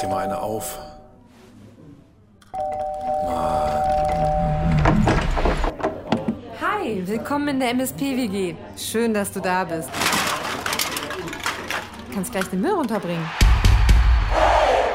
dir 0.00 0.08
mal 0.08 0.24
eine 0.24 0.40
auf. 0.40 0.78
Hi, 6.60 7.06
willkommen 7.06 7.48
in 7.48 7.60
der 7.60 7.70
MSP-WG. 7.70 8.54
Schön, 8.76 9.12
dass 9.12 9.32
du 9.32 9.40
da 9.40 9.64
bist. 9.64 9.90
Du 12.08 12.14
kannst 12.14 12.32
gleich 12.32 12.46
den 12.46 12.60
Müll 12.60 12.72
runterbringen. 12.72 13.28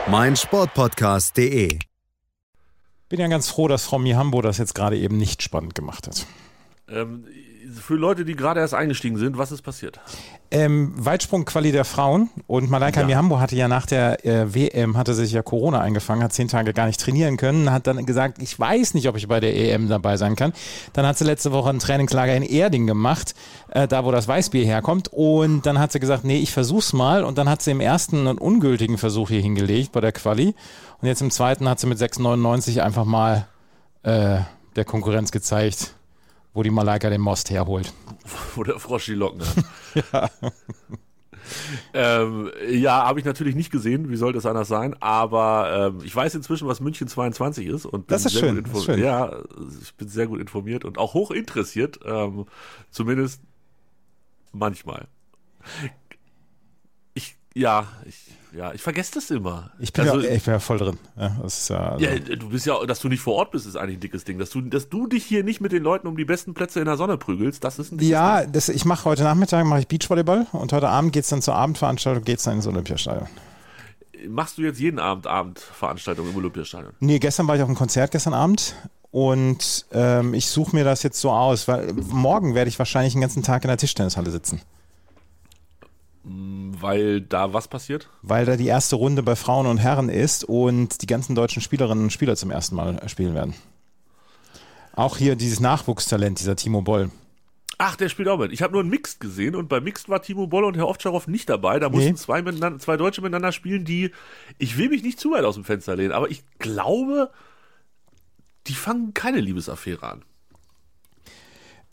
mein 0.08 0.36
Sportpodcast.de. 0.36 1.80
Bin 3.08 3.20
ja 3.20 3.28
ganz 3.28 3.50
froh, 3.50 3.68
dass 3.68 3.86
Frau 3.86 4.00
Mihambo 4.00 4.42
das 4.42 4.58
jetzt 4.58 4.74
gerade 4.74 4.98
eben 4.98 5.18
nicht 5.18 5.44
spannend 5.44 5.76
gemacht 5.76 6.08
hat. 6.08 6.26
Ähm, 6.90 7.26
für 7.76 7.96
Leute, 7.96 8.26
die 8.26 8.36
gerade 8.36 8.60
erst 8.60 8.74
eingestiegen 8.74 9.18
sind, 9.18 9.38
was 9.38 9.52
ist 9.52 9.62
passiert? 9.62 10.00
Ähm, 10.52 10.94
Weitsprung-Quali 10.96 11.72
der 11.72 11.86
Frauen 11.86 12.30
und 12.48 12.70
Malaika 12.70 13.02
Ja. 13.02 13.08
Mihambo 13.08 13.40
hatte 13.40 13.56
ja 13.56 13.68
nach 13.68 13.86
der 13.86 14.26
äh, 14.26 14.54
WM, 14.54 14.98
hatte 14.98 15.14
sich 15.14 15.32
ja 15.32 15.42
Corona 15.42 15.82
eingefangen, 15.82 16.24
hat 16.24 16.34
zehn 16.34 16.48
Tage 16.48 16.74
gar 16.74 16.86
nicht 16.88 17.00
trainieren 17.00 17.38
können, 17.38 17.72
hat 17.72 17.88
dann 17.88 18.06
gesagt, 18.06 18.42
ich 18.42 18.58
weiß 18.60 18.94
nicht, 18.94 19.08
ob 19.10 19.18
ich 19.18 19.28
bei 19.28 19.40
der 19.40 19.56
EM 19.56 19.90
dabei 19.90 20.18
sein 20.18 20.36
kann. 20.36 20.54
Dann 20.94 21.06
hat 21.06 21.18
sie 21.18 21.26
letzte 21.26 21.52
Woche 21.52 21.70
ein 21.70 21.80
Trainingslager 21.80 22.36
in 22.36 22.44
Erding 22.44 22.88
gemacht, 22.88 23.36
äh, 23.72 23.88
da 23.88 24.06
wo 24.06 24.12
das 24.12 24.28
Weißbier 24.28 24.66
herkommt 24.66 25.10
und 25.12 25.66
dann 25.66 25.80
hat 25.80 25.92
sie 25.92 26.00
gesagt, 26.00 26.24
nee, 26.24 26.38
ich 26.38 26.52
versuch's 26.52 26.94
mal 26.94 27.24
und 27.24 27.38
dann 27.38 27.50
hat 27.50 27.62
sie 27.62 27.72
im 27.72 27.82
ersten 27.82 28.28
einen 28.28 28.38
ungültigen 28.38 28.98
Versuch 28.98 29.30
hier 29.30 29.42
hingelegt 29.42 29.92
bei 29.92 30.02
der 30.02 30.12
Quali 30.12 30.56
und 31.02 31.08
jetzt 31.08 31.22
im 31.22 31.32
zweiten 31.32 31.68
hat 31.68 31.80
sie 31.80 31.88
mit 31.88 32.00
6,99 32.00 32.80
einfach 32.80 33.06
mal 33.06 33.48
äh, 34.04 34.38
der 34.76 34.86
Konkurrenz 34.86 35.32
gezeigt, 35.32 35.96
wo 36.56 36.64
die 36.64 36.72
Malaika 36.72 37.10
den 37.10 37.22
Most 37.22 37.52
herholt. 37.52 37.94
Wo 38.56 38.64
der 38.64 38.80
Frosch 38.80 39.06
die 39.06 39.14
Locken 39.14 39.42
hat. 39.42 39.66
ja, 40.12 40.30
ähm, 41.94 42.50
ja 42.70 43.06
habe 43.06 43.20
ich 43.20 43.26
natürlich 43.26 43.56
nicht 43.56 43.72
gesehen. 43.72 44.10
Wie 44.10 44.16
soll 44.16 44.34
das 44.34 44.46
anders 44.46 44.70
sein? 44.70 44.96
Aber 45.02 45.92
ähm, 45.94 46.02
ich 46.04 46.16
weiß 46.16 46.34
inzwischen, 46.34 46.68
was 46.68 46.80
München 46.80 47.10
22 47.10 47.68
ist. 47.68 47.86
Und 47.86 48.10
Das 48.10 48.26
ist 48.26 48.32
sehr 48.32 48.42
schön, 48.42 48.56
Gut 48.56 48.68
das 48.68 48.78
ist 48.80 48.86
schön. 48.86 49.00
Ja, 49.00 49.38
ich 49.82 49.94
bin 49.96 50.08
sehr 50.08 50.28
gut 50.28 50.40
informiert 50.40 50.86
und 50.86 50.98
auch 50.98 51.14
hoch 51.14 51.30
interessiert. 51.30 52.00
Ähm, 52.06 52.46
zumindest 52.90 53.42
manchmal. 54.54 55.08
Ich, 57.14 57.36
ja, 57.54 57.86
ich, 58.06 58.16
ja, 58.56 58.74
ich 58.74 58.82
vergesse 58.82 59.14
das 59.16 59.30
immer. 59.32 59.72
Ich 59.80 59.92
bin, 59.92 60.08
also, 60.08 60.22
ja, 60.22 60.34
ich 60.34 60.44
bin 60.44 60.54
ja 60.54 60.60
voll 60.60 60.78
drin. 60.78 60.98
Ja, 61.18 61.38
das 61.42 61.60
ist 61.60 61.70
ja, 61.70 61.92
also, 61.92 62.06
Ja, 62.06 62.18
du 62.18 62.50
bist 62.50 62.66
ja, 62.66 62.86
dass 62.86 63.00
du 63.00 63.10
nicht 63.10 63.22
vor 63.22 63.36
Ort 63.36 63.52
bist, 63.52 63.66
ist 63.66 63.76
eigentlich 63.76 63.98
ein 63.98 64.02
dickes 64.02 64.24
Ding. 64.24 64.40
Dass 64.40 64.50
du, 64.50 64.62
dass 64.62 64.90
du 64.90 65.08
dich 65.08 65.26
hier 65.26 65.44
nicht 65.44 65.62
mit 65.62 65.72
den 65.72 65.84
Leuten 65.84 66.08
um 66.08 66.16
die 66.16 66.26
besten 66.26 66.54
Plätze 66.54 66.80
in 66.80 66.86
der 66.86 66.98
Sonne 66.98 67.18
prügelst, 67.18 67.64
das 67.64 67.80
ist 67.80 67.92
ein 67.92 67.98
dickes 67.98 68.12
ja 68.12 68.46
das, 68.46 68.70
ich 68.70 68.86
mache 68.86 69.06
heute 69.06 69.24
Nachmittag 69.24 69.66
mache 69.66 69.82
ich 69.82 69.88
Beachvolleyball 69.88 70.48
und 70.52 70.72
heute 70.74 70.90
Abend 70.90 71.14
geht's 71.14 71.30
dann 71.30 71.42
zur 71.42 71.56
Abendveranstaltung, 71.56 72.24
geht's 72.24 72.44
dann 72.44 72.56
ins 72.56 72.68
Olympiastadion. 72.68 73.28
Ding. 74.16 74.32
Machst 74.32 74.58
du 74.58 74.64
jetzt 74.64 74.80
jeden 74.80 75.00
Abend 75.00 75.28
Abendveranstaltungen 75.28 76.32
im 76.32 76.38
Olympiastadion? 76.38 76.94
Nee, 77.00 77.20
gestern 77.20 77.48
war 77.48 77.56
ich 77.56 77.62
auf 77.62 77.68
einem 77.68 77.78
Konzert 77.78 78.12
gestern 78.12 78.34
Abend 78.34 78.76
und 79.12 79.86
ähm, 79.92 80.34
ich 80.34 80.48
suche 80.48 80.76
mir 80.76 80.84
das 80.84 81.04
jetzt 81.04 81.20
so 81.20 81.32
aus, 81.32 81.68
weil 81.68 81.94
morgen 81.94 82.56
werde 82.56 82.70
ich 82.70 82.80
wahrscheinlich 82.80 83.14
den 83.14 83.22
ganzen 83.22 83.44
Tag 83.44 83.64
in 83.64 83.68
der 83.68 83.78
Tischtennishalle 83.78 84.32
sitzen, 84.32 84.62
Weil 86.28 87.22
da 87.22 87.54
was 87.54 87.68
passiert? 87.68 88.10
weil 88.24 88.46
da 88.46 88.58
die 88.58 88.66
erste 88.68 88.96
Runde 88.96 89.22
bei 89.22 89.36
Frauen 89.36 89.68
und 89.68 89.78
Herren 89.78 90.10
ist 90.10 90.44
und 90.44 91.02
die 91.04 91.06
ganzen 91.08 91.36
deutschen 91.36 91.62
Spielerinnen 91.62 92.06
und 92.06 92.10
Spieler 92.12 92.36
zum 92.36 92.50
ersten 92.50 92.76
Mal 92.76 93.00
spielen 93.08 93.36
werden. 93.36 93.54
Auch 94.96 95.18
hier 95.18 95.36
dieses 95.36 95.60
Nachwuchstalent, 95.60 96.40
dieser 96.40 96.56
Timo 96.56 96.82
Boll. 96.82 97.12
Ach, 97.78 97.96
der 97.98 98.08
spielt 98.10 98.30
auch 98.30 98.40
mit. 98.40 98.54
Ich 98.54 98.62
habe 98.62 98.72
nur 98.72 98.82
einen 98.82 98.90
Mixed 98.90 99.20
gesehen 99.20 99.54
und 99.56 99.68
beim 99.68 99.84
Mixed 99.84 100.08
war 100.08 100.22
Timo 100.22 100.48
Boll 100.48 100.64
und 100.64 100.78
Herr 100.78 100.88
Ovtcharov 100.88 101.28
nicht 101.28 101.50
dabei. 101.50 101.78
Da 101.80 101.90
mussten 101.90 102.12
Nee. 102.12 102.16
zwei, 102.16 102.42
miteinander, 102.42 102.80
zwei 102.80 102.96
Deutsche 102.98 103.22
miteinander 103.22 103.52
spielen, 103.52 103.84
die, 103.84 104.12
ich 104.58 104.78
will 104.78 104.90
mich 104.90 105.04
nicht 105.04 105.20
zu 105.20 105.32
weit 105.32 105.44
aus 105.44 105.56
dem 105.56 105.66
Fenster 105.66 105.96
lehnen, 105.96 106.14
aber 106.14 106.32
ich 106.32 106.44
glaube, 106.58 107.30
die 108.68 108.74
fangen 108.74 109.14
keine 109.14 109.42
Liebesaffäre 109.42 110.08
an. 110.10 110.24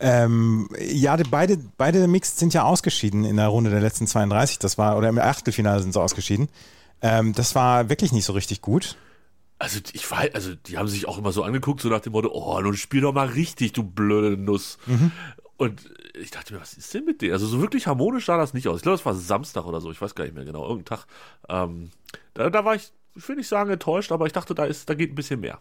Ähm, 0.05 0.67
ja, 0.79 1.15
die, 1.15 1.23
beide, 1.23 1.57
beide 1.77 2.07
Mixed 2.09 2.37
sind 2.37 2.53
ja 2.53 2.63
ausgeschieden 2.63 3.23
in 3.23 3.37
der 3.37 3.47
Runde 3.47 3.69
der 3.69 3.79
letzten 3.79 4.05
32. 4.05 4.59
Das 4.59 4.77
war, 4.77 4.97
oder 4.97 5.07
im 5.07 5.17
Achtelfinale 5.17 5.81
sind 5.81 5.93
sie 5.93 6.01
ausgeschieden. 6.01 6.49
Ähm, 7.01 7.31
das 7.31 7.55
war 7.55 7.87
wirklich 7.87 8.11
nicht 8.11 8.25
so 8.25 8.33
richtig 8.33 8.61
gut. 8.61 8.97
Also 9.59 9.79
ich 9.93 10.11
weiß, 10.11 10.35
also 10.35 10.55
die 10.55 10.77
haben 10.77 10.89
sich 10.89 11.07
auch 11.07 11.17
immer 11.17 11.31
so 11.31 11.43
angeguckt, 11.43 11.79
so 11.79 11.87
nach 11.87 12.01
dem 12.01 12.11
Motto, 12.11 12.29
oh, 12.33 12.59
nun 12.59 12.75
spiel 12.75 12.99
doch 12.99 13.13
mal 13.13 13.27
richtig, 13.27 13.71
du 13.71 13.83
blöde 13.83 14.35
Nuss. 14.35 14.77
Und 15.55 15.89
ich 16.19 16.31
dachte 16.31 16.53
mir, 16.53 16.59
was 16.59 16.73
ist 16.73 16.93
denn 16.93 17.05
mit 17.05 17.21
denen? 17.21 17.31
Also 17.31 17.47
so 17.47 17.61
wirklich 17.61 17.87
harmonisch 17.87 18.25
sah 18.25 18.35
das 18.35 18.53
nicht 18.53 18.67
aus. 18.67 18.77
Ich 18.77 18.83
glaube, 18.83 18.97
das 18.97 19.05
war 19.05 19.15
Samstag 19.15 19.65
oder 19.65 19.79
so, 19.79 19.89
ich 19.89 20.01
weiß 20.01 20.15
gar 20.15 20.25
nicht 20.25 20.35
mehr 20.35 20.43
genau, 20.43 20.63
irgendein 20.63 20.97
Tag. 20.97 21.05
Ähm, 21.47 21.91
da, 22.33 22.49
da 22.49 22.65
war 22.65 22.75
ich, 22.75 22.91
ich 23.15 23.25
will 23.29 23.37
nicht 23.37 23.47
sagen 23.47 23.69
enttäuscht, 23.69 24.11
aber 24.11 24.25
ich 24.25 24.33
dachte, 24.33 24.53
da 24.53 24.65
ist, 24.65 24.89
da 24.89 24.95
geht 24.95 25.13
ein 25.13 25.15
bisschen 25.15 25.39
mehr. 25.39 25.59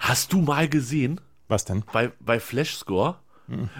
Hast 0.00 0.34
du 0.34 0.42
mal 0.42 0.68
gesehen, 0.68 1.22
Was 1.48 1.64
denn? 1.64 1.84
bei, 1.92 2.12
bei 2.20 2.40
Flashscore, 2.40 3.16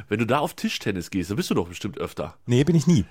wenn 0.09 0.19
du 0.19 0.27
da 0.27 0.39
auf 0.41 0.55
Tischtennis 0.55 1.11
gehst, 1.11 1.31
da 1.31 1.35
bist 1.35 1.49
du 1.51 1.55
doch 1.55 1.69
bestimmt 1.69 1.97
öfter. 1.99 2.37
Nee, 2.47 2.65
bin 2.65 2.77
ich 2.77 2.87
nie. 2.87 3.07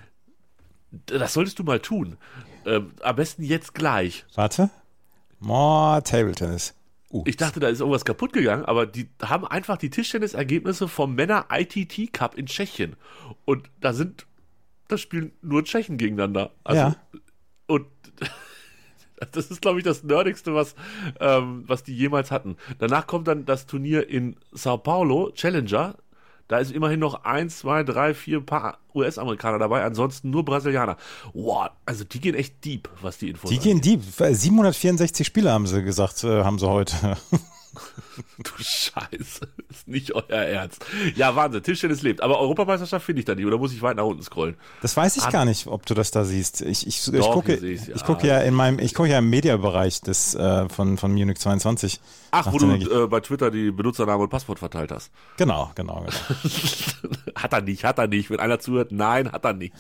Das 1.08 1.34
solltest 1.34 1.58
du 1.58 1.64
mal 1.64 1.80
tun. 1.80 2.18
Ähm, 2.66 2.92
am 3.02 3.16
besten 3.16 3.44
jetzt 3.44 3.74
gleich. 3.74 4.26
Warte. 4.36 4.70
More 5.40 6.04
Table 6.04 6.34
Tennis. 6.36 6.76
Uh, 7.10 7.24
Ich 7.26 7.38
dachte, 7.38 7.60
da 7.60 7.68
ist 7.70 7.80
irgendwas 7.80 8.06
kaputt 8.06 8.34
gegangen, 8.34 8.64
aber 8.66 8.86
die 8.86 9.10
haben 9.22 9.48
einfach 9.48 9.78
die 9.78 9.90
Tischtennisergebnisse 9.90 10.88
vom 10.88 11.16
Männer 11.16 11.46
ITT 11.50 12.14
Cup 12.14 12.38
in 12.38 12.46
Tschechien. 12.46 12.96
Und 13.46 13.70
da 13.80 13.94
sind, 13.94 14.28
da 14.88 14.98
spielen 14.98 15.32
nur 15.42 15.64
Tschechen 15.64 15.98
gegeneinander. 15.98 16.52
Also, 16.64 16.82
Ja. 16.82 16.96
Und 17.68 17.88
das 19.32 19.52
ist, 19.52 19.62
glaube 19.62 19.80
ich, 19.80 19.84
das 19.84 20.04
Nerdigste, 20.04 20.54
was, 20.54 20.76
ähm, 21.20 21.64
was 21.68 21.84
die 21.84 21.96
jemals 21.96 22.32
hatten. 22.32 22.58
Danach 22.80 23.08
kommt 23.08 23.28
dann 23.28 23.46
das 23.46 23.66
Turnier 23.66 24.08
in 24.10 24.36
Sao 24.52 24.78
Paulo, 24.78 25.32
Challenger. 25.32 25.96
Da 26.48 26.60
ist 26.60 26.74
immerhin 26.74 27.00
noch 27.00 27.24
eins, 27.24 27.60
zwei, 27.60 27.84
drei, 27.84 28.14
vier 28.14 28.42
paar 28.42 28.80
US-Amerikaner 28.94 29.58
dabei, 29.58 29.84
ansonsten 29.84 30.32
nur 30.32 30.44
Brasilianer. 30.44 30.98
Wow, 31.34 31.70
also 31.86 32.04
die 32.04 32.20
gehen 32.20 32.36
echt 32.36 32.66
deep, 32.66 32.90
was 33.02 33.20
die 33.20 33.30
Infos 33.30 33.50
die 33.50 33.60
gehen 33.60 33.80
deep. 33.80 34.02
764 34.04 35.26
Spiele 35.26 35.50
haben 35.50 35.66
sie 35.66 35.82
gesagt, 35.82 36.26
äh, 36.26 36.44
haben 36.44 36.60
sie 36.60 36.68
heute. 36.68 37.18
Du 38.38 38.52
Scheiße, 38.58 39.48
ist 39.70 39.88
nicht 39.88 40.14
euer 40.14 40.24
Ernst. 40.30 40.86
Ja, 41.16 41.36
Wahnsinn, 41.36 41.64
Tischtennis 41.64 42.02
lebt. 42.02 42.22
Aber 42.22 42.40
Europameisterschaft 42.40 43.06
finde 43.06 43.20
ich 43.20 43.26
da 43.26 43.36
nicht, 43.36 43.46
oder 43.46 43.58
muss 43.58 43.74
ich 43.74 43.82
weit 43.82 43.98
nach 43.98 44.04
unten 44.04 44.22
scrollen? 44.24 44.56
Das 44.82 44.96
weiß 44.98 45.16
ich 45.18 45.24
Hat- 45.26 45.32
gar 45.32 45.46
nicht, 45.46 45.68
ob 45.68 45.86
du 45.86 45.94
das 45.94 46.12
da 46.12 46.24
siehst. 46.24 46.62
Ich, 46.62 46.86
ich, 46.88 47.08
ich 47.08 47.12
Doch, 47.12 47.34
gucke, 47.34 47.58
sehe 47.58 47.74
ich's, 47.74 47.88
ja. 47.88 47.96
ich 47.96 48.04
gucke 48.04 48.28
ja 48.28 48.40
in 48.40 48.54
meinem, 48.54 48.80
ich 48.80 48.94
gucke 48.94 49.10
ja 49.10 49.20
im 49.20 49.30
Mediabereich 49.30 50.02
des 50.02 50.36
äh, 50.36 50.68
von 50.70 50.98
von 50.98 51.12
Munich 51.14 51.38
22. 51.38 52.00
Ach, 52.32 52.52
wo 52.52 52.58
du 52.58 52.72
äh, 52.74 53.08
bei 53.08 53.20
Twitter 53.22 53.52
die 53.52 53.72
Benutzername 53.72 54.24
und 54.24 54.30
Passwort 54.30 54.60
verteilt 54.60 54.92
hast. 54.92 55.12
Genau, 55.38 55.72
genau, 55.76 56.06
genau. 56.06 56.12
hat 57.36 57.54
er 57.54 57.62
nicht, 57.62 57.84
hat 57.84 57.98
er 58.00 58.08
nicht. 58.08 58.30
Wenn 58.30 58.40
einer 58.40 58.60
zuhört, 58.60 58.92
nein, 58.92 59.32
hat 59.32 59.46
er 59.46 59.54
nicht. 59.54 59.74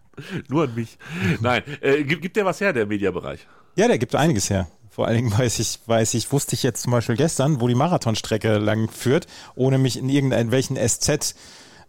Nur 0.48 0.64
an 0.64 0.74
mich. 0.74 0.98
Nein, 1.40 1.62
äh, 1.80 2.04
gibt, 2.04 2.22
gibt 2.22 2.36
der 2.36 2.44
was 2.44 2.60
her, 2.60 2.72
der 2.72 2.86
Mediabereich? 2.86 3.46
Ja, 3.76 3.86
der 3.86 3.98
gibt 3.98 4.14
einiges 4.14 4.50
her. 4.50 4.68
Vor 4.98 5.06
allen 5.06 5.14
Dingen 5.14 5.38
weiß 5.38 5.60
ich, 5.60 5.78
weiß 5.86 6.14
ich, 6.14 6.32
wusste 6.32 6.56
ich 6.56 6.64
jetzt 6.64 6.82
zum 6.82 6.90
Beispiel 6.90 7.14
gestern, 7.14 7.60
wo 7.60 7.68
die 7.68 7.76
Marathonstrecke 7.76 8.58
lang 8.58 8.90
führt, 8.90 9.28
ohne 9.54 9.78
mich 9.78 9.96
in 9.96 10.08
irgendwelchen 10.08 10.76
SZ 10.76 11.36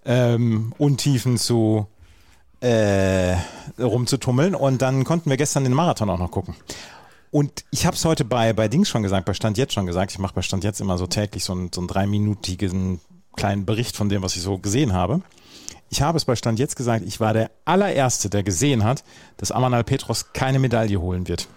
ähm, 0.06 0.75
Untiefen 0.78 1.40
zu 1.40 1.88
äh, 2.59 3.36
rumzutummeln. 3.80 4.53
Und 4.53 4.84
dann 4.84 5.06
konnten 5.06 5.31
wir 5.31 5.38
gestern 5.38 5.64
den 5.64 5.74
Marathon 5.74 6.08
auch 6.12 6.19
noch 6.19 6.30
gucken. 6.30 6.56
Und 7.31 7.66
ich 7.72 7.88
habe 7.88 7.96
es 7.96 8.06
heute 8.06 8.25
bei, 8.25 8.53
bei 8.53 8.68
Dings 8.68 8.90
schon 8.90 9.02
gesagt, 9.02 9.25
bei 9.25 9.34
Stand 9.34 9.58
jetzt 9.58 9.74
schon 9.74 9.88
gesagt. 9.88 10.12
Ich 10.12 10.19
mache 10.19 10.36
bei 10.36 10.44
Stand 10.44 10.64
jetzt 10.64 10.80
immer 10.80 11.00
so 11.00 11.08
täglich 11.08 11.44
so 11.44 11.53
einen, 11.53 11.72
so 11.74 11.81
einen 11.81 11.88
dreiminütigen 11.88 13.02
kleinen 13.36 13.66
Bericht 13.66 13.98
von 13.98 14.09
dem, 14.09 14.22
was 14.22 14.36
ich 14.36 14.44
so 14.44 14.59
gesehen 14.59 14.94
habe. 14.94 15.24
Ich 15.89 16.04
habe 16.04 16.18
es 16.18 16.25
bei 16.25 16.36
Stand 16.36 16.60
jetzt 16.60 16.75
gesagt, 16.75 17.04
ich 17.07 17.19
war 17.19 17.33
der 17.33 17.50
allererste, 17.66 18.30
der 18.30 18.44
gesehen 18.44 18.83
hat, 18.83 19.04
dass 19.38 19.51
Amanal 19.51 19.83
Petros 19.83 20.31
keine 20.31 20.60
Medaille 20.60 21.01
holen 21.01 21.28
wird. 21.28 21.48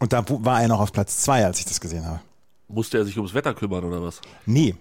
Und 0.00 0.12
da 0.12 0.24
war 0.28 0.62
er 0.62 0.68
noch 0.68 0.80
auf 0.80 0.92
Platz 0.92 1.18
zwei, 1.18 1.44
als 1.44 1.58
ich 1.58 1.64
das 1.64 1.80
gesehen 1.80 2.06
habe. 2.06 2.20
Musste 2.68 2.98
er 2.98 3.04
sich 3.04 3.16
ums 3.16 3.34
Wetter 3.34 3.54
kümmern 3.54 3.84
oder 3.84 4.02
was? 4.02 4.20
Nee. 4.46 4.74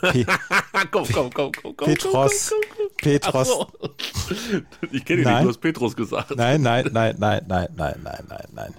Pe 0.00 0.26
komm, 0.90 1.06
komm, 1.12 1.32
komm, 1.32 1.52
komm, 1.52 1.76
komm. 1.76 1.86
Petros. 1.86 2.50
Komm, 2.50 2.60
komm, 2.68 2.76
komm. 2.76 2.86
Ach 2.90 3.02
Petros. 3.02 3.48
so. 3.48 3.66
Ich 4.92 5.04
kenne 5.04 5.22
ihn 5.22 5.24
Nein. 5.24 5.34
nicht, 5.34 5.44
du 5.44 5.48
hast 5.50 5.60
Petrus 5.60 5.96
gesagt. 5.96 6.36
Nein, 6.36 6.62
nein, 6.62 6.88
nein, 6.92 7.16
nein, 7.18 7.42
nein, 7.46 7.68
nein, 7.74 8.00
nein, 8.02 8.24
nein, 8.28 8.48
nein. 8.52 8.74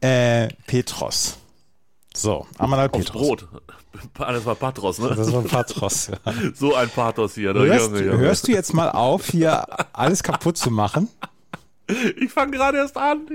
Äh, 0.00 0.48
Petros. 0.66 1.36
So, 2.14 2.46
Amanal 2.58 2.88
Aufs 2.90 3.06
Petros. 3.06 3.22
Brot. 3.22 3.48
Das 4.16 4.44
war 4.44 4.54
Patros, 4.54 4.98
ne? 4.98 5.08
Das 5.08 5.18
ist 5.18 5.26
so 5.32 5.38
ein 5.38 5.44
Patros. 5.44 6.08
Ja. 6.08 6.32
So 6.54 6.74
ein 6.74 6.88
Pathos 6.88 7.34
hier. 7.34 7.52
Ne? 7.52 7.60
Hörst, 7.66 7.90
hörst 7.92 8.48
du 8.48 8.52
jetzt 8.52 8.72
mal 8.72 8.90
auf, 8.90 9.28
hier 9.28 9.66
alles 9.92 10.22
kaputt 10.22 10.56
zu 10.56 10.70
machen? 10.70 11.08
Ich 12.16 12.30
fange 12.30 12.52
gerade 12.52 12.78
erst 12.78 12.96
an. 12.96 13.26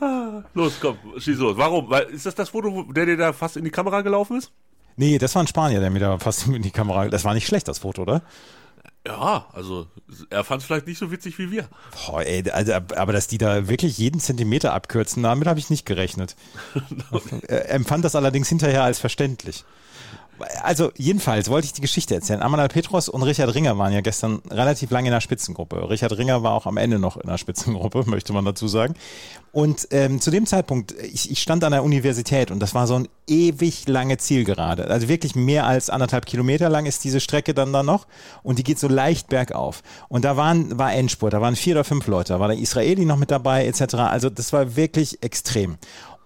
Ah, 0.00 0.42
Los, 0.54 0.78
komm, 0.80 0.98
schieß 1.18 1.38
los. 1.38 1.56
Warum? 1.56 1.88
Weil, 1.90 2.04
ist 2.04 2.26
das 2.26 2.34
das 2.34 2.50
Foto, 2.50 2.84
der 2.92 3.06
dir 3.06 3.16
da 3.16 3.32
fast 3.32 3.56
in 3.56 3.64
die 3.64 3.70
Kamera 3.70 4.02
gelaufen 4.02 4.38
ist? 4.38 4.52
Nee, 4.96 5.18
das 5.18 5.34
war 5.34 5.42
ein 5.42 5.46
Spanier, 5.46 5.80
der 5.80 5.90
mir 5.90 6.00
da 6.00 6.18
fast 6.18 6.46
in 6.46 6.62
die 6.62 6.70
Kamera. 6.70 7.08
Das 7.08 7.24
war 7.24 7.34
nicht 7.34 7.46
schlecht, 7.46 7.68
das 7.68 7.78
Foto, 7.78 8.02
oder? 8.02 8.22
Ja, 9.06 9.46
also 9.54 9.86
er 10.28 10.44
fand 10.44 10.60
es 10.60 10.66
vielleicht 10.66 10.86
nicht 10.86 10.98
so 10.98 11.10
witzig 11.10 11.38
wie 11.38 11.50
wir. 11.50 11.68
Boah, 12.06 12.22
ey, 12.22 12.50
also, 12.50 12.74
aber 12.74 13.12
dass 13.12 13.28
die 13.28 13.38
da 13.38 13.66
wirklich 13.66 13.96
jeden 13.96 14.20
Zentimeter 14.20 14.74
abkürzen, 14.74 15.22
damit 15.22 15.48
habe 15.48 15.58
ich 15.58 15.70
nicht 15.70 15.86
gerechnet. 15.86 16.36
Er 17.48 17.70
empfand 17.70 18.04
das 18.04 18.14
allerdings 18.14 18.48
hinterher 18.48 18.84
als 18.84 18.98
verständlich. 18.98 19.64
Also 20.62 20.90
jedenfalls 20.96 21.48
wollte 21.48 21.66
ich 21.66 21.72
die 21.72 21.80
Geschichte 21.80 22.14
erzählen. 22.14 22.42
Amanal 22.42 22.68
Petros 22.68 23.08
und 23.08 23.22
Richard 23.22 23.54
Ringer 23.54 23.78
waren 23.78 23.92
ja 23.92 24.00
gestern 24.00 24.40
relativ 24.50 24.90
lange 24.90 25.08
in 25.08 25.12
der 25.12 25.20
Spitzengruppe. 25.20 25.88
Richard 25.88 26.16
Ringer 26.16 26.42
war 26.42 26.52
auch 26.52 26.66
am 26.66 26.76
Ende 26.76 26.98
noch 26.98 27.16
in 27.16 27.28
der 27.28 27.38
Spitzengruppe, 27.38 28.04
möchte 28.06 28.32
man 28.32 28.44
dazu 28.44 28.68
sagen. 28.68 28.94
Und 29.52 29.88
ähm, 29.90 30.20
zu 30.20 30.30
dem 30.30 30.46
Zeitpunkt, 30.46 30.94
ich, 31.02 31.30
ich 31.30 31.42
stand 31.42 31.64
an 31.64 31.72
der 31.72 31.82
Universität 31.82 32.50
und 32.50 32.60
das 32.60 32.74
war 32.74 32.86
so 32.86 32.94
ein 32.94 33.08
ewig 33.26 33.88
lange 33.88 34.16
Zielgerade. 34.18 34.86
Also 34.88 35.08
wirklich 35.08 35.34
mehr 35.34 35.66
als 35.66 35.90
anderthalb 35.90 36.26
Kilometer 36.26 36.68
lang 36.68 36.86
ist 36.86 37.02
diese 37.02 37.20
Strecke 37.20 37.52
dann 37.52 37.72
da 37.72 37.82
noch 37.82 38.06
und 38.42 38.58
die 38.58 38.62
geht 38.62 38.78
so 38.78 38.86
leicht 38.86 39.28
bergauf. 39.28 39.82
Und 40.08 40.24
da 40.24 40.36
waren, 40.36 40.78
war 40.78 40.92
Endspurt, 40.92 41.32
da 41.32 41.40
waren 41.40 41.56
vier 41.56 41.74
oder 41.74 41.84
fünf 41.84 42.06
Leute, 42.06 42.34
da 42.34 42.40
war 42.40 42.48
der 42.48 42.58
Israeli 42.58 43.04
noch 43.04 43.16
mit 43.16 43.30
dabei 43.30 43.66
etc. 43.66 43.94
Also 43.94 44.30
das 44.30 44.52
war 44.52 44.76
wirklich 44.76 45.22
extrem. 45.22 45.78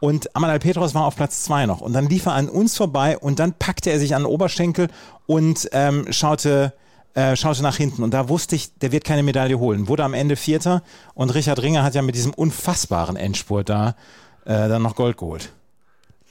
Und 0.05 0.37
Amanal 0.37 0.59
Petros 0.59 0.95
war 0.95 1.07
auf 1.07 1.17
Platz 1.17 1.45
zwei 1.45 1.65
noch. 1.65 1.81
Und 1.81 1.95
dann 1.95 2.07
lief 2.11 2.27
er 2.27 2.35
an 2.35 2.51
uns 2.51 2.77
vorbei 2.77 3.17
und 3.17 3.39
dann 3.39 3.55
packte 3.55 3.89
er 3.91 3.99
sich 3.99 4.15
an 4.15 4.25
den 4.25 4.27
Oberschenkel 4.31 4.89
und 5.25 5.67
ähm, 5.73 6.13
schaute, 6.13 6.75
äh, 7.15 7.37
schaute 7.37 7.63
nach 7.63 7.77
hinten. 7.77 8.03
Und 8.03 8.13
da 8.13 8.29
wusste 8.29 8.55
ich, 8.55 8.75
der 8.81 8.93
wird 8.93 9.05
keine 9.05 9.23
Medaille 9.23 9.59
holen. 9.59 9.89
Wurde 9.89 10.05
am 10.05 10.13
Ende 10.13 10.37
Vierter. 10.37 10.83
Und 11.15 11.35
Richard 11.35 11.63
Ringer 11.63 11.83
hat 11.83 11.95
ja 11.95 12.03
mit 12.03 12.17
diesem 12.17 12.35
unfassbaren 12.35 13.17
Endspurt 13.17 13.71
da 13.71 13.97
äh, 14.45 14.69
dann 14.69 14.83
noch 14.83 14.95
Gold 14.95 15.17
geholt. 15.17 15.53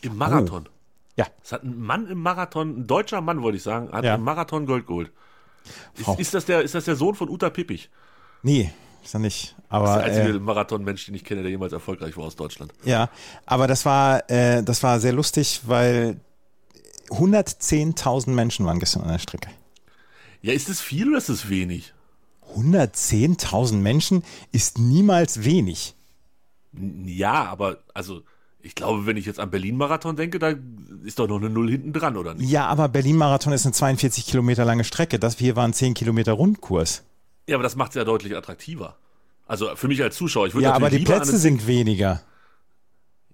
Im 0.04 0.18
Marathon. 0.18 0.70
Ja. 1.18 1.26
Es 1.44 1.52
hat 1.52 1.64
ein 1.64 1.80
Mann 1.80 2.06
im 2.06 2.22
Marathon, 2.22 2.82
ein 2.82 2.86
deutscher 2.86 3.22
Mann, 3.22 3.42
wollte 3.42 3.58
ich 3.58 3.64
sagen, 3.64 3.92
hat 3.92 4.04
Ja. 4.06 4.14
im 4.14 4.22
Marathon 4.22 4.68
Gold 4.68 4.86
geholt. 4.86 5.12
Ist, 5.98 6.20
ist, 6.20 6.34
das 6.36 6.46
der, 6.46 6.62
ist 6.62 6.76
das 6.76 6.86
der 6.86 6.96
Sohn 6.96 7.16
von 7.16 7.28
Uta 7.28 7.50
Pippich? 7.50 7.90
Nee, 8.44 8.72
ist 9.04 9.14
er 9.14 9.20
nicht. 9.20 9.56
Das 9.58 9.66
Aber 9.70 9.88
ist 9.88 9.96
der 9.96 10.04
einzige 10.06 10.38
äh, 10.38 10.40
Marathonmensch, 10.40 11.06
den 11.06 11.16
ich 11.16 11.24
kenne, 11.24 11.42
der 11.42 11.52
jemals 11.52 11.74
erfolgreich 11.74 12.16
war 12.18 12.26
aus 12.26 12.36
Deutschland. 12.36 12.74
ja, 12.84 13.10
aber 13.46 13.68
das 13.68 13.86
war, 13.86 14.30
äh, 14.30 14.64
das 14.64 14.84
war 14.84 15.00
sehr 15.00 15.14
lustig, 15.14 15.62
weil 15.66 16.20
110.000 17.10 18.30
Menschen 18.30 18.66
waren 18.66 18.80
gestern 18.80 19.04
an 19.04 19.10
der 19.10 19.20
Strecke. 19.20 19.50
Ja, 20.42 20.54
ist 20.54 20.70
es 20.70 20.82
viel 20.82 21.10
oder 21.10 21.18
ist 21.18 21.30
es 21.30 21.50
wenig? 21.50 21.94
110.000 22.56 23.76
Menschen 23.76 24.24
ist 24.52 24.78
niemals 24.78 25.44
wenig. 25.44 25.96
Ja, 27.06 27.46
aber 27.46 27.78
also 27.94 28.24
ich 28.62 28.76
glaube, 28.76 29.06
wenn 29.06 29.18
ich 29.18 29.26
jetzt 29.26 29.40
an 29.40 29.50
Berlin-Marathon 29.52 30.16
denke, 30.16 30.40
da 30.40 30.54
ist 31.04 31.20
doch 31.20 31.28
noch 31.28 31.38
eine 31.38 31.50
Null 31.50 31.70
hinten 31.70 31.92
dran, 31.94 32.16
oder 32.16 32.34
nicht? 32.34 32.50
Ja, 32.50 32.68
aber 32.68 32.88
Berlin-Marathon 32.88 33.54
ist 33.54 33.66
eine 33.66 33.74
42 33.74 34.26
Kilometer 34.26 34.64
lange 34.64 34.86
Strecke. 34.86 35.20
Das 35.20 35.38
hier 35.38 35.56
war 35.56 35.66
ein 35.66 35.74
10 35.74 35.94
Kilometer 35.94 36.34
Rundkurs. 36.34 37.04
Ja, 37.48 37.56
aber 37.56 37.64
das 37.64 37.76
macht 37.76 37.92
es 37.92 37.96
ja 37.96 38.04
deutlich 38.04 38.36
attraktiver. 38.36 38.98
Also 39.46 39.76
für 39.76 39.88
mich 39.88 40.02
als 40.02 40.16
Zuschauer, 40.16 40.48
ich 40.48 40.54
würde 40.54 40.66
Ja, 40.66 40.74
aber 40.74 40.90
die 40.90 41.00
Plätze 41.00 41.38
sind 41.38 41.68
weniger. 41.68 42.22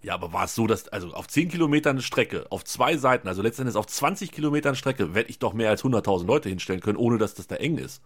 Ja, 0.01 0.13
aber 0.13 0.31
war 0.31 0.45
es 0.45 0.56
so, 0.56 0.65
dass, 0.65 0.88
also 0.88 1.13
auf 1.13 1.27
10 1.27 1.50
Kilometern 1.50 2.01
Strecke, 2.01 2.45
auf 2.50 2.63
zwei 2.63 2.97
Seiten, 2.97 3.27
also 3.27 3.41
letztendlich 3.41 3.75
auf 3.75 3.85
20 3.85 4.31
Kilometern 4.31 4.75
Strecke, 4.75 5.13
werde 5.13 5.29
ich 5.29 5.39
doch 5.39 5.53
mehr 5.53 5.69
als 5.69 5.83
100.000 5.83 6.25
Leute 6.25 6.50
hinstellen 6.50 6.79
können, 6.79 6.97
ohne 6.97 7.17
dass 7.17 7.33
das 7.33 7.47
da 7.47 7.56
eng 7.56 7.77
ist. 7.77 8.01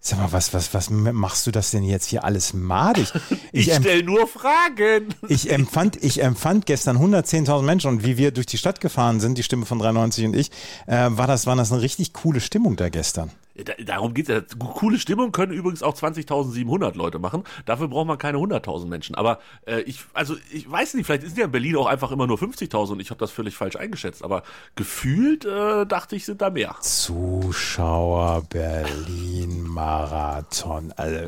Sag 0.00 0.18
mal, 0.18 0.32
was, 0.32 0.52
was, 0.52 0.74
was 0.74 0.90
machst 0.90 1.46
du 1.46 1.50
das 1.52 1.70
denn 1.70 1.82
jetzt 1.82 2.06
hier 2.06 2.24
alles 2.24 2.52
madig? 2.54 3.12
Ich, 3.52 3.72
em- 3.72 3.82
stelle 3.82 4.02
nur 4.02 4.26
Fragen. 4.26 5.14
ich 5.28 5.50
empfand, 5.50 5.96
ich 6.04 6.22
empfand 6.22 6.66
gestern 6.66 6.98
110.000 6.98 7.62
Menschen 7.62 7.88
und 7.88 8.04
wie 8.04 8.18
wir 8.18 8.32
durch 8.32 8.46
die 8.46 8.58
Stadt 8.58 8.80
gefahren 8.80 9.18
sind, 9.18 9.38
die 9.38 9.42
Stimme 9.42 9.64
von 9.64 9.78
93 9.78 10.26
und 10.26 10.36
ich, 10.36 10.50
äh, 10.86 11.08
war 11.10 11.26
das, 11.26 11.46
war 11.46 11.56
das 11.56 11.72
eine 11.72 11.80
richtig 11.80 12.12
coole 12.12 12.40
Stimmung 12.40 12.76
da 12.76 12.88
gestern. 12.90 13.30
Da, 13.64 13.72
darum 13.84 14.14
geht's 14.14 14.28
ja. 14.28 14.40
Coole 14.58 14.98
Stimmung 14.98 15.32
können 15.32 15.52
übrigens 15.52 15.82
auch 15.82 15.94
20.700 15.94 16.96
Leute 16.96 17.18
machen. 17.18 17.44
Dafür 17.64 17.88
braucht 17.88 18.06
man 18.06 18.18
keine 18.18 18.38
100.000 18.38 18.86
Menschen. 18.86 19.14
Aber 19.14 19.38
äh, 19.66 19.80
ich, 19.82 20.00
also 20.12 20.36
ich 20.52 20.70
weiß 20.70 20.94
nicht, 20.94 21.06
vielleicht 21.06 21.22
ist 21.22 21.38
ja 21.38 21.46
in 21.46 21.50
Berlin 21.50 21.76
auch 21.76 21.86
einfach 21.86 22.10
immer 22.10 22.26
nur 22.26 22.38
50.000 22.38 22.92
und 22.92 23.00
ich 23.00 23.10
habe 23.10 23.18
das 23.18 23.30
völlig 23.30 23.56
falsch 23.56 23.76
eingeschätzt. 23.76 24.22
Aber 24.22 24.42
gefühlt 24.74 25.44
äh, 25.44 25.86
dachte 25.86 26.16
ich, 26.16 26.24
sind 26.24 26.42
da 26.42 26.50
mehr. 26.50 26.76
Zuschauer 26.80 28.42
Berlin 28.48 29.62
Marathon. 29.62 30.92
Also, 30.96 31.18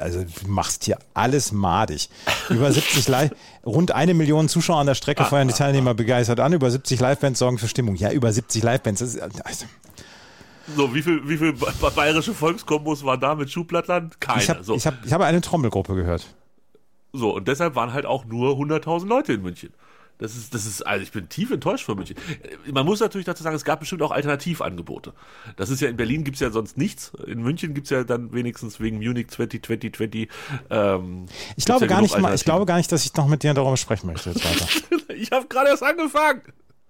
also 0.00 0.24
du 0.24 0.48
machst 0.48 0.84
hier 0.84 0.98
alles 1.14 1.52
madig. 1.52 2.10
Über 2.48 2.72
70 2.72 3.08
Live, 3.08 3.30
rund 3.64 3.92
eine 3.92 4.14
Million 4.14 4.48
Zuschauer 4.48 4.80
an 4.80 4.86
der 4.86 4.94
Strecke 4.94 5.24
feuern 5.24 5.48
die 5.48 5.54
Teilnehmer 5.54 5.94
begeistert 5.94 6.40
an. 6.40 6.52
Über 6.52 6.70
70 6.70 7.00
Livebands 7.00 7.38
sorgen 7.38 7.58
für 7.58 7.68
Stimmung. 7.68 7.96
Ja, 7.96 8.10
über 8.10 8.32
70 8.32 8.62
Livebands. 8.62 9.00
Das 9.00 9.14
ist, 9.14 9.20
also, 9.20 9.66
So, 10.76 10.94
wie 10.94 11.02
viel, 11.02 11.26
wie 11.28 11.36
viel 11.38 11.52
ba- 11.52 11.72
bayerische 11.94 12.34
Volkskombos 12.34 13.04
waren 13.04 13.20
da 13.20 13.34
mit 13.34 13.50
Schuhblattland? 13.50 14.20
Keine. 14.20 14.42
ich 14.42 14.50
habe 14.50 14.62
so. 14.64 14.74
ich 14.74 14.86
hab, 14.86 15.04
ich 15.04 15.12
habe 15.12 15.24
eine 15.24 15.40
Trommelgruppe 15.40 15.94
gehört. 15.94 16.34
so, 17.12 17.34
und 17.34 17.48
deshalb 17.48 17.74
waren 17.74 17.92
halt 17.92 18.06
auch 18.06 18.24
nur 18.24 18.52
100.000 18.56 19.06
Leute 19.06 19.32
in 19.32 19.42
München. 19.42 19.70
Das 20.20 20.36
ist, 20.36 20.52
das 20.52 20.66
ist, 20.66 20.82
also 20.84 21.00
ich 21.04 21.12
bin 21.12 21.28
tief 21.28 21.52
enttäuscht 21.52 21.84
von 21.84 21.96
München. 21.96 22.16
Äh, 22.42 22.72
Man 22.72 22.84
muss 22.84 22.98
natürlich 22.98 23.24
dazu 23.24 23.44
sagen, 23.44 23.54
es 23.54 23.64
gab 23.64 23.78
bestimmt 23.78 24.02
auch 24.02 24.10
Alternativangebote. 24.10 25.12
Das 25.56 25.70
ist 25.70 25.80
ja 25.80 25.88
in 25.88 25.96
Berlin 25.96 26.24
gibt's 26.24 26.40
ja 26.40 26.50
sonst 26.50 26.76
nichts. 26.76 27.12
In 27.28 27.40
München 27.40 27.72
gibt's 27.72 27.90
ja 27.90 28.02
dann 28.02 28.32
wenigstens 28.32 28.80
wegen 28.80 28.98
Munich 28.98 29.28
2020 29.28 29.92
20, 29.94 30.28
ähm, 30.70 31.26
Ich 31.56 31.64
glaube 31.66 31.82
ja 31.82 31.86
gar 31.86 32.02
nicht 32.02 32.18
mal, 32.18 32.34
ich 32.34 32.44
glaube 32.44 32.66
gar 32.66 32.78
nicht, 32.78 32.90
dass 32.90 33.04
ich 33.04 33.14
noch 33.14 33.28
mit 33.28 33.44
dir 33.44 33.54
darüber 33.54 33.76
sprechen 33.76 34.08
möchte 34.08 34.30
jetzt 34.30 34.44
weiter. 34.44 34.66
Ich 35.14 35.30
habe 35.32 35.46
gerade 35.48 35.68
erst 35.70 35.82
angefangen. 35.82 36.42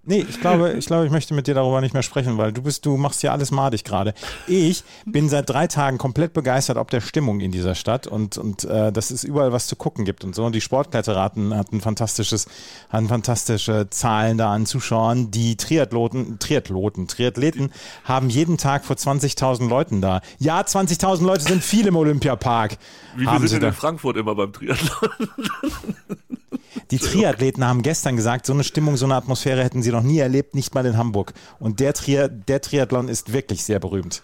Nee, 0.05 0.25
ich 0.27 0.41
glaube, 0.41 0.73
ich 0.73 0.87
glaube, 0.87 1.05
ich 1.05 1.13
möchte 1.13 1.35
mit 1.35 1.49
dir 1.49 1.55
darüber 1.55 1.83
nicht 1.83 1.93
mehr 1.93 2.03
sprechen, 2.03 2.39
weil 2.39 2.51
du 2.51 2.63
bist, 2.63 2.87
du 2.87 2.97
machst 2.97 3.23
ja 3.23 3.33
alles 3.33 3.51
madig 3.51 3.85
gerade. 3.85 4.15
Ich 4.47 4.83
bin 5.05 5.29
seit 5.29 5.51
drei 5.51 5.67
Tagen 5.67 5.99
komplett 5.99 6.33
begeistert 6.33 6.79
ob 6.79 6.91
der 6.91 7.03
Stimmung 7.03 7.41
in 7.41 7.53
dieser 7.53 7.75
Stadt 7.75 8.07
und, 8.07 8.39
und 8.39 8.65
äh, 8.65 8.91
dass 8.91 9.11
es 9.11 9.23
überall 9.23 9.53
was 9.53 9.67
zu 9.67 9.77
gucken 9.77 10.07
gibt 10.07 10.25
und 10.25 10.35
so. 10.35 10.47
Und 10.47 10.55
die 10.55 10.63
Sportkletteraten 10.63 11.55
hatten 11.55 11.83
fantastisches, 11.83 12.47
hatten 12.89 13.09
fantastische 13.09 13.89
Zahlen 13.91 14.39
da 14.39 14.55
an 14.55 14.65
Zuschauern. 14.65 15.31
Die 15.31 15.57
Triathloten, 15.57 16.39
Triathloten, 16.39 17.07
Triathleten 17.07 17.71
haben 18.05 18.31
jeden 18.31 18.57
Tag 18.57 18.87
vor 18.87 18.97
20.000 18.97 19.69
Leuten 19.69 20.01
da. 20.01 20.23
Ja, 20.39 20.61
20.000 20.61 21.23
Leute 21.23 21.43
sind 21.43 21.63
viel 21.63 21.87
im 21.87 21.97
Olympiapark. 21.97 22.79
Wie 23.15 23.21
viel 23.21 23.31
haben 23.31 23.47
sind 23.47 23.63
in 23.63 23.73
Frankfurt 23.75 24.17
immer 24.17 24.35
beim 24.35 24.55
Triathlon? 24.55 25.11
Die 26.91 26.99
Triathleten 26.99 27.65
haben 27.65 27.83
gestern 27.83 28.17
gesagt, 28.17 28.47
so 28.47 28.53
eine 28.53 28.65
Stimmung, 28.65 28.97
so 28.97 29.05
eine 29.07 29.15
Atmosphäre 29.17 29.63
hätten 29.65 29.83
sie 29.83 29.91
noch 29.91 30.03
nie 30.03 30.19
erlebt, 30.19 30.55
nicht 30.55 30.75
mal 30.75 30.85
in 30.87 30.97
Hamburg. 30.97 31.33
Und 31.59 31.81
der, 31.81 31.95
Tri 31.95 32.29
der 32.31 32.61
Triathlon 32.61 33.09
ist 33.09 33.33
wirklich 33.33 33.65
sehr 33.65 33.81
berühmt. 33.81 34.23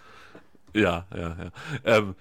Ja, 0.74 1.06
ja, 1.14 1.20
ja. 1.20 1.50
Ähm, 1.84 2.14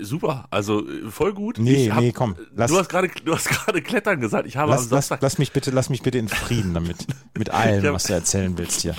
super, 0.00 0.46
also 0.50 0.88
äh, 0.88 1.10
voll 1.10 1.34
gut. 1.34 1.58
Nee, 1.58 1.90
hab- 1.90 2.00
nee, 2.00 2.12
komm, 2.12 2.34
lass- 2.56 2.70
du 2.70 2.78
hast 2.78 2.88
gerade, 2.88 3.08
du 3.24 3.34
hast 3.34 3.48
gerade 3.48 3.82
Klettern 3.82 4.20
gesagt. 4.20 4.46
Ich 4.46 4.56
habe 4.56 4.70
Lass, 4.70 4.82
lass, 4.84 4.88
Samstag, 5.08 5.18
lass 5.22 5.36
mich 5.38 5.52
bitte, 5.52 5.70
lass 5.70 5.90
mich 5.90 6.00
bitte 6.02 6.16
in 6.18 6.28
Frieden 6.28 6.72
damit. 6.72 7.06
Mit 7.38 7.50
allem, 7.50 7.84
Ja. 7.84 7.92
was 7.92 8.04
du 8.04 8.14
erzählen 8.14 8.56
willst 8.56 8.80
hier. 8.80 8.94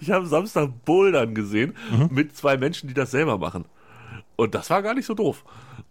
ich 0.00 0.10
habe 0.10 0.26
Samstag 0.26 0.70
Bouldern 0.84 1.34
gesehen 1.36 1.74
Mhm. 1.92 2.08
mit 2.10 2.36
zwei 2.36 2.56
Menschen, 2.56 2.88
die 2.88 2.94
das 2.94 3.12
selber 3.12 3.38
machen. 3.38 3.64
Und 4.36 4.56
das 4.56 4.68
war 4.70 4.82
gar 4.82 4.94
nicht 4.94 5.06
so 5.06 5.14
doof, 5.14 5.44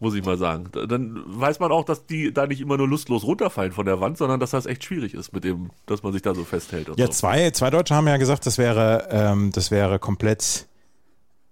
muss 0.03 0.13
ich 0.13 0.23
mal 0.23 0.37
sagen. 0.37 0.69
Da- 0.71 0.85
Dann 0.85 1.23
weiß 1.25 1.59
man 1.59 1.71
auch, 1.71 1.83
dass 1.85 2.05
die 2.05 2.31
da 2.31 2.45
nicht 2.45 2.61
immer 2.61 2.77
nur 2.77 2.87
lustlos 2.87 3.23
runterfallen 3.23 3.71
von 3.71 3.85
der 3.87 3.99
Wand, 3.99 4.17
sondern 4.19 4.39
dass 4.39 4.51
das 4.51 4.67
echt 4.67 4.83
schwierig 4.83 5.15
ist 5.15 5.33
mit 5.33 5.43
dem, 5.43 5.71
dass 5.87 6.03
man 6.03 6.13
sich 6.13 6.21
da 6.21 6.35
so 6.35 6.43
festhält. 6.43 6.89
Ja, 6.97 7.07
so. 7.07 7.11
zwei, 7.13 7.49
zwei 7.51 7.71
Deutsche 7.71 7.95
haben 7.95 8.07
ja 8.07 8.17
gesagt, 8.17 8.45
das 8.45 8.57
wäre, 8.59 9.07
ähm, 9.09 9.51
das 9.51 9.71
wäre 9.71 9.97
komplett, 9.97 10.67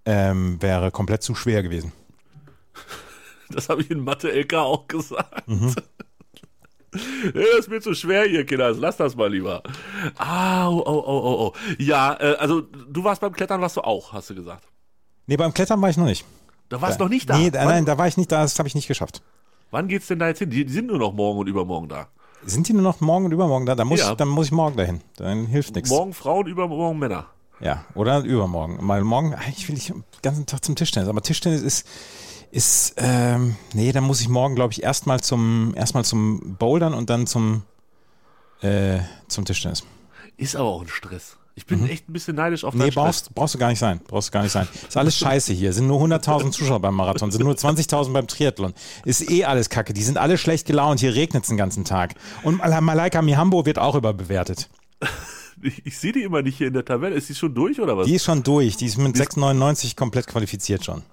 ähm, 0.06 0.62
wäre 0.62 0.92
komplett 0.92 1.24
zu 1.24 1.34
schwer 1.34 1.64
gewesen. 1.64 1.92
Das 3.54 3.68
habe 3.68 3.82
ich 3.82 3.92
in 3.92 4.00
Mathe-LK 4.02 4.54
auch 4.54 4.88
gesagt. 4.88 5.48
Mhm. 5.48 5.76
Das 7.34 7.60
ist 7.60 7.70
mir 7.70 7.80
zu 7.80 7.94
schwer 7.94 8.24
hier, 8.26 8.46
Kinders. 8.46 8.78
Lass 8.78 8.98
das 8.98 9.16
mal 9.16 9.32
lieber. 9.32 9.64
Au, 10.18 10.72
oh, 10.78 10.84
oh, 10.86 11.04
oh, 11.06 11.48
oh. 11.48 11.54
Ja, 11.78 12.18
äh, 12.20 12.36
also 12.38 12.60
du 12.62 13.04
warst 13.06 13.22
beim 13.22 13.32
Klettern, 13.32 13.62
warst 13.62 13.78
du 13.78 13.82
auch, 13.82 14.12
hast 14.12 14.30
du 14.30 14.36
gesagt. 14.36 14.68
Nee, 15.28 15.38
beim 15.38 15.54
Klettern 15.54 15.82
war 15.82 15.90
ich 15.90 15.96
noch 15.96 16.06
nicht. 16.06 16.26
Da 16.72 16.82
warst 16.82 17.00
du 17.00 17.04
noch 17.04 17.10
nicht 17.10 17.30
da. 17.30 17.38
Nee, 17.38 17.52
da- 17.52 17.66
nein, 17.66 17.86
da 17.86 17.98
war 17.98 18.08
ich 18.08 18.18
nicht 18.18 18.32
da, 18.32 18.42
das 18.42 18.58
habe 18.58 18.68
ich 18.68 18.76
nicht 18.76 18.88
geschafft. 18.88 19.22
wann 19.72 19.88
geht's 19.88 20.08
denn 20.08 20.20
da 20.20 20.28
jetzt 20.28 20.40
hin? 20.40 20.50
Die, 20.50 20.66
die 20.66 20.74
sind 20.74 20.88
nur 20.88 20.98
noch 20.98 21.14
morgen 21.14 21.40
und 21.40 21.48
übermorgen 21.48 21.88
da. 21.88 22.08
Sind 22.44 22.68
die 22.68 22.74
nur 22.74 22.82
noch 22.82 23.00
morgen 23.02 23.26
und 23.26 23.32
übermorgen 23.32 23.66
da? 23.68 23.76
Da 23.76 23.86
muss, 23.86 24.00
Ja. 24.00 24.12
ich, 24.12 24.18
dann 24.18 24.28
muss 24.30 24.48
ich 24.48 24.52
morgen 24.52 24.76
dahin. 24.76 25.02
Dann 25.18 25.46
hilft 25.46 25.76
nichts. 25.76 25.90
Morgen 25.92 26.14
Frauen, 26.14 26.48
übermorgen 26.48 26.98
Männer. 26.98 27.28
Ja, 27.60 27.86
oder 27.94 28.22
übermorgen. 28.22 28.84
Mal 28.84 29.04
morgen, 29.04 29.36
eigentlich 29.36 29.68
will 29.70 29.78
ich 29.78 29.88
den 29.88 30.04
ganzen 30.24 30.46
Tag 30.48 30.66
zum 30.66 30.76
Tischtennis, 30.76 31.08
aber 31.08 31.22
Tischtennis 31.22 31.62
ist, 31.62 31.88
ist, 32.50 32.96
ähm, 32.98 33.56
nee, 33.74 33.92
dann 33.92 34.04
muss 34.04 34.20
ich 34.22 34.28
morgen, 34.30 34.56
glaube 34.56 34.74
ich, 34.74 34.82
erstmal 34.82 35.20
zum, 35.22 35.74
erstmal 35.76 36.04
zum 36.04 36.56
Bouldern 36.58 36.94
und 36.96 37.10
dann 37.12 37.28
zum, 37.28 37.64
äh, 38.62 39.00
zum 39.28 39.46
Tischtennis. 39.46 39.84
Ist 40.38 40.56
aber 40.56 40.70
auch 40.70 40.82
ein 40.82 40.88
Stress. 40.88 41.38
Ich 41.54 41.66
bin 41.66 41.88
echt 41.90 42.08
ein 42.10 42.14
bisschen 42.14 42.36
neidisch 42.38 42.64
auf 42.64 42.74
Mhm. 42.74 42.82
Nee, 42.84 42.92
brauchst, 42.92 43.36
brauchst 43.36 43.54
du 43.56 43.60
gar 43.60 43.70
nicht 43.70 43.80
sein. 43.80 44.00
Brauchst 44.08 44.30
du 44.30 44.32
gar 44.32 44.44
nicht 44.44 44.52
sein. 44.54 44.68
Ist 44.88 44.96
alles 44.96 45.18
scheiße 45.20 45.52
hier. 45.54 45.74
Sind 45.74 45.88
nur 45.88 46.00
100.000 46.02 46.52
Zuschauer 46.52 46.80
beim 46.80 46.96
Marathon, 46.96 47.30
sind 47.32 47.44
nur 47.44 47.54
20.000 47.56 48.14
beim 48.14 48.28
Triathlon. 48.28 48.74
Ist 49.06 49.30
eh 49.30 49.44
alles 49.46 49.70
kacke. 49.70 49.94
Die 49.94 50.04
sind 50.04 50.18
alle 50.18 50.38
schlecht 50.38 50.66
gelaunt. 50.66 51.02
Hier 51.02 51.14
regnet 51.14 51.44
es 51.44 51.50
den 51.50 51.58
ganzen 51.58 51.84
Tag. 51.84 52.16
Und 52.44 52.58
Mal- 52.60 52.80
Malaika 52.82 53.22
Mihambo 53.22 53.66
wird 53.66 53.80
auch 53.80 53.96
überbewertet. 53.96 54.70
Ich, 55.64 55.86
ich 55.86 56.00
sehe 56.00 56.12
die 56.12 56.24
immer 56.24 56.42
nicht 56.42 56.58
hier 56.58 56.66
in 56.70 56.74
der 56.74 56.84
Tabelle. 56.86 57.14
Ist 57.14 57.30
die 57.30 57.36
schon 57.36 57.54
durch 57.54 57.80
oder 57.80 57.96
was? 57.96 58.08
Die 58.08 58.16
ist 58.16 58.24
schon 58.24 58.42
durch. 58.42 58.78
Die 58.78 58.88
ist 58.88 58.98
mit 58.98 59.16
6,99 59.16 59.96
komplett 59.96 60.26
qualifiziert 60.26 60.84
schon. 60.84 61.04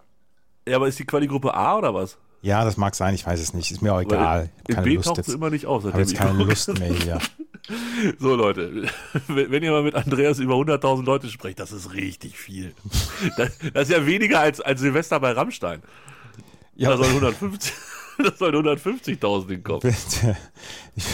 ja, 0.67 0.77
aber 0.77 0.89
ist 0.89 0.99
die 0.99 1.05
Quali-Gruppe 1.05 1.53
A 1.53 1.77
oder 1.77 1.93
was? 1.93 2.17
Ja, 2.41 2.65
das 2.65 2.79
mag 2.79 2.95
sein, 2.95 3.15
ich 3.15 3.27
weiß 3.27 3.41
es 3.41 3.53
nicht. 3.53 3.71
Ist 3.73 3.83
mir 3.83 3.93
auch 3.93 3.97
Weil 3.99 4.05
egal. 4.07 4.49
Ich 4.63 4.69
In 4.71 4.77
hab 4.79 4.85
B 4.85 4.97
taucht 4.97 5.19
jetzt. 5.19 5.27
sie 5.27 5.35
immer 5.35 5.51
nicht 5.51 5.67
auf. 5.67 5.85
Ich 5.85 5.91
habe 5.93 6.01
jetzt 6.01 6.15
keine. 6.15 6.45
Lust 6.45 6.69
mehr 6.79 6.95
hier. 6.95 7.19
So 8.19 8.35
Leute, 8.35 8.89
wenn 9.27 9.63
ihr 9.63 9.73
mal 9.73 9.83
mit 9.83 9.95
Andreas 9.95 10.39
über 10.39 10.55
100.000 10.55 11.05
Leute 11.05 11.29
sprecht, 11.29 11.59
das 11.61 11.73
ist 11.73 11.93
richtig 11.93 12.39
viel. 12.39 12.75
Das, 13.37 13.59
das 13.73 13.89
ist 13.89 13.91
ja 13.91 14.07
weniger 14.07 14.41
als, 14.41 14.61
als 14.61 14.81
Silvester 14.81 15.21
bei 15.21 15.33
Rammstein. 15.33 15.83
Ja, 16.77 16.91
Da 16.91 16.97
sollen 16.97 17.11
150, 17.11 17.73
da 18.19 18.35
sollen 18.37 18.55
150.000 18.67 19.49
hinkommen. 19.49 19.81
bitte. 19.81 20.37
Ich, 20.97 21.05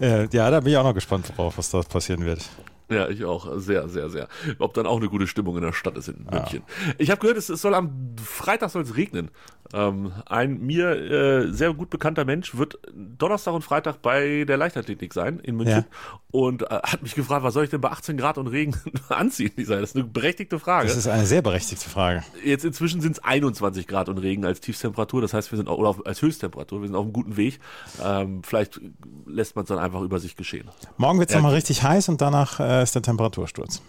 äh, 0.00 0.28
ja, 0.32 0.50
da 0.50 0.60
bin 0.60 0.72
ich 0.72 0.76
auch 0.76 0.84
noch 0.84 0.94
gespannt 0.94 1.32
drauf, 1.36 1.56
was 1.56 1.70
da 1.70 1.80
passieren 1.82 2.24
wird. 2.24 2.44
Ja, 2.88 3.08
ich 3.08 3.24
auch. 3.24 3.58
Sehr, 3.58 3.88
sehr, 3.88 4.08
sehr. 4.10 4.28
Ob 4.58 4.74
dann 4.74 4.86
auch 4.86 4.98
eine 4.98 5.08
gute 5.08 5.26
Stimmung 5.26 5.56
in 5.56 5.62
der 5.62 5.72
Stadt 5.72 5.96
ist 5.96 6.08
in 6.08 6.24
München. 6.30 6.62
Ich 6.98 7.10
habe 7.10 7.20
gehört, 7.20 7.36
es, 7.36 7.48
es 7.48 7.60
soll 7.60 7.74
am 7.74 8.14
Freitag 8.22 8.70
soll 8.70 8.82
es 8.82 8.96
regnen. 8.96 9.30
Ähm, 9.72 10.12
ein 10.26 10.60
mir 10.60 10.90
äh, 10.90 11.52
sehr 11.52 11.74
gut 11.74 11.90
bekannter 11.90 12.24
Mensch 12.24 12.56
wird 12.56 12.78
Donnerstag 12.94 13.52
und 13.52 13.62
Freitag 13.62 14.00
bei 14.00 14.44
der 14.44 14.56
Leichtathletik 14.56 15.12
sein 15.12 15.40
in 15.40 15.56
München 15.56 15.86
und 16.30 16.62
äh, 16.62 16.66
hat 16.66 17.02
mich 17.02 17.16
gefragt, 17.16 17.42
was 17.42 17.54
soll 17.54 17.64
ich 17.64 17.70
denn 17.70 17.80
bei 17.80 17.90
18 17.90 18.16
Grad 18.16 18.38
und 18.38 18.46
Regen 18.46 18.76
anziehen? 19.08 19.50
Das 19.56 19.68
ist 19.68 19.96
eine 19.96 20.04
berechtigte 20.04 20.60
Frage. 20.60 20.86
Das 20.86 20.96
ist 20.96 21.08
eine 21.08 21.26
sehr 21.26 21.42
berechtigte 21.42 21.88
Frage. 21.88 22.22
Jetzt 22.44 22.64
inzwischen 22.64 23.00
sind 23.00 23.12
es 23.12 23.24
21 23.24 23.88
Grad 23.88 24.08
und 24.08 24.18
Regen 24.18 24.44
als 24.44 24.60
Tiefstemperatur. 24.60 25.20
Das 25.20 25.34
heißt, 25.34 25.50
wir 25.50 25.56
sind 25.56 25.68
auch, 25.68 25.78
oder 25.78 25.88
auf, 25.88 26.06
als 26.06 26.22
Höchsttemperatur. 26.22 26.82
Wir 26.82 26.86
sind 26.86 26.94
auf 26.94 27.04
einem 27.04 27.12
guten 27.12 27.36
Weg. 27.36 27.58
Ähm, 28.04 28.42
vielleicht 28.44 28.80
lässt 29.26 29.56
man 29.56 29.64
es 29.64 29.68
dann 29.68 29.78
einfach 29.78 30.02
über 30.02 30.20
sich 30.20 30.36
geschehen. 30.36 30.70
Morgen 30.96 31.18
wird 31.18 31.30
es 31.30 31.34
Ja, 31.34 31.40
nochmal 31.40 31.54
richtig 31.54 31.82
heiß 31.82 32.08
und 32.08 32.20
danach 32.20 32.60
äh, 32.60 32.75
ist 32.82 32.94
der 32.94 33.02
Temperatursturz. 33.02 33.82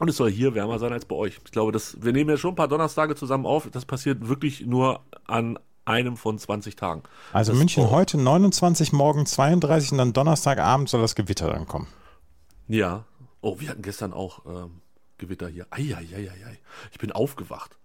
Und 0.00 0.08
es 0.08 0.16
soll 0.16 0.30
hier 0.30 0.54
wärmer 0.54 0.78
sein 0.78 0.92
als 0.92 1.04
bei 1.04 1.16
euch. 1.16 1.40
Ich 1.44 1.50
glaube, 1.50 1.72
das, 1.72 1.96
wir 2.02 2.12
nehmen 2.12 2.30
ja 2.30 2.36
schon 2.36 2.52
ein 2.52 2.56
paar 2.56 2.68
Donnerstage 2.68 3.16
zusammen 3.16 3.46
auf. 3.46 3.68
Das 3.72 3.84
passiert 3.84 4.28
wirklich 4.28 4.64
nur 4.64 5.00
an 5.26 5.58
einem 5.84 6.16
von 6.16 6.38
20 6.38 6.76
Tagen. 6.76 7.02
Also 7.32 7.52
Das- 7.52 7.58
München 7.58 7.90
heute 7.90 8.16
29, 8.18 8.92
morgen 8.92 9.26
32 9.26 9.92
und 9.92 9.98
dann 9.98 10.12
Donnerstagabend 10.12 10.88
soll 10.88 11.00
das 11.00 11.14
Gewitter 11.16 11.48
dann 11.50 11.66
kommen. 11.66 11.88
Ja. 12.68 13.04
Oh, 13.40 13.58
wir 13.60 13.70
hatten 13.70 13.82
gestern 13.82 14.12
auch 14.12 14.44
ähm, 14.46 14.82
Gewitter 15.16 15.48
hier. 15.48 15.66
Eieieiei. 15.70 16.58
Ich 16.92 16.98
bin 16.98 17.10
aufgewacht. 17.10 17.76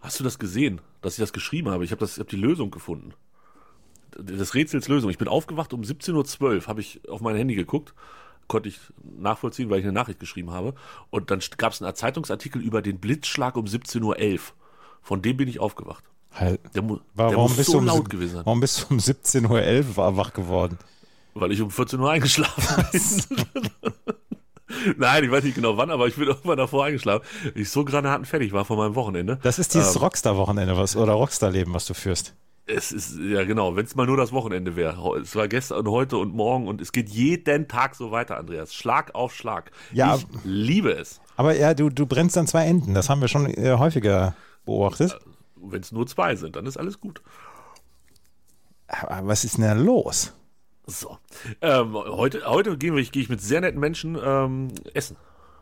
Hast 0.00 0.18
du 0.18 0.24
das 0.24 0.38
gesehen, 0.38 0.80
dass 1.02 1.14
ich 1.14 1.18
das 1.20 1.32
geschrieben 1.32 1.68
habe? 1.70 1.84
Ich 1.84 1.92
habe 1.92 2.04
hab 2.06 2.28
die 2.28 2.36
Lösung 2.36 2.70
gefunden. 2.70 3.12
Das 4.18 4.54
Rätsels 4.54 4.88
Lösung. 4.88 5.10
Ich 5.10 5.18
bin 5.18 5.28
aufgewacht 5.28 5.72
um 5.72 5.82
17.12 5.82 6.40
Uhr, 6.42 6.66
habe 6.66 6.80
ich 6.80 7.08
auf 7.08 7.20
mein 7.20 7.36
Handy 7.36 7.54
geguckt. 7.54 7.94
Konnte 8.50 8.68
ich 8.68 8.80
nachvollziehen, 9.16 9.70
weil 9.70 9.78
ich 9.78 9.84
eine 9.84 9.92
Nachricht 9.92 10.18
geschrieben 10.18 10.50
habe. 10.50 10.74
Und 11.10 11.30
dann 11.30 11.40
gab 11.56 11.72
es 11.72 11.80
einen 11.80 11.94
Zeitungsartikel 11.94 12.60
über 12.60 12.82
den 12.82 12.98
Blitzschlag 12.98 13.56
um 13.56 13.64
17.11 13.66 14.02
Uhr. 14.34 14.38
Von 15.02 15.22
dem 15.22 15.36
bin 15.36 15.48
ich 15.48 15.60
aufgewacht. 15.60 16.02
Halt. 16.32 16.60
Der, 16.74 16.82
mu 16.82 16.98
Warum, 17.14 17.30
der 17.34 17.38
muss 17.42 17.56
bist 17.56 17.66
so 17.68 17.74
du 17.74 17.78
um, 17.78 17.86
laut 17.86 18.10
gewesen 18.10 18.34
sein. 18.34 18.46
warum 18.46 18.58
bist 18.58 18.82
du 18.82 18.86
um 18.94 18.98
17.11 18.98 19.96
Uhr 19.96 20.16
wach 20.16 20.32
geworden? 20.32 20.78
Weil 21.34 21.52
ich 21.52 21.62
um 21.62 21.70
14 21.70 22.00
Uhr 22.00 22.10
eingeschlafen 22.10 22.84
bin. 23.54 23.70
Nein, 24.98 25.22
ich 25.24 25.30
weiß 25.30 25.44
nicht 25.44 25.54
genau 25.54 25.76
wann, 25.76 25.90
aber 25.92 26.08
ich 26.08 26.16
bin 26.16 26.26
irgendwann 26.26 26.58
davor 26.58 26.86
eingeschlafen. 26.86 27.24
Ich 27.54 27.70
so 27.70 27.84
granatenfertig 27.84 28.52
war 28.52 28.64
von 28.64 28.78
meinem 28.78 28.96
Wochenende. 28.96 29.38
Das 29.42 29.60
ist 29.60 29.74
dieses 29.74 29.94
Ähm, 29.94 30.02
Rockstar-Wochenende 30.02 30.76
was, 30.76 30.96
oder 30.96 31.12
Rockstar-Leben, 31.12 31.72
was 31.72 31.86
du 31.86 31.94
führst. 31.94 32.34
Es 32.70 32.92
ist, 32.92 33.18
ja 33.18 33.44
genau, 33.44 33.76
wenn 33.76 33.84
es 33.84 33.94
mal 33.94 34.06
nur 34.06 34.16
das 34.16 34.32
Wochenende 34.32 34.76
wäre. 34.76 35.18
Es 35.18 35.34
war 35.34 35.48
gestern 35.48 35.78
und 35.80 35.88
heute 35.88 36.16
und 36.18 36.34
morgen 36.34 36.68
und 36.68 36.80
es 36.80 36.92
geht 36.92 37.08
jeden 37.08 37.68
Tag 37.68 37.94
so 37.94 38.10
weiter, 38.10 38.36
Andreas. 38.36 38.74
Schlag 38.74 39.14
auf 39.14 39.34
Schlag. 39.34 39.70
Ja, 39.92 40.16
ich 40.16 40.26
liebe 40.44 40.92
es. 40.92 41.20
Aber 41.36 41.56
ja, 41.56 41.74
du, 41.74 41.90
du 41.90 42.06
brennst 42.06 42.38
an 42.38 42.46
zwei 42.46 42.66
Enden. 42.66 42.94
Das 42.94 43.08
haben 43.08 43.20
wir 43.20 43.28
schon 43.28 43.46
äh, 43.46 43.76
häufiger 43.78 44.34
beobachtet. 44.64 45.18
Wenn 45.56 45.80
es 45.80 45.92
nur 45.92 46.06
zwei 46.06 46.36
sind, 46.36 46.56
dann 46.56 46.66
ist 46.66 46.76
alles 46.76 47.00
gut. 47.00 47.22
Aber 48.88 49.28
was 49.28 49.44
ist 49.44 49.56
denn 49.56 49.64
da 49.64 49.72
los? 49.72 50.32
So. 50.86 51.18
Ähm, 51.60 51.94
heute 51.94 52.44
heute 52.46 52.76
gehe 52.76 52.98
ich, 52.98 53.12
gehe 53.12 53.22
ich 53.22 53.28
mit 53.28 53.40
sehr 53.40 53.60
netten 53.60 53.80
Menschen 53.80 54.18
ähm, 54.22 54.68
essen. 54.94 55.16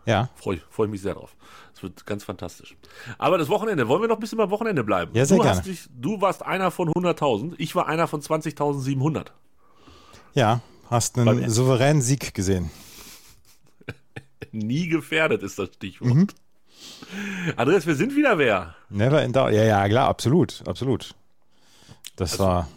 Ja, 0.08 0.30
Freue 0.36 0.56
ich, 0.56 0.62
freu 0.70 0.84
ich 0.84 0.90
mich 0.90 1.02
sehr 1.02 1.14
drauf. 1.14 1.36
Es 1.74 1.82
wird 1.82 2.06
ganz 2.06 2.24
fantastisch. 2.24 2.76
Aber 3.18 3.38
das 3.38 3.48
Wochenende, 3.48 3.86
wollen 3.88 4.00
wir 4.00 4.08
noch 4.08 4.16
ein 4.16 4.20
bisschen 4.20 4.38
beim 4.38 4.50
Wochenende 4.50 4.82
bleiben? 4.82 5.12
Ja, 5.14 5.24
sehr 5.24 5.36
du, 5.36 5.42
gerne. 5.42 5.62
Dich, 5.62 5.88
du 5.94 6.20
warst 6.20 6.44
einer 6.44 6.70
von 6.70 6.88
100.000, 6.88 7.54
ich 7.58 7.74
war 7.74 7.86
einer 7.86 8.08
von 8.08 8.20
20.700. 8.20 9.26
ja. 10.34 10.60
Hast 10.90 11.18
einen 11.18 11.50
souveränen 11.50 12.00
Sieg 12.00 12.32
gesehen. 12.32 12.70
Nie 14.52 14.88
gefährdet 14.88 15.42
ist 15.42 15.58
das 15.58 15.68
Stichwort. 15.74 16.14
Mhm. 16.14 16.26
Andreas, 17.56 17.86
wir 17.86 17.94
sind 17.94 18.16
wieder 18.16 18.38
wer. 18.38 18.74
Never 18.88 19.22
in 19.22 19.32
doubt. 19.32 19.52
Ja, 19.52 19.64
ja, 19.64 19.86
klar, 19.88 20.08
absolut, 20.08 20.62
absolut. 20.66 21.14
Das 22.16 22.38
war. 22.38 22.68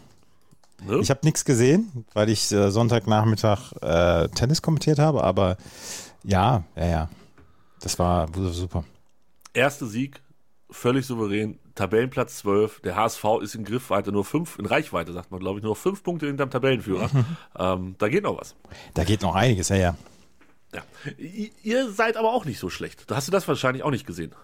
Ne? 0.84 0.98
Ich 0.98 1.10
habe 1.10 1.20
nichts 1.22 1.44
gesehen, 1.44 2.04
weil 2.12 2.28
ich 2.28 2.52
äh, 2.52 2.70
Sonntagnachmittag 2.70 3.72
äh, 3.80 4.28
Tennis 4.28 4.60
kommentiert 4.60 4.98
habe, 4.98 5.22
aber 5.24 5.56
ja, 6.24 6.64
ja, 6.76 6.86
ja. 6.86 7.08
Das 7.82 7.98
war 7.98 8.28
super. 8.34 8.84
Erster 9.52 9.86
Sieg, 9.86 10.22
völlig 10.70 11.04
souverän, 11.04 11.58
Tabellenplatz 11.74 12.38
12. 12.38 12.80
Der 12.80 12.96
HSV 12.96 13.24
ist 13.42 13.54
in 13.54 13.64
Griffweite, 13.64 14.12
nur 14.12 14.24
fünf, 14.24 14.58
in 14.58 14.66
Reichweite, 14.66 15.12
sagt 15.12 15.30
man, 15.30 15.40
glaube 15.40 15.58
ich, 15.58 15.64
nur 15.64 15.76
fünf 15.76 16.02
Punkte 16.02 16.26
hinterm 16.26 16.50
Tabellenführer. 16.50 17.10
Ähm, 17.58 17.96
da 17.98 18.08
geht 18.08 18.24
noch 18.24 18.40
was. 18.40 18.54
Da 18.94 19.04
geht 19.04 19.20
noch 19.20 19.34
einiges, 19.34 19.68
ja, 19.68 19.76
ja. 19.76 19.96
Ja. 20.74 20.82
Ihr 21.62 21.90
seid 21.92 22.16
aber 22.16 22.32
auch 22.32 22.46
nicht 22.46 22.58
so 22.58 22.70
schlecht. 22.70 23.04
Hast 23.10 23.28
du 23.28 23.32
das 23.32 23.46
wahrscheinlich 23.46 23.82
auch 23.82 23.90
nicht 23.90 24.06
gesehen? 24.06 24.34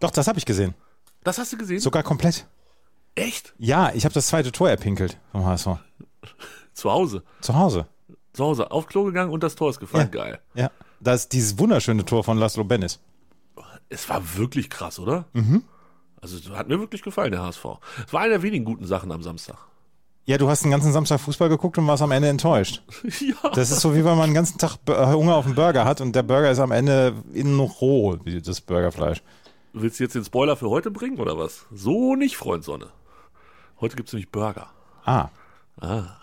Doch, 0.00 0.10
das 0.10 0.28
habe 0.28 0.38
ich 0.38 0.44
gesehen. 0.44 0.74
Das 1.24 1.38
hast 1.38 1.52
du 1.52 1.56
gesehen? 1.56 1.80
Sogar 1.80 2.02
komplett. 2.02 2.46
Echt? 3.14 3.54
Ja, 3.58 3.90
ich 3.94 4.04
habe 4.04 4.12
das 4.12 4.26
zweite 4.26 4.52
Tor 4.52 4.68
erpinkelt 4.68 5.18
vom 5.32 5.46
HSV. 5.46 5.68
Zu 6.74 6.90
Hause. 6.90 7.22
Zu 7.40 7.54
Hause. 7.54 7.86
Zu 8.34 8.44
Hause. 8.44 8.70
Auf 8.70 8.86
Klo 8.86 9.04
gegangen 9.04 9.32
und 9.32 9.42
das 9.42 9.54
Tor 9.54 9.70
ist 9.70 9.80
gefallen. 9.80 10.10
Geil. 10.10 10.40
Ja. 10.54 10.70
Das 11.00 11.22
ist 11.22 11.32
dieses 11.32 11.58
wunderschöne 11.58 12.04
Tor 12.04 12.24
von 12.24 12.38
Laszlo 12.38 12.64
Bennis. 12.64 13.00
Es 13.88 14.08
war 14.08 14.36
wirklich 14.36 14.68
krass, 14.70 14.98
oder? 14.98 15.26
Mhm. 15.32 15.64
Also 16.20 16.36
hat 16.56 16.68
mir 16.68 16.78
wirklich 16.80 17.02
gefallen, 17.02 17.30
der 17.32 17.42
HSV. 17.42 17.64
Es 18.06 18.12
war 18.12 18.20
eine 18.22 18.30
der 18.30 18.42
wenigen 18.42 18.64
guten 18.64 18.86
Sachen 18.86 19.12
am 19.12 19.22
Samstag. 19.22 19.56
Ja, 20.26 20.36
du 20.36 20.48
hast 20.50 20.62
den 20.62 20.70
ganzen 20.70 20.92
Samstag 20.92 21.20
Fußball 21.20 21.48
geguckt 21.48 21.78
und 21.78 21.86
warst 21.86 22.02
am 22.02 22.10
Ende 22.10 22.28
enttäuscht. 22.28 22.82
ja. 23.20 23.50
Das 23.54 23.70
ist 23.70 23.80
so, 23.80 23.94
wie 23.94 24.04
wenn 24.04 24.18
man 24.18 24.28
den 24.28 24.34
ganzen 24.34 24.58
Tag 24.58 24.76
äh, 24.86 25.06
Hunger 25.06 25.36
auf 25.36 25.46
einen 25.46 25.54
Burger 25.54 25.84
hat 25.86 26.00
und 26.02 26.14
der 26.14 26.22
Burger 26.22 26.50
ist 26.50 26.58
am 26.58 26.72
Ende 26.72 27.14
innen 27.32 27.56
noch 27.56 27.80
roh, 27.80 28.18
wie 28.24 28.42
das 28.42 28.60
Burgerfleisch. 28.60 29.22
Willst 29.72 30.00
du 30.00 30.04
jetzt 30.04 30.14
den 30.14 30.24
Spoiler 30.24 30.56
für 30.56 30.68
heute 30.68 30.90
bringen 30.90 31.18
oder 31.18 31.38
was? 31.38 31.64
So 31.72 32.14
nicht, 32.14 32.36
Freund 32.36 32.64
Sonne. 32.64 32.88
Heute 33.80 33.96
gibt's 33.96 34.12
nämlich 34.12 34.30
Burger. 34.30 34.68
Ah, 35.04 35.28
Ah. 35.80 36.16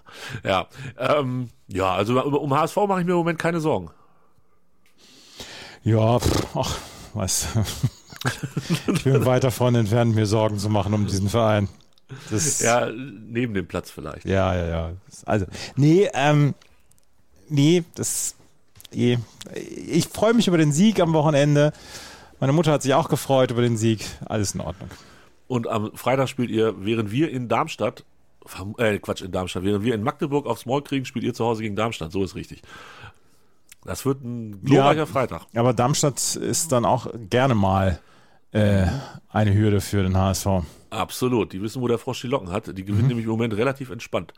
Ja. 0.43 0.67
Ähm, 0.97 1.49
ja, 1.67 1.93
also 1.93 2.21
um 2.21 2.53
HSV 2.53 2.75
mache 2.87 2.99
ich 3.01 3.05
mir 3.05 3.13
im 3.13 3.17
Moment 3.19 3.39
keine 3.39 3.59
Sorgen. 3.59 3.89
Ja, 5.85 6.19
pff, 6.19 6.55
ach, 6.55 6.77
was. 7.13 7.47
ich 8.93 9.03
bin 9.03 9.25
weit 9.25 9.43
davon 9.43 9.75
entfernt, 9.75 10.15
mir 10.15 10.25
Sorgen 10.25 10.57
zu 10.59 10.69
machen 10.69 10.93
um 10.93 11.07
diesen 11.07 11.29
Verein. 11.29 11.69
Das, 12.29 12.59
Ja, 12.59 12.89
neben 12.91 13.53
dem 13.53 13.67
Platz 13.67 13.89
vielleicht. 13.91 14.25
ja, 14.25 14.53
ja, 14.55 14.67
ja. 14.67 14.91
Also, 15.25 15.45
nee, 15.75 16.09
ähm, 16.13 16.53
nee, 17.49 17.83
das, 17.95 18.35
nee. 18.93 19.17
Ich 19.55 20.07
freue 20.07 20.33
mich 20.33 20.47
über 20.47 20.57
den 20.57 20.71
Sieg 20.71 20.99
am 20.99 21.13
Wochenende. 21.13 21.71
Meine 22.39 22.53
Mutter 22.53 22.71
hat 22.71 22.81
sich 22.81 22.93
auch 22.93 23.09
gefreut 23.09 23.51
über 23.51 23.61
den 23.61 23.77
Sieg. 23.77 24.05
Alles 24.25 24.53
in 24.55 24.61
Ordnung. 24.61 24.89
Und 25.47 25.67
am 25.67 25.95
Freitag 25.95 26.27
spielt 26.29 26.49
ihr, 26.49 26.75
während 26.79 27.11
wir 27.11 27.29
in 27.29 27.47
Darmstadt, 27.47 28.03
äh, 28.77 28.97
Quatsch, 28.99 29.21
in 29.21 29.31
Darmstadt, 29.31 29.63
während 29.63 29.83
wir 29.83 29.93
in 29.95 30.03
Magdeburg 30.03 30.45
aufs 30.45 30.65
Maul 30.65 30.83
kriegen, 30.83 31.05
spielt 31.05 31.25
ihr 31.25 31.33
zu 31.33 31.45
Hause 31.45 31.61
gegen 31.63 31.75
Darmstadt. 31.75 32.11
So 32.11 32.23
ist 32.23 32.35
richtig. 32.35 32.61
Das 33.85 34.05
wird 34.05 34.23
ein 34.23 34.63
glorreicher 34.63 34.99
Ja. 35.01 35.05
Freitag. 35.05 35.43
Aber 35.55 35.73
Darmstadt 35.73 36.35
ist 36.35 36.71
dann 36.71 36.85
auch 36.85 37.07
gerne 37.29 37.55
mal 37.55 37.99
äh, 38.51 38.85
eine 39.29 39.53
Hürde 39.53 39.81
für 39.81 40.01
den 40.03 40.15
HSV. 40.17 40.47
Absolut. 40.89 41.51
Die 41.51 41.61
wissen, 41.61 41.81
wo 41.81 41.87
der 41.89 41.97
Frosch 41.97 42.21
die 42.21 42.27
Locken 42.27 42.51
hat. 42.51 42.67
Die 42.67 42.81
Mhm. 42.83 42.85
gewinnen 42.87 43.07
nämlich 43.09 43.25
im 43.25 43.31
Moment 43.31 43.53
relativ 43.57 43.89
entspannt. 43.89 44.33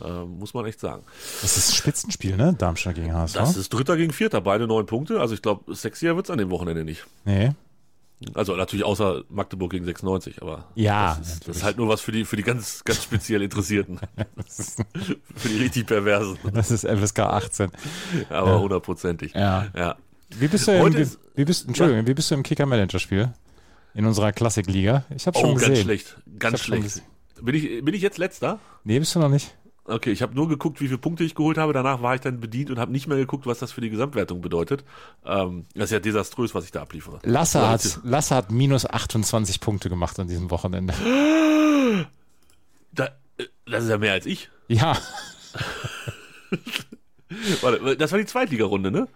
Äh, 0.00 0.24
muss 0.24 0.52
man 0.52 0.66
echt 0.66 0.78
sagen. 0.78 1.02
Das 1.40 1.56
ist 1.56 1.70
ein 1.70 1.74
Spitzenspiel, 1.74 2.36
ne? 2.36 2.54
Darmstadt 2.56 2.94
gegen 2.96 3.14
HSV. 3.14 3.34
Das 3.34 3.56
ist 3.56 3.70
Dritter 3.72 3.96
gegen 3.96 4.12
Vierter, 4.12 4.40
beide 4.42 4.66
neun 4.66 4.84
Punkte. 4.86 5.20
Also 5.20 5.34
ich 5.34 5.40
glaube, 5.42 5.74
sexier 5.74 6.14
wird's 6.16 6.28
an 6.30 6.38
dem 6.38 6.50
Wochenende 6.50 6.84
nicht. 6.84 7.06
nee. 7.24 7.52
Also 8.34 8.56
natürlich 8.56 8.84
außer 8.84 9.22
Magdeburg 9.28 9.70
gegen 9.72 9.84
96, 9.84 10.40
aber 10.42 10.66
Ja, 10.74 11.16
das, 11.18 11.28
ist, 11.34 11.48
das 11.48 11.56
ist 11.58 11.62
halt 11.62 11.76
nur 11.76 11.88
was 11.88 12.00
für 12.00 12.12
die, 12.12 12.24
für 12.24 12.36
die 12.36 12.42
ganz, 12.42 12.82
ganz 12.84 13.02
speziell 13.02 13.42
Interessierten. 13.42 13.98
für 15.36 15.48
die 15.48 15.58
richtig 15.58 15.86
Perversen. 15.86 16.38
Das 16.52 16.70
ist 16.70 16.86
FSK 16.86 17.20
18. 17.20 17.70
Aber 18.30 18.60
hundertprozentig. 18.60 19.34
Ja. 19.34 19.66
ja. 19.76 19.96
Wie 20.38 20.48
bist 20.48 20.66
du 20.68 20.72
im, 20.72 20.80
Heute 20.82 20.98
wie, 20.98 21.02
ist- 21.02 21.18
wie 21.34 21.44
bist, 21.44 21.66
Entschuldigung, 21.68 22.06
wie 22.06 22.14
bist 22.14 22.30
du 22.30 22.34
im 22.34 22.42
Kicker-Manager-Spiel? 22.42 23.32
In 23.94 24.06
unserer 24.06 24.32
Klassikliga? 24.32 25.04
Ich 25.14 25.26
habe 25.26 25.38
schon 25.38 25.50
Oh, 25.50 25.54
gesehen. 25.54 25.68
ganz 25.74 25.80
schlecht. 25.82 26.16
Ganz 26.38 26.60
schon 26.64 26.78
schlecht. 26.82 27.02
Bin 27.42 27.54
ich, 27.54 27.84
bin 27.84 27.92
ich 27.94 28.00
jetzt 28.02 28.18
letzter? 28.18 28.58
Nee, 28.84 28.98
bist 28.98 29.14
du 29.14 29.18
noch 29.18 29.28
nicht? 29.28 29.54
Okay, 29.84 30.12
ich 30.12 30.22
habe 30.22 30.34
nur 30.34 30.48
geguckt, 30.48 30.80
wie 30.80 30.86
viele 30.86 30.98
Punkte 30.98 31.24
ich 31.24 31.34
geholt 31.34 31.58
habe. 31.58 31.72
Danach 31.72 32.02
war 32.02 32.14
ich 32.14 32.20
dann 32.20 32.38
bedient 32.38 32.70
und 32.70 32.78
habe 32.78 32.92
nicht 32.92 33.08
mehr 33.08 33.16
geguckt, 33.16 33.46
was 33.46 33.58
das 33.58 33.72
für 33.72 33.80
die 33.80 33.90
Gesamtwertung 33.90 34.40
bedeutet. 34.40 34.84
Ähm, 35.24 35.66
das 35.74 35.86
ist 35.86 35.90
ja 35.90 35.98
desaströs, 35.98 36.54
was 36.54 36.64
ich 36.64 36.70
da 36.70 36.82
abliefere. 36.82 37.18
Lasse 37.24 37.68
hat, 37.68 37.98
Lasse 38.04 38.36
hat 38.36 38.52
minus 38.52 38.86
28 38.86 39.60
Punkte 39.60 39.88
gemacht 39.88 40.20
an 40.20 40.28
diesem 40.28 40.50
Wochenende. 40.50 40.94
Da, 42.92 43.06
äh, 43.38 43.44
das 43.66 43.84
ist 43.84 43.90
ja 43.90 43.98
mehr 43.98 44.12
als 44.12 44.26
ich. 44.26 44.50
Ja, 44.68 44.96
Warte, 47.60 47.96
das 47.96 48.12
war 48.12 48.18
die 48.18 48.26
Zweitligarunde, 48.26 48.90
ne? 48.90 49.08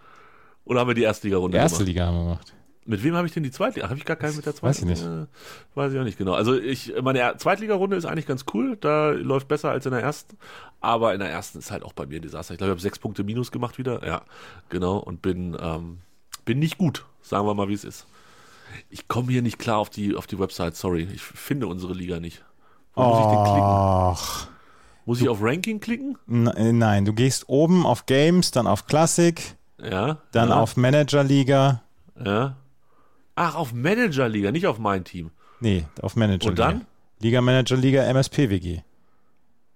Oder 0.64 0.80
haben 0.80 0.88
wir 0.88 0.94
die 0.94 1.02
Erstligarunde 1.02 1.58
erste 1.58 1.78
gemacht? 1.78 1.88
Liga 1.88 2.06
haben 2.06 2.16
wir 2.16 2.22
gemacht. 2.24 2.52
Mit 2.86 3.02
wem 3.02 3.16
habe 3.16 3.26
ich 3.26 3.32
denn 3.34 3.42
die 3.42 3.50
Zweitliga? 3.50 3.88
Habe 3.88 3.98
ich 3.98 4.04
gar 4.04 4.16
keinen 4.16 4.36
mit 4.36 4.46
der 4.46 4.54
Weiß 4.62 4.78
ich 4.78 4.84
nicht. 4.84 5.02
Äh, 5.04 5.26
weiß 5.74 5.92
ich 5.92 5.98
auch 5.98 6.04
nicht 6.04 6.18
genau. 6.18 6.34
Also 6.34 6.54
ich, 6.56 6.92
meine 7.02 7.36
Zweitligarunde 7.36 7.96
ist 7.96 8.04
eigentlich 8.04 8.26
ganz 8.26 8.44
cool. 8.54 8.76
Da 8.80 9.10
läuft 9.10 9.48
besser 9.48 9.70
als 9.70 9.86
in 9.86 9.92
der 9.92 10.02
ersten. 10.02 10.36
Aber 10.80 11.12
in 11.12 11.20
der 11.20 11.28
ersten 11.28 11.58
ist 11.58 11.70
halt 11.70 11.82
auch 11.82 11.92
bei 11.92 12.06
mir 12.06 12.20
ein 12.20 12.22
Desaster. 12.22 12.54
Ich 12.54 12.58
glaube, 12.58 12.68
ich 12.70 12.74
habe 12.74 12.80
sechs 12.80 12.98
Punkte 12.98 13.24
minus 13.24 13.50
gemacht 13.50 13.76
wieder. 13.78 14.06
Ja, 14.06 14.22
genau. 14.68 14.98
Und 14.98 15.20
bin, 15.20 15.56
ähm, 15.60 15.98
bin 16.44 16.58
nicht 16.60 16.78
gut. 16.78 17.04
Sagen 17.22 17.46
wir 17.46 17.54
mal, 17.54 17.68
wie 17.68 17.74
es 17.74 17.84
ist. 17.84 18.06
Ich 18.88 19.08
komme 19.08 19.32
hier 19.32 19.42
nicht 19.42 19.58
klar 19.58 19.78
auf 19.78 19.90
die, 19.90 20.14
auf 20.14 20.26
die 20.26 20.38
Website. 20.38 20.76
Sorry. 20.76 21.08
Ich 21.12 21.22
finde 21.22 21.66
unsere 21.66 21.92
Liga 21.92 22.20
nicht. 22.20 22.44
Wo 22.94 23.02
muss 23.02 23.18
ich 23.18 23.26
denn 23.26 23.44
klicken? 23.44 23.62
Och. 23.62 24.48
Muss 25.06 25.20
ich 25.20 25.28
auf 25.28 25.38
Ranking 25.40 25.80
klicken? 25.80 26.18
Äh, 26.28 26.72
Nein, 26.72 27.04
du 27.04 27.12
gehst 27.12 27.48
oben 27.48 27.86
auf 27.86 28.06
Games, 28.06 28.50
dann 28.50 28.66
auf 28.66 28.86
Classic, 28.86 29.40
Ja. 29.80 30.18
dann 30.32 30.48
ja, 30.48 30.56
auf 30.56 30.76
Manager 30.76 31.22
Liga. 31.22 31.82
Ja. 32.22 32.56
Ach, 33.36 33.54
auf 33.54 33.72
Manager-Liga, 33.72 34.50
nicht 34.50 34.66
auf 34.66 34.78
mein 34.78 35.04
Team. 35.04 35.30
Nee, 35.60 35.86
auf 36.02 36.16
Manager 36.16 36.48
Und 36.48 36.58
dann? 36.58 36.86
Liga 37.20 37.40
Manager 37.40 37.76
Liga 37.76 38.02
MSPWG. 38.04 38.80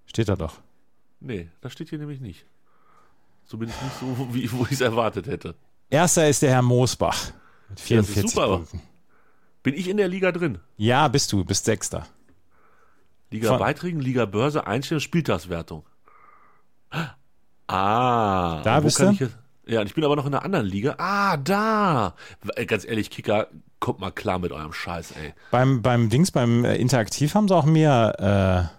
Steht 0.06 0.28
da 0.28 0.34
doch. 0.36 0.60
Nee, 1.20 1.48
das 1.60 1.72
steht 1.72 1.88
hier 1.90 1.98
nämlich 1.98 2.20
nicht. 2.20 2.44
So 3.44 3.56
bin 3.58 3.68
ich 3.68 3.80
nicht 3.82 3.94
so, 4.00 4.28
wie 4.34 4.50
wo 4.52 4.64
ich 4.64 4.72
es 4.72 4.80
erwartet 4.80 5.26
hätte. 5.26 5.54
Erster 5.90 6.28
ist 6.28 6.42
der 6.42 6.50
Herr 6.50 6.62
Moosbach 6.62 7.32
mit 7.68 7.80
Ja, 7.88 7.96
das 7.98 8.08
ist 8.08 8.14
44 8.14 8.30
super, 8.30 8.44
aber- 8.46 8.56
Punkten. 8.58 8.82
Bin 9.62 9.74
ich 9.74 9.88
in 9.88 9.98
der 9.98 10.08
Liga 10.08 10.32
drin? 10.32 10.58
Ja, 10.78 11.06
bist 11.08 11.30
du, 11.32 11.44
bist 11.44 11.66
Sechster. 11.66 12.06
Liga 13.30 13.48
Von- 13.50 13.58
Beiträgen, 13.58 14.00
Liga 14.00 14.24
Börse, 14.24 14.66
Einstellung, 14.66 15.00
Spieltagswertung. 15.00 15.84
Ah. 17.66 18.62
Da 18.64 18.78
wo 18.78 18.84
bist 18.84 18.96
kann 18.96 19.16
du? 19.18 19.24
Ich 19.26 19.30
ja, 19.66 19.80
und 19.80 19.86
ich 19.86 19.94
bin 19.94 20.04
aber 20.04 20.16
noch 20.16 20.26
in 20.26 20.34
einer 20.34 20.44
anderen 20.44 20.66
Liga. 20.66 20.96
Ah, 20.98 21.36
da. 21.36 22.14
Ey, 22.56 22.66
Ganz 22.66 22.84
ehrlich, 22.84 23.10
Kicker, 23.10 23.48
kommt 23.78 24.00
mal 24.00 24.10
klar 24.10 24.38
mit 24.38 24.52
eurem 24.52 24.72
Scheiß, 24.72 25.12
ey. 25.12 25.34
Beim, 25.50 25.82
beim 25.82 26.08
Dings, 26.08 26.30
beim 26.30 26.64
äh, 26.64 26.76
Interaktiv 26.76 27.34
haben 27.34 27.48
sie 27.48 27.54
auch 27.54 27.66
mehr, 27.66 28.70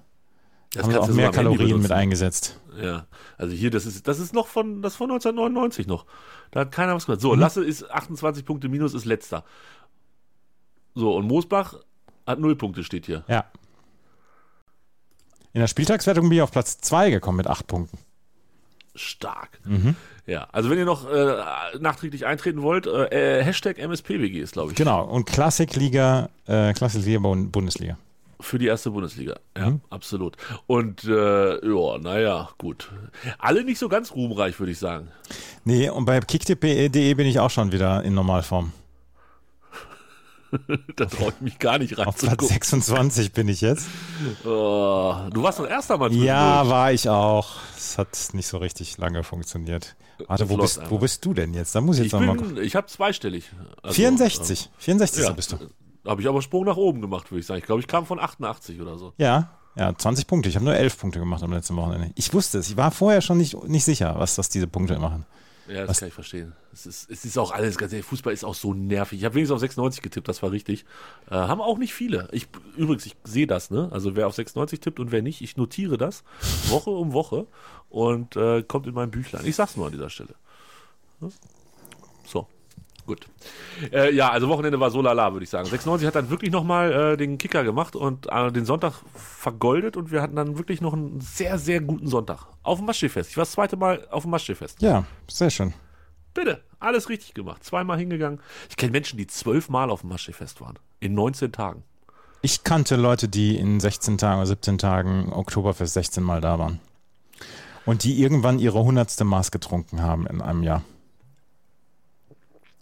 äh, 0.75 0.79
haben 0.79 0.91
sie 0.91 0.97
auch 0.97 1.07
mehr 1.07 1.31
Kalorien 1.31 1.81
mit 1.81 1.91
eingesetzt. 1.91 2.59
Ja, 2.81 3.05
also 3.37 3.53
hier, 3.53 3.69
das 3.69 3.85
ist, 3.85 4.07
das 4.07 4.19
ist 4.19 4.33
noch 4.33 4.47
von, 4.47 4.81
das 4.81 4.93
ist 4.93 4.97
von 4.97 5.11
1999 5.11 5.87
noch. 5.87 6.05
Da 6.51 6.61
hat 6.61 6.71
keiner 6.71 6.95
was 6.95 7.05
gemacht. 7.05 7.19
Mhm. 7.19 7.23
So, 7.23 7.35
Lasse 7.35 7.63
ist 7.63 7.89
28 7.89 8.45
Punkte 8.45 8.69
minus, 8.69 8.93
ist 8.93 9.05
letzter. 9.05 9.43
So, 10.95 11.15
und 11.15 11.27
Moosbach 11.27 11.75
hat 12.25 12.39
0 12.39 12.55
Punkte, 12.55 12.83
steht 12.83 13.05
hier. 13.05 13.23
Ja. 13.27 13.45
In 15.53 15.59
der 15.59 15.67
Spieltagswertung 15.67 16.29
bin 16.29 16.37
ich 16.37 16.41
auf 16.41 16.51
Platz 16.51 16.77
2 16.77 17.11
gekommen 17.11 17.37
mit 17.37 17.47
8 17.47 17.67
Punkten. 17.67 17.97
Stark. 18.95 19.59
Mhm. 19.65 19.95
Ja, 20.31 20.47
also 20.53 20.69
wenn 20.69 20.77
ihr 20.77 20.85
noch 20.85 21.09
äh, 21.11 21.35
nachträglich 21.79 22.25
eintreten 22.25 22.61
wollt, 22.61 22.87
äh, 22.87 23.39
äh, 23.39 23.43
Hashtag 23.43 23.77
MSPWG 23.79 24.39
ist, 24.39 24.53
glaube 24.53 24.71
ich, 24.71 24.77
Genau. 24.77 25.03
Und 25.05 25.25
Klassikliga, 25.25 26.29
äh, 26.47 26.71
Klassikliga 26.73 27.19
Bund- 27.19 27.51
Bundesliga. 27.51 27.97
für 28.39 28.57
die 28.57 28.67
erste 28.67 28.89
Bundesliga. 28.91 29.35
Ja, 29.57 29.69
Mhm. 29.71 29.81
absolut. 29.89 30.35
Und 30.67 31.03
äh, 31.03 31.65
ja, 31.67 31.97
naja, 31.99 32.49
gut. 32.57 32.89
Alle 33.37 33.63
nicht 33.63 33.77
so 33.77 33.87
ganz 33.89 34.13
ruhmreich, 34.15 34.57
würde 34.59 34.71
ich 34.71 34.79
sagen. 34.79 35.09
Nee, 35.65 35.89
und 35.89 36.05
bei 36.05 36.19
kicktipp.de 36.21 37.13
bin 37.13 37.27
ich 37.27 37.39
auch 37.39 37.51
schon 37.51 37.71
wieder 37.71 38.01
in 38.03 38.13
Normalform. 38.15 38.71
da 40.95 41.05
traue 41.05 41.29
ich 41.29 41.41
mich 41.41 41.59
gar 41.59 41.77
nicht 41.77 41.97
Auf 41.97 42.03
Platz 42.03 42.23
reinzugucken. 42.23 42.47
26 42.47 43.31
bin 43.31 43.47
ich 43.47 43.61
jetzt. 43.61 43.87
Oh, 44.43 45.15
du 45.31 45.43
warst 45.43 45.59
doch 45.59 45.67
erster 45.67 45.97
Mal 45.97 46.13
Ja, 46.13 46.67
war 46.67 46.91
ich 46.91 47.09
auch. 47.09 47.55
Es 47.77 47.97
hat 47.97 48.17
nicht 48.33 48.47
so 48.47 48.57
richtig 48.57 48.97
lange 48.97 49.23
funktioniert. 49.23 49.95
Warte, 50.27 50.49
wo 50.49 50.57
bist, 50.57 50.81
wo 50.89 50.97
bist 50.99 51.25
du 51.25 51.33
denn 51.33 51.53
jetzt? 51.53 51.73
Da 51.73 51.81
muss 51.81 51.97
ich 51.97 52.03
jetzt 52.03 52.13
nochmal 52.13 52.35
gucken. 52.35 52.61
ich 52.61 52.75
habe 52.75 52.87
zweistellig. 52.87 53.51
Also, 53.81 53.95
64. 53.95 54.69
64. 54.77 55.23
Ja, 55.23 55.31
bist 55.31 55.51
du. 55.53 55.57
habe 56.05 56.21
ich 56.21 56.27
aber 56.27 56.41
Sprung 56.41 56.65
nach 56.65 56.77
oben 56.77 57.01
gemacht, 57.01 57.31
würde 57.31 57.39
ich 57.39 57.45
sagen. 57.45 57.59
Ich 57.59 57.65
glaube, 57.65 57.81
ich 57.81 57.87
kam 57.87 58.05
von 58.05 58.19
88 58.19 58.79
oder 58.81 58.97
so. 58.97 59.13
Ja, 59.17 59.51
ja, 59.75 59.95
20 59.97 60.27
Punkte. 60.27 60.49
Ich 60.49 60.55
habe 60.55 60.65
nur 60.65 60.75
11 60.75 60.99
Punkte 60.99 61.19
gemacht 61.19 61.43
am 61.43 61.53
letzten 61.53 61.75
Wochenende. 61.75 62.11
Ich 62.15 62.33
wusste 62.33 62.59
es. 62.59 62.69
Ich 62.69 62.77
war 62.77 62.91
vorher 62.91 63.21
schon 63.21 63.37
nicht, 63.37 63.61
nicht 63.67 63.85
sicher, 63.85 64.15
was 64.17 64.35
das 64.35 64.49
diese 64.49 64.67
Punkte 64.67 64.99
machen. 64.99 65.25
Ja, 65.71 65.81
das 65.81 65.89
Was? 65.89 65.99
kann 65.99 66.07
ich 66.09 66.13
verstehen. 66.13 66.53
Es 66.73 66.85
ist, 66.85 67.09
es 67.09 67.23
ist 67.23 67.37
auch 67.37 67.51
alles, 67.51 67.77
ganz 67.77 67.93
ehrlich, 67.93 68.05
Fußball 68.05 68.33
ist 68.33 68.43
auch 68.43 68.55
so 68.55 68.73
nervig. 68.73 69.19
Ich 69.19 69.25
habe 69.25 69.35
wenigstens 69.35 69.55
auf 69.55 69.61
96 69.61 70.01
getippt, 70.01 70.27
das 70.27 70.43
war 70.43 70.51
richtig. 70.51 70.83
Äh, 71.29 71.35
haben 71.35 71.61
auch 71.61 71.77
nicht 71.77 71.93
viele. 71.93 72.27
Ich, 72.33 72.47
übrigens, 72.75 73.05
ich 73.05 73.15
sehe 73.23 73.47
das, 73.47 73.71
ne? 73.71 73.87
Also 73.91 74.17
wer 74.17 74.27
auf 74.27 74.35
96 74.35 74.81
tippt 74.81 74.99
und 74.99 75.13
wer 75.13 75.21
nicht, 75.21 75.41
ich 75.41 75.55
notiere 75.55 75.97
das 75.97 76.25
Woche 76.67 76.89
um 76.89 77.13
Woche 77.13 77.47
und 77.89 78.35
äh, 78.35 78.63
kommt 78.63 78.85
in 78.85 78.93
mein 78.93 79.11
Büchlein. 79.11 79.45
Ich 79.45 79.55
sag's 79.55 79.77
nur 79.77 79.85
an 79.85 79.93
dieser 79.93 80.09
Stelle. 80.09 80.35
Ne? 81.21 81.29
Gut. 83.05 83.27
Äh, 83.91 84.13
ja, 84.13 84.29
also 84.29 84.47
Wochenende 84.49 84.79
war 84.79 84.91
so 84.91 85.01
lala, 85.01 85.33
würde 85.33 85.43
ich 85.43 85.49
sagen. 85.49 85.67
96 85.67 86.07
hat 86.07 86.15
dann 86.15 86.29
wirklich 86.29 86.51
nochmal 86.51 86.91
äh, 86.91 87.17
den 87.17 87.37
Kicker 87.37 87.63
gemacht 87.63 87.95
und 87.95 88.27
äh, 88.31 88.51
den 88.51 88.65
Sonntag 88.65 88.93
vergoldet 89.15 89.97
und 89.97 90.11
wir 90.11 90.21
hatten 90.21 90.35
dann 90.35 90.57
wirklich 90.57 90.81
noch 90.81 90.93
einen 90.93 91.19
sehr, 91.21 91.57
sehr 91.57 91.81
guten 91.81 92.07
Sonntag. 92.07 92.45
Auf 92.63 92.79
dem 92.79 92.85
Maschsee-Fest. 92.85 93.31
Ich 93.31 93.37
war 93.37 93.43
das 93.43 93.51
zweite 93.51 93.77
Mal 93.77 94.07
auf 94.11 94.23
dem 94.23 94.31
Maschsee-Fest. 94.31 94.81
Ja, 94.81 95.05
sehr 95.27 95.49
schön. 95.49 95.73
Bitte, 96.33 96.63
alles 96.79 97.09
richtig 97.09 97.33
gemacht. 97.33 97.63
Zweimal 97.63 97.97
hingegangen. 97.97 98.39
Ich 98.69 98.77
kenne 98.77 98.91
Menschen, 98.91 99.17
die 99.17 99.27
zwölfmal 99.27 99.89
auf 99.89 100.01
dem 100.01 100.09
Maschsee-Fest 100.09 100.61
waren. 100.61 100.79
In 100.99 101.13
19 101.13 101.51
Tagen. 101.51 101.83
Ich 102.43 102.63
kannte 102.63 102.95
Leute, 102.95 103.27
die 103.27 103.57
in 103.57 103.79
16 103.79 104.17
Tagen 104.17 104.37
oder 104.37 104.47
17 104.47 104.77
Tagen 104.77 105.31
Oktoberfest 105.31 105.93
16 105.93 106.23
Mal 106.23 106.41
da 106.41 106.57
waren. 106.57 106.79
Und 107.85 108.03
die 108.03 108.21
irgendwann 108.21 108.59
ihre 108.59 108.83
hundertste 108.83 109.23
Maß 109.25 109.51
getrunken 109.51 110.01
haben 110.01 110.25
in 110.27 110.41
einem 110.41 110.63
Jahr. 110.63 110.83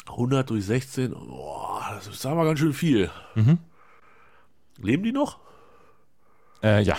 100 0.09 0.49
durch 0.49 0.65
16, 0.65 1.11
boah, 1.11 1.91
das 1.93 2.07
ist 2.07 2.25
aber 2.25 2.45
ganz 2.45 2.59
schön 2.59 2.73
viel. 2.73 3.09
Mhm. 3.35 3.59
Leben 4.81 5.03
die 5.03 5.11
noch? 5.11 5.39
Äh, 6.63 6.81
ja. 6.83 6.97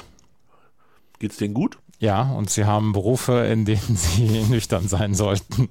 Geht's 1.19 1.37
denen 1.37 1.55
gut? 1.55 1.79
Ja, 1.99 2.31
und 2.33 2.49
sie 2.49 2.65
haben 2.65 2.93
Berufe, 2.93 3.47
in 3.47 3.65
denen 3.65 3.81
sie 3.97 4.43
nüchtern 4.45 4.89
sein 4.89 5.15
sollten. 5.15 5.69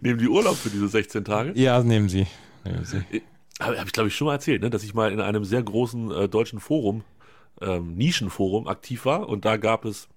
Nehmen 0.00 0.18
die 0.18 0.28
Urlaub 0.28 0.56
für 0.56 0.70
diese 0.70 0.88
16 0.88 1.24
Tage? 1.24 1.58
Ja, 1.58 1.82
nehmen 1.82 2.08
sie. 2.08 2.26
Nehmen 2.64 2.84
sie. 2.84 3.02
Habe 3.60 3.78
hab 3.78 3.86
ich, 3.86 3.92
glaube 3.92 4.08
ich, 4.08 4.16
schon 4.16 4.26
mal 4.26 4.34
erzählt, 4.34 4.62
ne? 4.62 4.70
dass 4.70 4.82
ich 4.82 4.94
mal 4.94 5.12
in 5.12 5.20
einem 5.20 5.44
sehr 5.44 5.62
großen 5.62 6.10
äh, 6.10 6.28
deutschen 6.28 6.60
Forum, 6.60 7.04
ähm, 7.60 7.94
Nischenforum, 7.94 8.68
aktiv 8.68 9.04
war. 9.06 9.28
Und 9.28 9.44
da 9.44 9.56
gab 9.56 9.84
es 9.84 10.08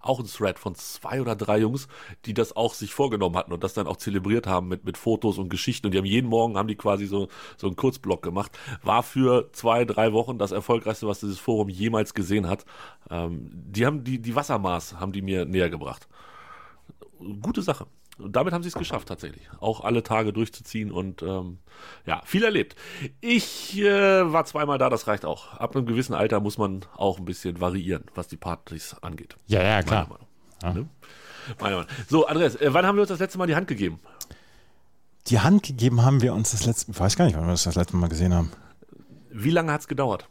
auch 0.00 0.18
ein 0.18 0.26
Thread 0.26 0.58
von 0.58 0.74
zwei 0.74 1.20
oder 1.20 1.36
drei 1.36 1.58
Jungs, 1.58 1.88
die 2.24 2.34
das 2.34 2.56
auch 2.56 2.74
sich 2.74 2.94
vorgenommen 2.94 3.36
hatten 3.36 3.52
und 3.52 3.62
das 3.62 3.74
dann 3.74 3.86
auch 3.86 3.96
zelebriert 3.96 4.46
haben 4.46 4.68
mit, 4.68 4.84
mit 4.84 4.96
Fotos 4.96 5.38
und 5.38 5.50
Geschichten. 5.50 5.86
Und 5.86 5.92
die 5.92 5.98
haben 5.98 6.06
jeden 6.06 6.28
Morgen 6.28 6.56
haben 6.56 6.68
die 6.68 6.76
quasi 6.76 7.06
so, 7.06 7.28
so 7.56 7.66
einen 7.66 7.76
Kurzblock 7.76 8.22
gemacht. 8.22 8.58
War 8.82 9.02
für 9.02 9.50
zwei, 9.52 9.84
drei 9.84 10.12
Wochen 10.12 10.38
das 10.38 10.52
erfolgreichste, 10.52 11.06
was 11.06 11.20
dieses 11.20 11.38
Forum 11.38 11.68
jemals 11.68 12.14
gesehen 12.14 12.48
hat. 12.48 12.64
Ähm, 13.10 13.50
die 13.52 13.86
haben 13.86 14.04
die, 14.04 14.20
die 14.20 14.34
Wassermaß 14.34 14.98
haben 14.98 15.12
die 15.12 15.22
mir 15.22 15.44
näher 15.44 15.70
gebracht. 15.70 16.08
Gute 17.42 17.62
Sache. 17.62 17.86
Und 18.20 18.36
damit 18.36 18.52
haben 18.52 18.62
sie 18.62 18.68
es 18.68 18.74
geschafft, 18.74 19.08
tatsächlich. 19.08 19.48
Auch 19.60 19.82
alle 19.82 20.02
Tage 20.02 20.32
durchzuziehen 20.32 20.90
und 20.92 21.22
ähm, 21.22 21.58
ja, 22.06 22.22
viel 22.24 22.44
erlebt. 22.44 22.76
Ich 23.20 23.78
äh, 23.78 24.32
war 24.32 24.44
zweimal 24.44 24.78
da, 24.78 24.90
das 24.90 25.06
reicht 25.06 25.24
auch. 25.24 25.54
Ab 25.54 25.74
einem 25.74 25.86
gewissen 25.86 26.14
Alter 26.14 26.40
muss 26.40 26.58
man 26.58 26.84
auch 26.96 27.18
ein 27.18 27.24
bisschen 27.24 27.60
variieren, 27.60 28.04
was 28.14 28.28
die 28.28 28.36
Partys 28.36 28.96
angeht. 29.00 29.36
Ja, 29.46 29.62
ja, 29.62 29.70
Meine 29.70 29.84
klar. 29.84 30.08
Meinung. 30.60 30.82
Ne? 30.82 30.88
Meine 31.58 31.76
Meinung. 31.76 31.90
So, 32.08 32.26
Andreas, 32.26 32.56
äh, 32.56 32.72
wann 32.72 32.86
haben 32.86 32.96
wir 32.96 33.02
uns 33.02 33.08
das 33.08 33.18
letzte 33.18 33.38
Mal 33.38 33.46
die 33.46 33.56
Hand 33.56 33.68
gegeben? 33.68 34.00
Die 35.26 35.40
Hand 35.40 35.62
gegeben 35.62 36.02
haben 36.02 36.22
wir 36.22 36.34
uns 36.34 36.50
das 36.50 36.66
letzte 36.66 36.92
ich 36.92 36.98
weiß 37.00 37.16
gar 37.16 37.24
nicht, 37.24 37.36
wann 37.36 37.44
wir 37.44 37.52
das 37.52 37.64
das 37.64 37.74
letzte 37.74 37.96
Mal 37.96 38.08
gesehen 38.08 38.34
haben. 38.34 38.50
Wie 39.30 39.50
lange 39.50 39.72
hat 39.72 39.82
es 39.82 39.88
gedauert? 39.88 40.28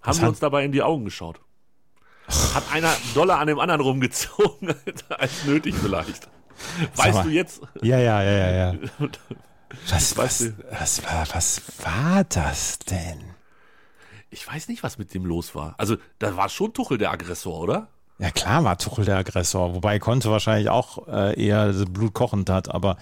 Haben 0.00 0.10
Was 0.10 0.20
wir 0.20 0.28
uns 0.28 0.38
dabei 0.38 0.64
in 0.64 0.72
die 0.72 0.82
Augen 0.82 1.04
geschaut? 1.04 1.40
Hat 2.28 2.64
einer 2.72 2.92
Dollar 3.14 3.38
an 3.38 3.46
dem 3.48 3.58
anderen 3.58 3.80
rumgezogen, 3.80 4.74
als 5.10 5.44
nötig 5.44 5.74
vielleicht? 5.74 6.28
Weißt 6.96 7.14
mal. 7.14 7.24
du 7.24 7.30
jetzt? 7.30 7.60
Ja, 7.82 7.98
ja, 7.98 8.22
ja, 8.22 8.30
ja, 8.32 8.72
ja. 8.72 8.78
Was, 9.88 10.16
Weißt 10.16 10.18
was, 10.18 10.38
du- 10.38 10.54
was, 10.70 11.02
war, 11.04 11.26
was 11.34 11.62
war 11.82 12.22
das 12.24 12.78
denn? 12.78 13.24
Ich 14.30 14.46
weiß 14.46 14.68
nicht, 14.68 14.84
was 14.84 14.98
mit 14.98 15.12
dem 15.14 15.26
los 15.26 15.54
war. 15.56 15.74
Also, 15.78 15.96
da 16.20 16.36
war 16.36 16.48
schon 16.48 16.72
Tuchel 16.72 16.96
der 16.96 17.10
Aggressor, 17.10 17.58
oder? 17.60 17.88
Ja, 18.20 18.30
klar 18.30 18.62
war 18.62 18.78
Tuchel 18.78 19.04
der 19.04 19.16
Aggressor, 19.16 19.74
wobei 19.74 19.98
Konte 19.98 20.30
wahrscheinlich 20.30 20.68
auch 20.68 21.08
äh, 21.08 21.40
eher 21.44 21.72
blutkochend 21.72 22.50
hat, 22.50 22.68
aber 22.68 22.98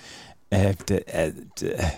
äh, 0.49 0.71
äh, 0.89 1.33
der, 1.61 1.93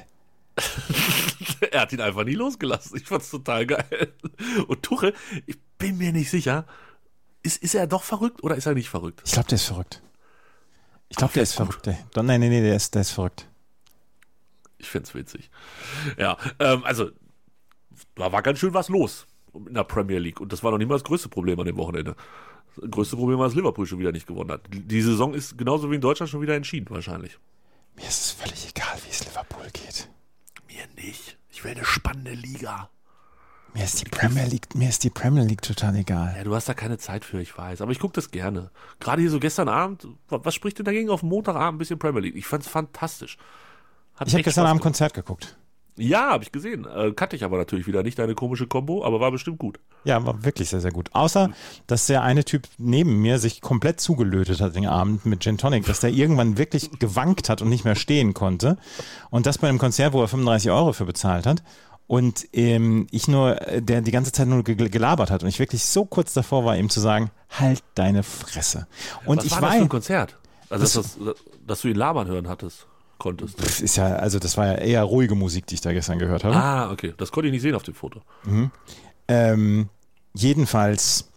er 1.71 1.81
hat 1.81 1.93
ihn 1.93 2.01
einfach 2.01 2.25
nie 2.25 2.35
losgelassen. 2.35 2.97
Ich 2.97 3.07
fand's 3.07 3.31
total 3.31 3.67
geil. 3.67 4.13
Und 4.67 4.83
Tuchel, 4.83 5.15
ich 5.47 5.57
bin 5.79 5.99
mir 5.99 6.13
nicht 6.13 6.31
sicher, 6.31 6.65
ist, 7.45 7.63
ist 7.63 7.75
er 7.75 7.87
doch 7.87 8.03
verrückt 8.03 8.43
oder 8.43 8.57
ist 8.57 8.67
er 8.67 8.75
nicht 8.75 8.89
verrückt? 8.89 9.23
Ich 9.25 9.33
glaube, 9.33 9.49
der 9.49 9.57
ist 9.57 9.67
verrückt. 9.67 10.03
Ich 11.09 11.17
glaube, 11.17 11.35
der 11.35 11.43
ist 11.45 11.57
gut. 11.57 11.67
verrückt. 11.67 11.87
Der, 11.87 12.23
nein, 12.23 12.41
nein, 12.41 12.51
nein, 12.51 12.63
der 12.65 12.75
ist, 12.75 12.95
der 12.95 13.03
ist 13.03 13.11
verrückt. 13.11 13.49
Ich 14.79 14.89
find's 14.89 15.15
witzig. 15.15 15.51
Ja, 16.19 16.37
ähm, 16.59 16.83
also, 16.85 17.11
da 18.17 18.33
war 18.33 18.43
ganz 18.43 18.59
schön 18.59 18.75
was 18.75 18.89
los 18.89 19.27
in 19.55 19.75
der 19.75 19.85
Premier 19.85 20.19
League. 20.19 20.41
Und 20.41 20.53
das 20.53 20.63
war 20.65 20.73
noch 20.73 20.79
nicht 20.79 20.89
mal 20.89 20.97
das 20.97 21.05
größte 21.05 21.29
Problem 21.29 21.61
an 21.61 21.67
dem 21.67 21.77
Wochenende. 21.77 22.17
Das 22.77 22.91
größte 22.91 23.17
Problem 23.17 23.39
war, 23.39 23.47
dass 23.47 23.55
Liverpool 23.55 23.87
schon 23.87 24.01
wieder 24.01 24.11
nicht 24.11 24.27
gewonnen 24.27 24.51
hat. 24.51 24.63
Die 24.69 25.03
Saison 25.03 25.33
ist 25.33 25.57
genauso 25.57 25.91
wie 25.91 25.95
in 25.95 26.01
Deutschland 26.01 26.31
schon 26.31 26.41
wieder 26.41 26.57
entschieden, 26.57 26.91
wahrscheinlich. 26.91 27.39
Mir 27.95 28.09
ist 28.09 28.21
es 28.21 28.31
völlig 28.33 28.69
egal, 28.71 28.99
wie 29.05 29.11
es 29.11 29.25
Liverpool 29.25 29.67
geht. 29.73 30.11
Mir 30.67 30.87
nicht. 30.97 31.39
Ich 31.51 31.63
will 31.63 31.73
eine 31.73 31.85
spannende 31.85 32.33
Liga. 32.33 32.91
Mir 33.75 33.85
ist 33.85 34.01
die 34.01 34.09
Premier 34.09 34.45
League, 34.47 34.75
mir 34.75 34.89
ist 34.89 35.03
die 35.03 35.11
Premier 35.11 35.43
League 35.43 35.63
total 35.63 35.97
egal. 35.97 36.35
Ja, 36.37 36.45
du 36.45 36.55
hast 36.55 36.69
da 36.69 36.75
keine 36.75 36.97
Zeit 36.99 37.25
für, 37.25 37.41
ich 37.41 37.57
weiß. 37.59 37.81
Aber 37.81 37.91
ich 37.91 37.99
gucke 37.99 38.13
das 38.15 38.31
gerne. 38.31 38.71
Gerade 39.01 39.21
hier 39.21 39.31
so 39.31 39.41
gestern 39.41 39.69
Abend, 39.69 40.07
wa- 40.29 40.41
was 40.45 40.55
spricht 40.55 40.79
denn 40.79 40.85
dagegen 40.85 41.11
auf 41.11 41.23
Montagabend 41.25 41.75
ein 41.75 41.79
bisschen 41.79 41.99
Premier 41.99 42.21
League? 42.21 42.37
Ich 42.37 42.47
fand's 42.47 42.69
fantastisch. 42.69 43.37
Hat 44.15 44.29
Ich 44.29 44.35
habe 44.35 44.45
gestern 44.45 44.67
Abend. 44.67 44.81
Konzert 44.81 45.13
geguckt. 45.13 45.57
Ja, 45.97 46.31
habe 46.33 46.43
ich 46.45 46.51
gesehen. 46.53 46.87
Äh, 46.87 47.13
kannte 47.13 47.35
ich 47.37 47.45
aber 47.45 47.57
natürlich 47.57 47.87
wieder 47.87 48.03
nicht, 48.05 48.19
deine 48.19 48.35
komische 48.35 48.67
Kombo, 48.67 49.05
aber 49.05 49.19
war 49.21 49.31
bestimmt 49.33 49.59
gut. 49.59 49.79
Ja, 50.05 50.25
war 50.25 50.45
wirklich 50.45 50.69
sehr, 50.69 50.81
sehr 50.81 50.91
gut. 50.91 51.09
Außer, 51.13 51.51
dass 51.87 52.07
der 52.07 52.23
eine 52.23 52.45
Typ 52.45 52.69
neben 52.79 53.23
mir 53.23 53.39
sich 53.39 53.61
komplett 53.61 54.01
zugelötet 54.01 54.61
hat 54.61 54.75
den 54.77 54.87
Abend 54.87 55.25
mit 55.27 55.43
Gin 55.43 55.57
Tonic, 55.59 55.87
dass 55.87 56.01
der 56.01 56.11
irgendwann 56.11 56.59
wirklich 56.59 56.91
gewankt 56.99 57.49
hat 57.49 57.63
und 57.63 57.69
nicht 57.69 57.85
mehr 57.85 57.95
stehen 57.97 58.35
konnte. 58.35 58.77
Und 59.31 59.47
das 59.47 59.59
bei 59.59 59.69
einem 59.69 59.79
Konzert, 59.79 60.13
wo 60.13 60.21
er 60.21 60.29
35 60.29 60.71
Euro 60.71 60.93
für 60.93 61.05
bezahlt 61.07 61.47
hat. 61.47 61.63
Und 62.07 62.47
ähm, 62.53 63.07
ich 63.11 63.29
nur, 63.29 63.61
äh, 63.67 63.81
der 63.81 64.03
die 64.03 64.11
ganze 64.11 64.31
Zeit 64.31 64.47
nur 64.47 64.62
ge- 64.62 64.75
gelabert 64.90 65.31
hat 65.31 65.43
und 65.43 65.49
ich 65.49 65.59
wirklich 65.59 65.85
so 65.85 66.05
kurz 66.05 66.35
davor 66.35 66.64
war, 66.64 66.77
ihm 66.77 66.90
zu 66.90 67.01
sagen, 67.01 67.31
halt 67.51 67.83
deine 67.95 68.23
Fresse. 68.23 68.87
Und 69.25 69.38
Was 69.38 69.45
ich 69.47 69.53
war 69.53 69.61
das 69.62 69.71
für 69.77 69.83
ein 69.83 69.88
Konzert? 69.88 70.37
Also, 70.69 71.01
dass, 71.01 71.17
dass, 71.19 71.35
dass 71.67 71.81
du 71.81 71.88
ihn 71.88 71.97
labern 71.97 72.27
hören 72.27 72.49
hattest, 72.49 72.87
konntest. 73.19 73.59
das 73.62 73.81
ist 73.81 73.97
ja, 73.97 74.17
also 74.17 74.38
das 74.38 74.57
war 74.59 74.67
ja 74.67 74.75
eher 74.75 75.03
ruhige 75.05 75.35
Musik, 75.35 75.67
die 75.67 75.77
ich 75.77 75.81
da 75.81 75.93
gestern 75.93 76.19
gehört 76.19 76.45
habe. 76.45 76.55
Ah, 76.57 76.90
okay. 76.90 77.14
Das 77.17 77.33
konnte 77.33 77.47
ich 77.49 77.53
nicht 77.53 77.62
sehen 77.62 77.75
auf 77.75 77.83
dem 77.85 77.95
Foto. 77.95 78.21
Ähm, 79.29 79.88
jedenfalls 80.35 81.29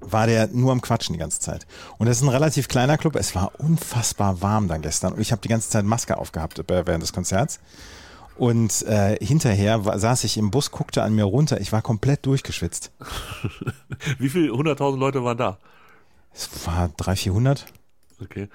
war 0.00 0.26
der 0.26 0.48
nur 0.48 0.72
am 0.72 0.80
Quatschen 0.80 1.14
die 1.14 1.18
ganze 1.18 1.40
Zeit. 1.40 1.66
Und 1.98 2.06
das 2.06 2.18
ist 2.18 2.22
ein 2.22 2.28
relativ 2.28 2.68
kleiner 2.68 2.98
Club. 2.98 3.16
Es 3.16 3.34
war 3.34 3.52
unfassbar 3.58 4.42
warm 4.42 4.68
dann 4.68 4.82
gestern. 4.82 5.12
Und 5.14 5.20
ich 5.20 5.32
habe 5.32 5.40
die 5.42 5.48
ganze 5.48 5.70
Zeit 5.70 5.84
Maske 5.84 6.16
aufgehabt 6.18 6.58
äh, 6.58 6.86
während 6.86 7.02
des 7.02 7.12
Konzerts. 7.12 7.60
Und 8.38 8.82
äh, 8.82 9.16
hinterher 9.24 9.84
war, 9.84 9.98
saß 9.98 10.24
ich 10.24 10.36
im 10.36 10.50
Bus, 10.50 10.70
guckte 10.70 11.02
an 11.02 11.14
mir 11.14 11.24
runter. 11.24 11.60
Ich 11.60 11.72
war 11.72 11.82
komplett 11.82 12.24
durchgeschwitzt. 12.24 12.92
Wie 14.18 14.28
viele 14.28 14.52
hunderttausend 14.52 15.00
Leute 15.00 15.24
waren 15.24 15.38
da? 15.38 15.58
Es 16.32 16.48
war 16.66 16.88
300, 16.96 17.18
400. 17.18 17.66
Okay. 18.22 18.48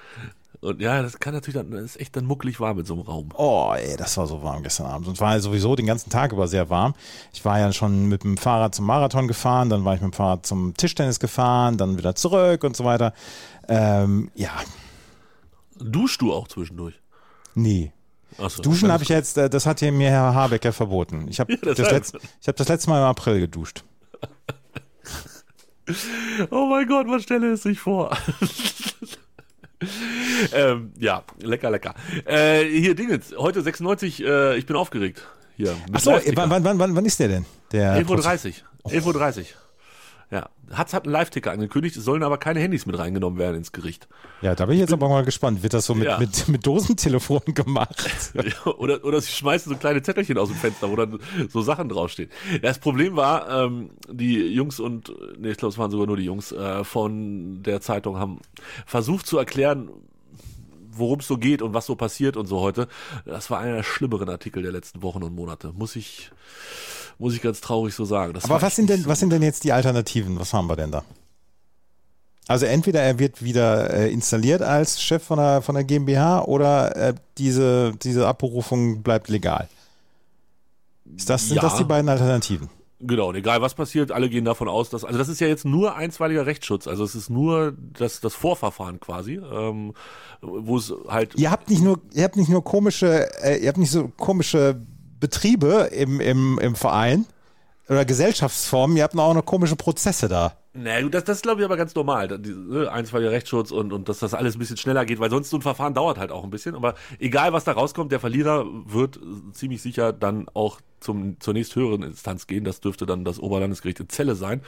Und 0.61 0.79
ja, 0.79 1.01
das 1.01 1.19
kann 1.19 1.33
natürlich 1.33 1.55
dann, 1.55 1.71
das 1.71 1.83
ist 1.83 1.99
echt 1.99 2.15
dann 2.15 2.25
muckelig 2.25 2.61
warm 2.61 2.79
in 2.79 2.85
so 2.85 2.93
einem 2.93 3.03
Raum. 3.03 3.29
Oh, 3.35 3.73
ey, 3.75 3.97
das 3.97 4.15
war 4.15 4.27
so 4.27 4.41
warm 4.41 4.63
gestern 4.63 4.85
Abend. 4.85 5.07
Und 5.07 5.15
es 5.15 5.19
war 5.19 5.37
sowieso 5.41 5.75
den 5.75 5.85
ganzen 5.85 6.09
Tag 6.09 6.31
über 6.31 6.47
sehr 6.47 6.69
warm. 6.69 6.93
Ich 7.33 7.43
war 7.43 7.59
ja 7.59 7.73
schon 7.73 8.07
mit 8.07 8.23
dem 8.23 8.37
Fahrrad 8.37 8.73
zum 8.73 8.85
Marathon 8.85 9.27
gefahren, 9.27 9.69
dann 9.69 9.83
war 9.83 9.95
ich 9.95 10.01
mit 10.01 10.13
dem 10.13 10.15
Fahrrad 10.15 10.45
zum 10.45 10.73
Tischtennis 10.75 11.19
gefahren, 11.19 11.77
dann 11.77 11.97
wieder 11.97 12.15
zurück 12.15 12.63
und 12.63 12.77
so 12.77 12.85
weiter. 12.85 13.13
Ähm, 13.67 14.31
ja, 14.35 14.51
Duschst 15.79 16.21
du 16.21 16.31
auch 16.31 16.47
zwischendurch? 16.47 16.95
nee. 17.55 17.91
Achso, 18.37 18.61
Duschen 18.61 18.91
habe 18.91 19.03
ich 19.03 19.09
jetzt, 19.09 19.37
äh, 19.37 19.49
das 19.49 19.65
hat 19.65 19.79
hier 19.79 19.91
mir 19.91 20.09
Herr 20.09 20.33
Habeck 20.33 20.65
ja 20.65 20.71
verboten. 20.71 21.27
Ich 21.29 21.39
habe 21.39 21.53
Ja, 21.63 21.73
das, 21.73 21.91
letzt, 21.91 22.17
ich 22.41 22.47
hab 22.47 22.55
das 22.55 22.67
letzte 22.67 22.89
Mal 22.89 22.99
im 22.99 23.05
April 23.05 23.39
geduscht. 23.39 23.83
Oh 26.49 26.67
mein 26.67 26.87
Gott, 26.87 27.07
man 27.07 27.19
stelle 27.19 27.51
es 27.51 27.63
sich 27.63 27.77
vor. 27.77 28.15
ähm, 30.53 30.93
ja, 30.97 31.23
lecker, 31.41 31.69
lecker. 31.69 31.93
Äh, 32.25 32.63
hier, 32.63 32.95
Dingens, 32.95 33.35
heute 33.37 33.61
96, 33.61 34.23
äh, 34.23 34.55
ich 34.55 34.65
bin 34.65 34.77
aufgeregt. 34.77 35.27
Hier, 35.57 35.75
Achso, 35.91 36.11
wann, 36.35 36.49
wann, 36.49 36.79
wann, 36.79 36.95
wann 36.95 37.05
ist 37.05 37.19
der 37.19 37.27
denn? 37.27 37.45
Der 37.73 38.01
11.30 38.01 38.53
Uhr. 38.85 38.91
11.30 38.91 39.39
Uhr. 39.39 39.45
Ja, 40.33 40.49
Hatz 40.71 40.93
hat 40.93 41.03
einen 41.03 41.13
Live-Ticker 41.13 41.51
angekündigt, 41.51 41.95
es 41.95 42.03
sollen 42.03 42.23
aber 42.23 42.39
keine 42.39 42.59
Handys 42.59 42.87
mit 42.87 42.97
reingenommen 42.97 43.37
werden 43.37 43.57
ins 43.57 43.71
Gericht. 43.71 44.07
Ja, 44.41 44.55
da 44.55 44.65
bin 44.65 44.73
ich 44.73 44.81
jetzt 44.81 44.91
aber 44.91 45.07
mal 45.07 45.23
gespannt. 45.23 45.61
Wird 45.61 45.75
das 45.75 45.85
so 45.85 45.93
mit, 45.93 46.07
Ja. 46.07 46.17
mit, 46.17 46.47
mit 46.47 46.65
Dosentelefonen 46.65 47.53
gemacht? 47.53 48.33
oder, 48.77 49.05
oder 49.05 49.21
sie 49.21 49.31
schmeißen 49.31 49.71
so 49.71 49.77
kleine 49.77 50.01
Zettelchen 50.01 50.39
aus 50.39 50.47
dem 50.49 50.57
Fenster, 50.57 50.89
wo 50.89 50.95
dann 50.95 51.19
so 51.49 51.61
Sachen 51.61 51.87
draufstehen. 51.87 52.31
Das 52.63 52.79
Problem 52.79 53.15
war, 53.15 53.47
ähm, 53.65 53.91
die 54.09 54.39
Jungs 54.47 54.79
und, 54.79 55.13
nee, 55.37 55.51
ich 55.51 55.57
glaube, 55.57 55.71
es 55.73 55.77
waren 55.77 55.91
sogar 55.91 56.07
nur 56.07 56.17
die 56.17 56.25
Jungs 56.25 56.51
äh, 56.51 56.83
von 56.83 57.61
der 57.61 57.79
Zeitung 57.81 58.17
haben 58.17 58.39
versucht 58.87 59.27
zu 59.27 59.37
erklären, 59.37 59.91
worum 60.89 61.19
es 61.19 61.27
so 61.27 61.37
geht 61.37 61.61
und 61.61 61.75
was 61.75 61.85
so 61.85 61.95
passiert 61.95 62.37
und 62.37 62.47
so 62.47 62.59
heute. 62.59 62.87
Das 63.25 63.51
war 63.51 63.59
einer 63.59 63.75
der 63.75 63.83
schlimmeren 63.83 64.29
Artikel 64.29 64.63
der 64.63 64.71
letzten 64.71 65.03
Wochen 65.03 65.21
und 65.21 65.35
Monate. 65.35 65.73
Muss 65.75 65.95
ich, 65.95 66.31
muss 67.17 67.33
ich 67.35 67.41
ganz 67.41 67.61
traurig 67.61 67.93
so 67.93 68.05
sagen. 68.05 68.33
Das 68.33 68.45
Aber 68.45 68.61
was 68.61 68.75
sind 68.75 68.89
denn, 68.89 68.99
nicht 68.99 69.09
was 69.09 69.19
so 69.19 69.21
sind 69.21 69.31
denn 69.31 69.41
jetzt 69.41 69.63
die 69.63 69.71
Alternativen? 69.73 70.39
Was 70.39 70.53
haben 70.53 70.67
wir 70.67 70.75
denn 70.75 70.91
da? 70.91 71.03
Also 72.47 72.65
entweder 72.65 73.01
er 73.01 73.19
wird 73.19 73.41
wieder 73.43 73.93
äh, 73.93 74.11
installiert 74.11 74.61
als 74.61 75.01
Chef 75.01 75.23
von 75.23 75.37
der, 75.37 75.61
von 75.61 75.75
der 75.75 75.85
GmbH 75.85 76.41
oder 76.43 76.95
äh, 76.95 77.13
diese, 77.37 77.93
diese 78.03 78.27
Abberufung 78.27 79.01
bleibt 79.01 79.29
legal. 79.29 79.69
Ist 81.15 81.29
das, 81.29 81.47
sind 81.47 81.55
Ja. 81.57 81.61
das 81.61 81.77
die 81.77 81.83
beiden 81.85 82.09
Alternativen? 82.09 82.69
Genau, 83.05 83.29
und 83.29 83.35
egal 83.35 83.61
was 83.61 83.73
passiert, 83.75 84.11
alle 84.13 84.29
gehen 84.29 84.45
davon 84.45 84.69
aus, 84.69 84.89
dass, 84.89 85.03
also 85.03 85.17
das 85.19 85.27
ist 85.27 85.41
ja 85.41 85.47
jetzt 85.47 85.65
nur 85.65 85.95
einstweiliger 85.95 86.45
Rechtsschutz, 86.45 86.87
also 86.87 87.03
es 87.03 87.15
ist 87.15 87.29
nur 87.29 87.73
das, 87.77 88.21
das 88.21 88.33
Vorverfahren 88.33 89.01
quasi, 89.01 89.41
ähm, 89.53 89.93
wo 90.41 90.77
es 90.77 90.93
halt, 91.09 91.35
Ihr 91.37 91.51
habt 91.51 91.69
nicht 91.69 91.83
nur, 91.83 91.99
ihr 92.13 92.23
habt 92.23 92.37
nicht 92.37 92.47
nur 92.47 92.63
komische, 92.63 93.29
äh, 93.43 93.57
ihr 93.61 93.67
habt 93.67 93.77
nicht 93.77 93.91
so 93.91 94.07
komische 94.17 94.81
Betriebe 95.23 95.89
im, 95.93 96.19
im, 96.19 96.59
im 96.59 96.75
Verein 96.75 97.25
oder 97.87 98.03
Gesellschaftsformen, 98.03 98.97
ihr 98.97 99.03
habt 99.03 99.17
auch 99.17 99.33
noch 99.33 99.45
komische 99.45 99.77
Prozesse 99.77 100.27
da. 100.27 100.57
na 100.73 101.01
gut, 101.01 101.13
das, 101.13 101.23
das 101.23 101.37
ist 101.37 101.43
glaube 101.43 101.61
ich 101.61 101.65
aber 101.65 101.77
ganz 101.77 101.95
normal, 101.95 102.27
ne, 102.27 102.91
einstweiliger 102.91 103.31
Rechtsschutz 103.31 103.71
und, 103.71 103.93
und 103.93 104.09
dass 104.09 104.19
das 104.19 104.33
alles 104.33 104.57
ein 104.57 104.59
bisschen 104.59 104.75
schneller 104.75 105.05
geht, 105.05 105.21
weil 105.21 105.29
sonst 105.29 105.49
so 105.49 105.55
ein 105.55 105.61
Verfahren 105.61 105.93
dauert 105.93 106.17
halt 106.17 106.29
auch 106.29 106.43
ein 106.43 106.49
bisschen, 106.49 106.75
aber 106.75 106.95
egal 107.19 107.53
was 107.53 107.63
da 107.63 107.71
rauskommt, 107.71 108.11
der 108.11 108.19
Verlierer 108.19 108.65
wird 108.85 109.17
ziemlich 109.53 109.81
sicher 109.81 110.11
dann 110.11 110.47
auch 110.53 110.81
zum, 110.99 111.39
zur 111.39 111.53
nächsthöheren 111.53 112.03
Instanz 112.03 112.45
gehen, 112.45 112.65
das 112.65 112.81
dürfte 112.81 113.05
dann 113.05 113.23
das 113.23 113.39
Oberlandesgericht 113.39 114.01
in 114.01 114.09
Celle 114.09 114.35
sein, 114.35 114.61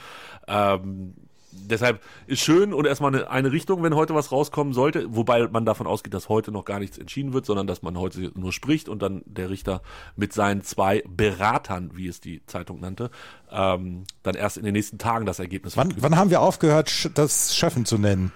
ähm, 0.48 1.12
Deshalb 1.58 2.00
ist 2.26 2.40
schön 2.40 2.72
und 2.72 2.86
erstmal 2.86 3.14
eine, 3.14 3.30
eine 3.30 3.52
Richtung, 3.52 3.82
wenn 3.82 3.94
heute 3.94 4.14
was 4.14 4.32
rauskommen 4.32 4.72
sollte, 4.72 5.06
wobei 5.14 5.48
man 5.48 5.64
davon 5.64 5.86
ausgeht, 5.86 6.14
dass 6.14 6.28
heute 6.28 6.52
noch 6.52 6.64
gar 6.64 6.78
nichts 6.78 6.98
entschieden 6.98 7.32
wird, 7.32 7.46
sondern 7.46 7.66
dass 7.66 7.82
man 7.82 7.98
heute 7.98 8.32
nur 8.34 8.52
spricht 8.52 8.88
und 8.88 9.02
dann 9.02 9.22
der 9.26 9.50
Richter 9.50 9.82
mit 10.16 10.32
seinen 10.32 10.62
zwei 10.62 11.02
Beratern, 11.08 11.90
wie 11.94 12.08
es 12.08 12.20
die 12.20 12.44
Zeitung 12.46 12.80
nannte, 12.80 13.10
ähm, 13.50 14.04
dann 14.22 14.34
erst 14.34 14.56
in 14.56 14.64
den 14.64 14.72
nächsten 14.74 14.98
Tagen 14.98 15.26
das 15.26 15.38
Ergebnis 15.38 15.76
Wann, 15.76 15.94
wann 15.98 16.16
haben 16.16 16.30
wir 16.30 16.40
aufgehört, 16.40 17.10
das 17.14 17.56
Schöffen 17.56 17.84
zu 17.84 17.98
nennen? 17.98 18.32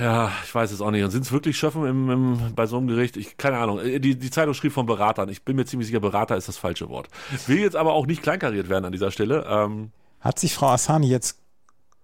Ja, 0.00 0.30
ich 0.44 0.54
weiß 0.54 0.70
es 0.70 0.80
auch 0.80 0.90
nicht. 0.90 1.02
Und 1.02 1.10
sind 1.10 1.24
es 1.24 1.32
wirklich 1.32 1.58
Schöffen 1.58 1.84
im, 1.84 2.10
im, 2.10 2.54
bei 2.54 2.66
so 2.66 2.76
einem 2.76 2.86
Gericht? 2.86 3.16
Ich 3.16 3.36
keine 3.36 3.58
Ahnung. 3.58 3.80
Äh, 3.80 3.98
Die, 3.98 4.16
die 4.16 4.30
Zeitung 4.30 4.54
schrieb 4.54 4.72
von 4.72 4.86
Beratern. 4.86 5.28
Ich 5.28 5.42
bin 5.42 5.56
mir 5.56 5.64
ziemlich 5.64 5.88
sicher, 5.88 6.00
Berater 6.00 6.36
ist 6.36 6.46
das 6.48 6.56
falsche 6.56 6.88
Wort. 6.88 7.08
Will 7.46 7.58
jetzt 7.58 7.74
aber 7.74 7.92
auch 7.92 8.06
nicht 8.06 8.22
kleinkariert 8.22 8.68
werden 8.68 8.84
an 8.84 8.92
dieser 8.92 9.10
Stelle. 9.10 9.44
Ähm, 9.48 9.90
Hat 10.20 10.38
sich 10.38 10.54
Frau 10.54 10.68
Asani 10.68 11.08
jetzt 11.08 11.40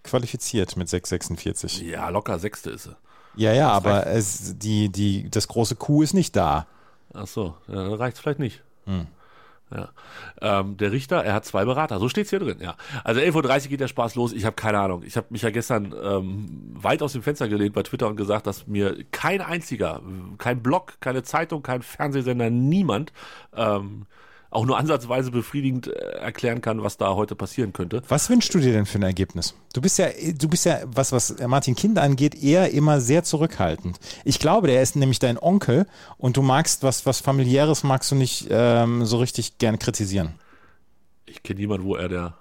qualifiziert 0.05 0.77
mit 0.77 0.89
646? 0.89 1.81
ja, 1.83 2.09
locker 2.09 2.39
Sechste 2.39 2.71
ist 2.71 2.85
sie. 2.85 2.97
Ja, 3.37 3.53
ja, 3.53 3.71
aber 3.71 4.07
es, 4.07 4.59
die, 4.59 4.91
die, 4.91 5.29
das 5.29 5.49
große 5.49 5.75
Q 5.75 6.03
ist 6.03 6.15
nicht 6.15 6.37
da. 6.37 6.67
Ach 7.13 7.27
so, 7.27 7.55
ja, 7.67 7.75
dann 7.75 7.95
reicht's 7.95 8.21
vielleicht 8.21 8.39
nicht. 8.39 8.63
Ja. 9.75 9.89
Ähm, 10.41 10.77
der 10.77 10.93
Richter, 10.93 11.25
er 11.25 11.35
hat 11.35 11.45
zwei 11.45 11.65
Berater, 11.65 11.99
so 11.99 12.09
steht's 12.09 12.31
hier 12.31 12.39
drin, 12.39 12.59
ja. 12.61 12.77
Also 13.03 13.21
11.30 13.21 13.65
Uhr 13.65 13.69
geht 13.71 13.81
der 13.81 13.89
Spaß 13.89 14.15
los, 14.15 14.33
ich 14.33 14.45
habe 14.45 14.55
keine 14.55 14.79
Ahnung. 14.79 15.03
Ich 15.05 15.17
habe 15.17 15.27
mich 15.31 15.43
ja 15.43 15.51
gestern 15.51 15.95
ähm, 16.01 16.71
weit 16.75 17.03
aus 17.03 17.13
dem 17.13 17.23
Fenster 17.23 17.49
gelehnt 17.49 17.75
bei 17.75 17.83
Twitter 17.83 18.07
und 18.07 18.17
gesagt, 18.17 18.47
dass 18.47 18.67
mir 18.67 19.05
kein 19.11 19.41
einziger, 19.41 20.01
kein 20.39 20.63
Blog, 20.63 20.95
keine 21.01 21.23
Zeitung, 21.23 21.63
kein 21.63 21.83
Fernsehsender, 21.83 22.51
niemand 22.51 23.13
ähm, 23.57 24.07
auch 24.55 24.67
nur 24.67 24.79
ansatzweise 24.79 25.31
befriedigend 25.31 25.89
äh, 25.89 25.91
erklären 25.91 26.61
kann, 26.61 26.83
was 26.83 26.97
da 26.97 27.15
heute 27.15 27.35
passieren 27.35 27.73
könnte. 27.73 28.03
Was 28.09 28.31
wünschst 28.31 28.55
du 28.55 28.59
dir 28.59 28.73
denn 28.73 28.87
für 28.87 28.99
ein 28.99 29.03
Ergebnis? 29.03 29.55
Du 29.73 29.81
bist 29.81 29.99
ja, 29.99 30.09
du 30.39 30.49
bist 30.49 30.65
ja, 30.65 30.81
was, 30.87 31.13
was 31.13 31.37
Martin 31.47 31.75
Kind 31.75 31.99
angeht, 31.99 32.41
eher 32.43 32.71
immer 32.71 33.01
sehr 33.01 33.25
zurückhaltend. 33.25 33.99
Ich 34.25 34.39
glaube, 34.39 34.69
der 34.69 34.83
ist 34.83 34.97
nämlich 34.97 35.19
dein 35.19 35.39
Onkel 35.39 35.87
und 36.17 36.37
du 36.37 36.43
magst 36.43 36.83
was, 36.83 37.05
was 37.07 37.21
familiäres 37.21 37.83
magst 37.83 38.11
du 38.11 38.15
nicht 38.15 38.47
ähm, 38.51 39.05
so 39.05 39.19
richtig 39.19 39.59
gern 39.59 39.79
kritisieren. 39.79 40.35
Ich 41.27 41.43
kenne 41.43 41.61
niemanden, 41.61 41.87
wo 41.87 41.97
er 41.97 42.09
der 42.09 42.35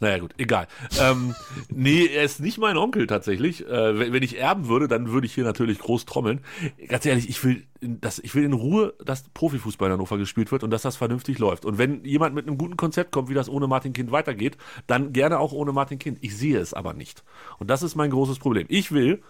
Naja, 0.00 0.18
gut, 0.18 0.34
egal. 0.38 0.68
ähm, 1.00 1.34
nee, 1.70 2.06
er 2.06 2.22
ist 2.22 2.40
nicht 2.40 2.58
mein 2.58 2.76
Onkel 2.76 3.06
tatsächlich. 3.06 3.66
Äh, 3.66 3.98
wenn, 3.98 4.12
wenn 4.12 4.22
ich 4.22 4.38
erben 4.38 4.68
würde, 4.68 4.86
dann 4.86 5.10
würde 5.10 5.26
ich 5.26 5.34
hier 5.34 5.44
natürlich 5.44 5.78
groß 5.78 6.04
trommeln. 6.04 6.40
Ganz 6.86 7.04
ehrlich, 7.04 7.28
ich 7.28 7.42
will, 7.42 7.66
in, 7.80 8.00
das, 8.00 8.20
ich 8.20 8.34
will 8.34 8.44
in 8.44 8.52
Ruhe, 8.52 8.94
dass 9.04 9.28
Profifußball 9.30 9.88
in 9.88 9.94
Hannover 9.94 10.16
gespielt 10.16 10.52
wird 10.52 10.62
und 10.62 10.70
dass 10.70 10.82
das 10.82 10.96
vernünftig 10.96 11.38
läuft. 11.38 11.64
Und 11.64 11.78
wenn 11.78 12.04
jemand 12.04 12.34
mit 12.34 12.46
einem 12.46 12.58
guten 12.58 12.76
Konzept 12.76 13.10
kommt, 13.10 13.28
wie 13.28 13.34
das 13.34 13.48
ohne 13.48 13.66
Martin 13.66 13.92
Kind 13.92 14.12
weitergeht, 14.12 14.56
dann 14.86 15.12
gerne 15.12 15.40
auch 15.40 15.52
ohne 15.52 15.72
Martin 15.72 15.98
Kind. 15.98 16.18
Ich 16.20 16.36
sehe 16.36 16.58
es 16.58 16.74
aber 16.74 16.94
nicht. 16.94 17.24
Und 17.58 17.68
das 17.68 17.82
ist 17.82 17.96
mein 17.96 18.10
großes 18.10 18.38
Problem. 18.38 18.66
Ich 18.68 18.92
will 18.92 19.22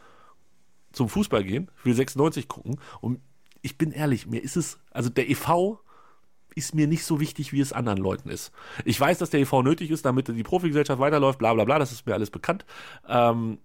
zum 0.93 1.09
Fußball 1.09 1.45
gehen, 1.45 1.71
ich 1.79 1.85
will 1.85 1.95
96 1.95 2.49
gucken 2.49 2.81
und 3.01 3.21
ich 3.63 3.79
bin 3.79 3.91
ehrlich, 3.91 4.27
mir 4.27 4.43
ist 4.43 4.57
es, 4.57 4.79
also 4.91 5.11
der 5.11 5.29
EV 5.31 5.79
ist 6.59 6.75
mir 6.75 6.87
nicht 6.87 7.05
so 7.05 7.21
wichtig, 7.21 7.53
wie 7.53 7.61
es 7.61 7.73
anderen 7.73 7.99
Leuten 7.99 8.29
ist. 8.29 8.53
Ich 8.85 9.01
weiß, 9.01 9.19
dass 9.19 9.31
der 9.31 9.41
EV 9.41 9.63
nötig 9.63 9.91
ist, 9.91 10.05
damit 10.05 10.29
die 10.29 10.43
Profigesellschaft 10.43 11.01
weiterläuft, 11.01 11.39
bla 11.39 11.55
bla 11.55 11.65
bla, 11.65 11.79
das 11.79 11.93
ist 11.93 12.07
mir 12.07 12.15
alles 12.15 12.31
bekannt. 12.31 12.67
Ähm, 13.09 13.59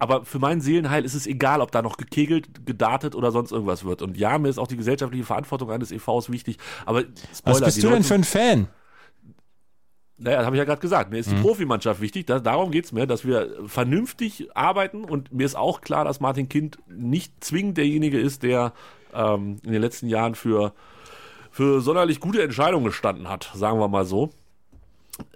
aber 0.00 0.24
für 0.24 0.38
mein 0.38 0.62
Seelenheil 0.62 1.04
ist 1.04 1.14
es 1.14 1.26
egal, 1.26 1.60
ob 1.60 1.72
da 1.72 1.82
noch 1.82 1.98
gekegelt, 1.98 2.64
gedartet 2.64 3.14
oder 3.14 3.30
sonst 3.30 3.52
irgendwas 3.52 3.84
wird. 3.84 4.00
Und 4.00 4.16
ja, 4.16 4.38
mir 4.38 4.48
ist 4.48 4.58
auch 4.58 4.66
die 4.66 4.78
gesellschaftliche 4.78 5.24
Verantwortung 5.24 5.70
eines 5.70 5.92
EVs 5.92 6.30
wichtig. 6.30 6.56
Aber 6.86 7.00
Spoiler, 7.00 7.16
Was 7.44 7.60
bist 7.60 7.82
du 7.82 7.88
Leute, 7.88 7.96
denn 7.96 8.04
für 8.04 8.14
ein 8.14 8.24
Fan? 8.24 8.68
Naja, 10.16 10.44
habe 10.44 10.56
ich 10.56 10.58
ja 10.58 10.64
gerade 10.64 10.80
gesagt. 10.80 11.10
Mir 11.10 11.18
ist 11.18 11.30
die 11.30 11.34
mhm. 11.34 11.42
Profimannschaft 11.42 12.00
wichtig. 12.00 12.26
Das, 12.26 12.42
darum 12.42 12.70
geht's 12.70 12.92
mir, 12.92 13.06
dass 13.06 13.26
wir 13.26 13.54
vernünftig 13.66 14.48
arbeiten. 14.56 15.04
Und 15.04 15.32
mir 15.32 15.44
ist 15.44 15.56
auch 15.56 15.82
klar, 15.82 16.06
dass 16.06 16.18
Martin 16.18 16.48
Kind 16.48 16.78
nicht 16.88 17.44
zwingend 17.44 17.76
derjenige 17.76 18.18
ist, 18.18 18.42
der 18.42 18.72
ähm, 19.14 19.58
in 19.64 19.72
den 19.72 19.82
letzten 19.82 20.08
Jahren 20.08 20.34
für 20.34 20.72
für 21.60 21.82
sonderlich 21.82 22.20
gute 22.20 22.42
Entscheidungen 22.42 22.86
gestanden 22.86 23.28
hat, 23.28 23.50
sagen 23.54 23.78
wir 23.78 23.88
mal 23.88 24.06
so. 24.06 24.30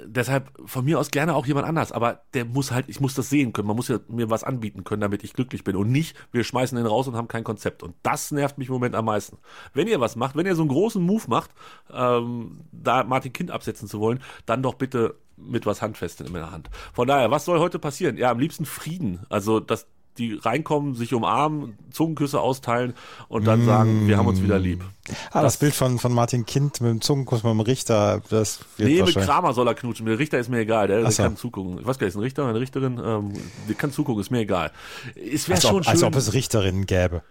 Deshalb 0.02 0.50
von 0.64 0.86
mir 0.86 0.98
aus 0.98 1.10
gerne 1.10 1.34
auch 1.34 1.44
jemand 1.44 1.66
anders, 1.66 1.92
aber 1.92 2.22
der 2.32 2.46
muss 2.46 2.70
halt, 2.72 2.88
ich 2.88 2.98
muss 2.98 3.12
das 3.12 3.28
sehen 3.28 3.52
können, 3.52 3.68
man 3.68 3.76
muss 3.76 3.88
ja 3.88 3.98
mir 4.08 4.30
was 4.30 4.42
anbieten 4.42 4.84
können, 4.84 5.02
damit 5.02 5.22
ich 5.22 5.34
glücklich 5.34 5.64
bin 5.64 5.76
und 5.76 5.92
nicht, 5.92 6.16
wir 6.32 6.42
schmeißen 6.42 6.78
den 6.78 6.86
raus 6.86 7.08
und 7.08 7.14
haben 7.14 7.28
kein 7.28 7.44
Konzept. 7.44 7.82
Und 7.82 7.94
das 8.02 8.30
nervt 8.30 8.56
mich 8.56 8.68
im 8.68 8.72
Moment 8.72 8.94
am 8.94 9.04
meisten. 9.04 9.36
Wenn 9.74 9.86
ihr 9.86 10.00
was 10.00 10.16
macht, 10.16 10.34
wenn 10.34 10.46
ihr 10.46 10.54
so 10.54 10.62
einen 10.62 10.70
großen 10.70 11.02
Move 11.02 11.24
macht, 11.26 11.50
ähm, 11.92 12.60
da 12.72 13.04
Martin 13.04 13.34
Kind 13.34 13.50
absetzen 13.50 13.86
zu 13.86 14.00
wollen, 14.00 14.22
dann 14.46 14.62
doch 14.62 14.76
bitte 14.76 15.16
mit 15.36 15.66
was 15.66 15.82
Handfestem 15.82 16.28
in 16.28 16.32
der 16.32 16.52
Hand. 16.52 16.70
Von 16.94 17.06
daher, 17.06 17.30
was 17.30 17.44
soll 17.44 17.58
heute 17.58 17.78
passieren? 17.78 18.16
Ja, 18.16 18.30
am 18.30 18.38
liebsten 18.38 18.64
Frieden. 18.64 19.26
Also, 19.28 19.60
dass 19.60 19.88
die 20.18 20.34
reinkommen, 20.34 20.94
sich 20.94 21.12
umarmen, 21.12 21.76
Zungenküsse 21.90 22.40
austeilen 22.40 22.94
und 23.28 23.46
dann 23.46 23.62
mm. 23.62 23.66
sagen, 23.66 24.08
wir 24.08 24.16
haben 24.16 24.26
uns 24.26 24.42
wieder 24.42 24.58
lieb. 24.58 24.84
Ah, 25.30 25.42
das, 25.42 25.54
das, 25.54 25.56
Bild 25.58 25.74
von, 25.74 25.98
von 25.98 26.12
Martin 26.12 26.46
Kind 26.46 26.80
mit 26.80 26.90
dem 26.90 27.00
Zungenkuss 27.00 27.42
mit 27.42 27.50
dem 27.50 27.60
Richter, 27.60 28.22
das 28.30 28.60
wird 28.76 28.88
Nee, 28.88 29.02
mit 29.02 29.14
Kramer 29.14 29.52
soll 29.52 29.66
er 29.66 29.74
knutschen. 29.74 30.04
Mit 30.04 30.14
dem 30.14 30.18
Richter 30.18 30.38
ist 30.38 30.48
mir 30.48 30.60
egal, 30.60 30.88
der, 30.88 31.02
der 31.02 31.10
so. 31.10 31.22
kann 31.22 31.36
zugucken. 31.36 31.78
Ich 31.80 31.86
weiß 31.86 31.98
gar 31.98 32.06
nicht, 32.06 32.14
ist 32.14 32.16
ein 32.16 32.22
Richter, 32.22 32.46
eine 32.46 32.60
Richterin, 32.60 33.00
ähm, 33.04 33.32
der 33.68 33.74
kann 33.74 33.92
zugucken, 33.92 34.20
ist 34.20 34.30
mir 34.30 34.40
egal. 34.40 34.70
Es 35.14 35.48
wäre 35.48 35.60
schon 35.60 35.76
ob, 35.76 35.84
schön. 35.84 35.92
Als 35.92 36.02
ob 36.02 36.14
es 36.16 36.32
Richterinnen 36.32 36.86
gäbe. 36.86 37.22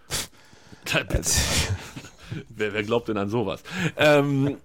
wer, 2.49 2.73
wer 2.73 2.83
glaubt 2.83 3.07
denn 3.07 3.17
an 3.17 3.29
sowas? 3.29 3.63
Ähm, 3.95 4.57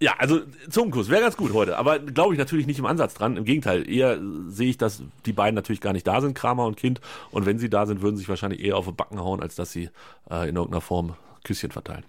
ja, 0.00 0.14
also 0.18 0.40
Zungenkuss 0.70 1.08
wäre 1.08 1.22
ganz 1.22 1.36
gut 1.36 1.52
heute, 1.52 1.76
aber 1.76 1.98
glaube 1.98 2.34
ich 2.34 2.38
natürlich 2.38 2.66
nicht 2.66 2.78
im 2.78 2.86
Ansatz 2.86 3.14
dran. 3.14 3.36
Im 3.36 3.44
Gegenteil, 3.44 3.88
eher 3.90 4.20
sehe 4.46 4.70
ich, 4.70 4.78
dass 4.78 5.02
die 5.26 5.32
beiden 5.32 5.56
natürlich 5.56 5.80
gar 5.80 5.92
nicht 5.92 6.06
da 6.06 6.20
sind, 6.20 6.34
Kramer 6.34 6.66
und 6.66 6.76
Kind. 6.76 7.00
Und 7.32 7.46
wenn 7.46 7.58
sie 7.58 7.68
da 7.68 7.84
sind, 7.84 8.00
würden 8.00 8.16
sie 8.16 8.20
sich 8.20 8.28
wahrscheinlich 8.28 8.60
eher 8.60 8.76
auf 8.76 8.86
die 8.86 8.92
Backen 8.92 9.18
hauen, 9.18 9.42
als 9.42 9.56
dass 9.56 9.72
sie 9.72 9.90
äh, 10.30 10.48
in 10.48 10.54
irgendeiner 10.56 10.80
Form 10.80 11.16
Küsschen 11.42 11.72
verteilen. 11.72 12.04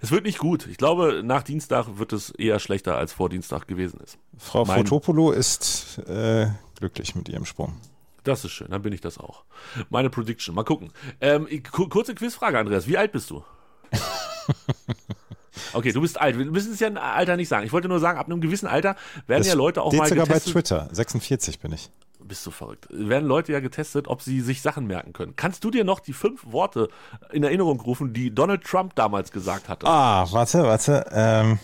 Es 0.00 0.10
wird 0.12 0.24
nicht 0.24 0.38
gut. 0.38 0.66
Ich 0.68 0.76
glaube, 0.76 1.22
nach 1.24 1.42
Dienstag 1.42 1.98
wird 1.98 2.12
es 2.12 2.30
eher 2.30 2.60
schlechter 2.60 2.96
als 2.96 3.12
vor 3.12 3.28
Dienstag 3.28 3.66
gewesen 3.66 3.98
ist. 4.00 4.16
Frau 4.38 4.64
mein, 4.64 4.78
Fotopolo 4.78 5.32
ist 5.32 5.98
äh, 6.06 6.48
glücklich 6.78 7.14
mit 7.16 7.28
ihrem 7.28 7.44
Sprung. 7.44 7.76
Das 8.22 8.44
ist 8.44 8.52
schön, 8.52 8.68
dann 8.70 8.82
bin 8.82 8.92
ich 8.92 9.00
das 9.00 9.18
auch. 9.18 9.44
Meine 9.90 10.10
Prediction. 10.10 10.54
Mal 10.54 10.64
gucken. 10.64 10.92
Ähm, 11.20 11.48
kurze 11.72 12.14
Quizfrage, 12.14 12.58
Andreas. 12.58 12.86
Wie 12.86 12.96
alt 12.96 13.12
bist 13.12 13.30
du? 13.30 13.44
Okay, 15.72 15.92
du 15.92 16.00
bist 16.00 16.20
alt. 16.20 16.38
Wir 16.38 16.44
müssen 16.46 16.72
es 16.72 16.80
ja 16.80 16.88
ein 16.88 16.98
Alter 16.98 17.36
nicht 17.36 17.48
sagen. 17.48 17.64
Ich 17.66 17.72
wollte 17.72 17.88
nur 17.88 17.98
sagen, 18.00 18.18
ab 18.18 18.26
einem 18.26 18.40
gewissen 18.40 18.66
Alter 18.66 18.96
werden 19.26 19.40
das 19.40 19.48
ja 19.48 19.54
Leute 19.54 19.82
auch 19.82 19.92
mal 19.92 20.08
sogar 20.08 20.26
getestet. 20.26 20.54
bei 20.54 20.60
Twitter. 20.60 20.88
46 20.92 21.58
bin 21.60 21.72
ich. 21.72 21.90
Bist 22.20 22.44
du 22.44 22.50
verrückt. 22.50 22.88
Werden 22.90 23.28
Leute 23.28 23.52
ja 23.52 23.60
getestet, 23.60 24.08
ob 24.08 24.20
sie 24.20 24.40
sich 24.40 24.60
Sachen 24.60 24.86
merken 24.86 25.12
können. 25.12 25.34
Kannst 25.36 25.62
du 25.62 25.70
dir 25.70 25.84
noch 25.84 26.00
die 26.00 26.12
fünf 26.12 26.44
Worte 26.50 26.88
in 27.32 27.44
Erinnerung 27.44 27.80
rufen, 27.80 28.12
die 28.12 28.34
Donald 28.34 28.64
Trump 28.64 28.94
damals 28.96 29.30
gesagt 29.30 29.68
hatte? 29.68 29.86
Ah, 29.86 30.26
warte, 30.32 30.64
warte. 30.64 31.06
Ähm, 31.12 31.58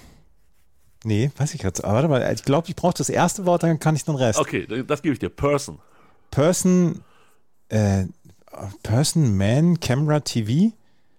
nee, 1.05 1.31
weiß 1.37 1.55
ich 1.55 1.63
jetzt. 1.63 1.85
Aber 1.85 1.95
warte 1.95 2.09
mal, 2.09 2.33
ich 2.33 2.45
glaube, 2.45 2.69
ich 2.69 2.77
brauche 2.77 2.95
das 2.95 3.09
erste 3.09 3.45
Wort, 3.45 3.65
dann 3.65 3.81
kann 3.81 3.97
ich 3.97 4.05
den 4.05 4.15
Rest. 4.15 4.39
Okay, 4.39 4.67
das 4.87 5.03
gebe 5.03 5.15
ich 5.15 5.19
dir. 5.19 5.31
Person. 5.31 5.81
Person, 6.31 7.03
äh, 7.69 8.05
Person, 8.83 9.37
Man, 9.37 9.81
Camera, 9.81 10.21
TV. 10.21 10.73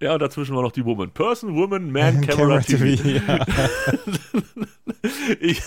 Ja, 0.04 0.16
und 0.16 0.22
dazwischen 0.22 0.54
war 0.54 0.64
noch 0.64 0.74
die 0.74 0.84
Woman. 0.84 1.12
Person, 1.12 1.56
Woman, 1.56 1.90
Man, 1.90 2.20
Camera, 2.28 2.60
Camera 2.60 2.60
TV. 2.60 3.02
TV 3.02 3.26
ja. 3.26 3.46
ich, 5.40 5.62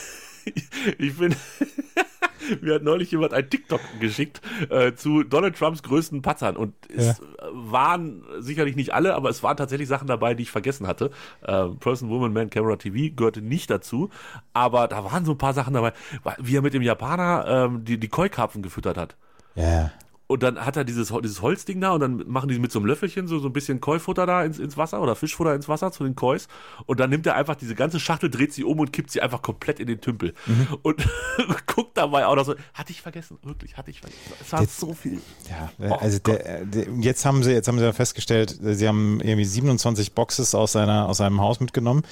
ich 0.99 1.16
bin. 1.16 1.35
Mir 2.61 2.75
hat 2.75 2.83
neulich 2.83 3.11
jemand 3.11 3.33
ein 3.33 3.49
TikTok 3.49 3.81
geschickt 3.99 4.42
äh, 4.68 4.92
zu 4.92 5.25
Donald 5.25 5.57
Trumps 5.57 5.83
größten 5.83 6.20
Patzern. 6.20 6.57
Und 6.57 6.75
es 6.94 7.07
ja. 7.07 7.14
waren 7.51 8.25
sicherlich 8.38 8.77
nicht 8.77 8.92
alle, 8.92 9.14
aber 9.14 9.31
es 9.31 9.42
waren 9.42 9.57
tatsächlich 9.57 9.88
Sachen 9.88 10.07
dabei, 10.07 10.35
die 10.35 10.42
ich 10.42 10.51
vergessen 10.51 10.87
hatte. 10.87 11.11
Äh, 11.40 11.68
Person, 11.81 12.11
Woman, 12.11 12.35
Man, 12.35 12.51
Camera 12.51 12.77
TV 12.77 13.14
gehörte 13.16 13.40
nicht 13.40 13.70
dazu. 13.70 14.11
Aber 14.53 14.87
da 14.87 15.03
waren 15.03 15.25
so 15.25 15.33
ein 15.33 15.38
paar 15.38 15.55
Sachen 15.55 15.72
dabei, 15.72 15.94
wie 16.38 16.57
er 16.57 16.62
mit 16.62 16.75
dem 16.75 16.83
Japaner 16.83 17.46
ähm, 17.49 17.85
die, 17.85 17.99
die 17.99 18.09
Koi-Karpfen 18.09 18.61
gefüttert 18.61 18.99
hat. 18.99 19.16
Ja. 19.57 19.90
Und 20.29 20.43
dann 20.43 20.59
hat 20.65 20.77
er 20.77 20.85
dieses, 20.85 21.12
dieses 21.23 21.41
Holzding 21.41 21.81
da 21.81 21.93
und 21.93 22.01
dann 22.01 22.25
machen 22.27 22.49
die 22.49 22.59
mit 22.59 22.73
so 22.73 22.81
einem 22.81 22.87
Löffelchen 22.87 23.29
so, 23.29 23.39
so 23.39 23.49
ein 23.49 23.53
bisschen 23.53 23.81
Koi-Futter 23.81 24.27
da 24.27 24.45
ins, 24.45 24.59
ins 24.59 24.77
Wasser 24.77 25.01
oder 25.01 25.15
Fischfutter 25.15 25.55
ins 25.55 25.69
Wasser 25.69 25.93
zu 25.93 26.03
den 26.03 26.17
Kois. 26.17 26.49
Und 26.87 26.99
dann 26.99 27.11
nimmt 27.11 27.27
er 27.27 27.37
einfach 27.37 27.55
diese 27.55 27.77
ganze 27.77 28.01
Schachtel, 28.01 28.29
dreht 28.29 28.53
sie 28.53 28.65
um 28.65 28.81
und 28.81 28.93
kippt 28.93 29.11
sie 29.11 29.21
einfach 29.21 29.43
komplett 29.43 29.79
in 29.79 29.87
den 29.87 30.01
Tümpel. 30.01 30.35
Mhm. 30.47 30.79
Und 30.83 31.07
guckt 31.67 31.97
dabei 31.97 32.27
auch 32.27 32.35
noch 32.35 32.45
so, 32.45 32.55
hatte 32.75 32.91
ich 32.91 33.03
vergessen, 33.03 33.39
wirklich, 33.43 33.77
hatte 33.77 33.91
ich 33.91 34.01
vergessen. 34.01 34.23
Es 34.41 34.53
war 34.53 34.67
so 34.67 34.95
viel. 34.95 35.21
Ja, 35.49 35.71
oh, 35.91 35.95
also 35.95 36.19
der, 36.19 36.65
der, 36.65 36.87
jetzt 37.01 37.25
haben 37.25 37.45
sie, 37.45 37.53
jetzt 37.53 37.69
haben 37.69 37.79
sie 37.79 37.85
ja 37.85 37.93
festgestellt, 37.93 38.59
sie 38.61 38.89
haben 38.89 39.21
irgendwie 39.21 39.45
27 39.45 40.12
Boxes 40.12 40.57
aus 40.57 40.73
seiner, 40.73 41.09
aus 41.09 41.19
seinem 41.19 41.41
Haus 41.41 41.61
mitgenommen. 41.61 42.03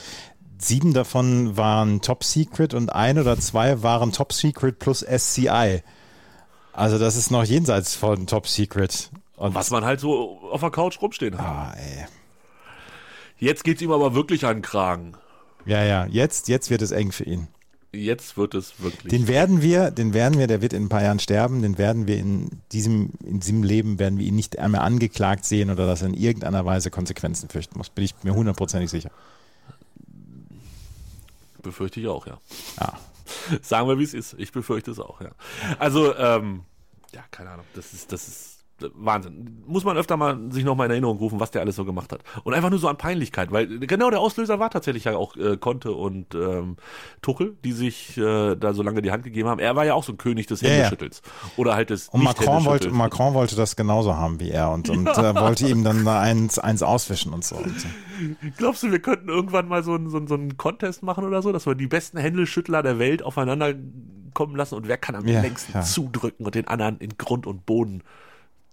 Sieben 0.58 0.94
davon 0.94 1.56
waren 1.56 2.00
Top 2.00 2.22
Secret 2.22 2.74
und 2.74 2.92
ein 2.92 3.18
oder 3.18 3.38
zwei 3.38 3.82
waren 3.82 4.12
Top 4.12 4.32
Secret 4.32 4.78
plus 4.78 5.00
SCI. 5.00 5.82
Also 6.74 6.98
das 6.98 7.16
ist 7.16 7.30
noch 7.30 7.44
jenseits 7.44 7.94
von 7.94 8.26
Top 8.26 8.48
Secret. 8.48 9.10
Und 9.36 9.54
Was 9.54 9.70
man 9.70 9.84
halt 9.84 10.00
so 10.00 10.38
auf 10.50 10.60
der 10.60 10.70
Couch 10.70 11.00
rumstehen 11.00 11.38
hat. 11.38 11.44
Ah, 11.44 11.74
ey. 11.76 12.06
Jetzt 13.38 13.64
geht's 13.64 13.80
ihm 13.82 13.92
aber 13.92 14.14
wirklich 14.14 14.44
an 14.44 14.56
den 14.56 14.62
Kragen. 14.62 15.14
Ja, 15.66 15.82
ja, 15.82 16.06
jetzt, 16.06 16.48
jetzt 16.48 16.70
wird 16.70 16.82
es 16.82 16.90
eng 16.90 17.12
für 17.12 17.24
ihn. 17.24 17.48
Jetzt 17.92 18.36
wird 18.36 18.54
es 18.54 18.80
wirklich. 18.80 19.10
Den 19.10 19.28
werden 19.28 19.62
wir, 19.62 19.92
den 19.92 20.14
werden 20.14 20.38
wir, 20.38 20.48
der 20.48 20.60
wird 20.62 20.72
in 20.72 20.84
ein 20.84 20.88
paar 20.88 21.02
Jahren 21.02 21.20
sterben, 21.20 21.62
den 21.62 21.78
werden 21.78 22.08
wir 22.08 22.18
in 22.18 22.50
diesem, 22.72 23.10
in 23.24 23.38
diesem 23.38 23.62
Leben, 23.62 24.00
werden 24.00 24.18
wir 24.18 24.26
ihn 24.26 24.34
nicht 24.34 24.58
einmal 24.58 24.80
angeklagt 24.80 25.44
sehen 25.44 25.70
oder 25.70 25.86
dass 25.86 26.02
er 26.02 26.08
in 26.08 26.14
irgendeiner 26.14 26.64
Weise 26.64 26.90
Konsequenzen 26.90 27.48
fürchten 27.48 27.78
muss. 27.78 27.90
Bin 27.90 28.04
ich 28.04 28.14
mir 28.24 28.34
hundertprozentig 28.34 28.90
sicher. 28.90 29.10
Befürchte 31.62 32.00
ich 32.00 32.08
auch, 32.08 32.26
ja. 32.26 32.38
Ja. 32.80 32.94
Sagen 33.62 33.88
wir, 33.88 33.98
wie 33.98 34.04
es 34.04 34.14
ist. 34.14 34.34
Ich 34.38 34.52
befürchte 34.52 34.90
es 34.90 34.98
auch, 34.98 35.20
ja. 35.20 35.30
Also, 35.78 36.14
ähm, 36.16 36.64
ja, 37.12 37.22
keine 37.30 37.50
Ahnung. 37.50 37.66
Das 37.74 37.92
ist, 37.92 38.12
das 38.12 38.28
ist 38.28 38.53
Wahnsinn. 38.94 39.62
Muss 39.66 39.84
man 39.84 39.96
öfter 39.96 40.16
mal 40.16 40.38
sich 40.50 40.64
nochmal 40.64 40.86
in 40.86 40.90
Erinnerung 40.92 41.18
rufen, 41.18 41.40
was 41.40 41.50
der 41.50 41.62
alles 41.62 41.76
so 41.76 41.84
gemacht 41.84 42.12
hat. 42.12 42.20
Und 42.42 42.54
einfach 42.54 42.70
nur 42.70 42.78
so 42.78 42.88
an 42.88 42.96
Peinlichkeit, 42.96 43.52
weil 43.52 43.78
genau 43.80 44.10
der 44.10 44.20
Auslöser 44.20 44.58
war 44.58 44.70
tatsächlich 44.70 45.04
ja 45.04 45.16
auch 45.16 45.36
äh, 45.36 45.56
Conte 45.56 45.92
und 45.92 46.34
ähm, 46.34 46.76
Tuchel, 47.22 47.56
die 47.64 47.72
sich 47.72 48.16
äh, 48.18 48.56
da 48.56 48.74
so 48.74 48.82
lange 48.82 49.00
die 49.00 49.12
Hand 49.12 49.24
gegeben 49.24 49.48
haben. 49.48 49.60
Er 49.60 49.76
war 49.76 49.84
ja 49.84 49.94
auch 49.94 50.04
so 50.04 50.12
ein 50.12 50.18
König 50.18 50.46
des 50.46 50.62
Händeschüttels. 50.62 51.22
Ja, 51.24 51.30
ja. 51.30 51.52
Oder 51.56 51.74
halt 51.74 51.90
des 51.90 52.08
Und 52.08 52.24
Macron 52.24 52.64
wollte, 52.64 52.90
Macron 52.90 53.34
wollte 53.34 53.56
das 53.56 53.76
genauso 53.76 54.16
haben 54.16 54.40
wie 54.40 54.50
er 54.50 54.70
und, 54.70 54.88
und 54.90 55.06
ja. 55.06 55.30
äh, 55.30 55.34
wollte 55.34 55.68
ihm 55.68 55.84
dann 55.84 56.06
eins, 56.06 56.58
eins 56.58 56.82
auswischen 56.82 57.32
und 57.32 57.44
so. 57.44 57.56
Und 57.56 57.80
so. 57.80 57.88
Glaubst 58.56 58.82
du, 58.82 58.90
wir 58.90 59.00
könnten 59.00 59.28
irgendwann 59.28 59.68
mal 59.68 59.82
so, 59.84 59.98
so, 60.08 60.26
so 60.26 60.34
einen 60.34 60.56
Contest 60.56 61.02
machen 61.02 61.24
oder 61.24 61.42
so, 61.42 61.52
dass 61.52 61.66
wir 61.66 61.74
die 61.74 61.86
besten 61.86 62.18
Händelschüttler 62.18 62.82
der 62.82 62.98
Welt 62.98 63.22
aufeinander 63.22 63.74
kommen 64.34 64.56
lassen 64.56 64.74
und 64.74 64.88
wer 64.88 64.98
kann 64.98 65.14
am 65.14 65.24
längsten 65.24 65.80
zudrücken 65.82 66.44
und 66.44 66.54
den 66.54 66.66
anderen 66.66 66.98
in 66.98 67.16
Grund 67.16 67.46
und 67.46 67.64
Boden 67.64 68.02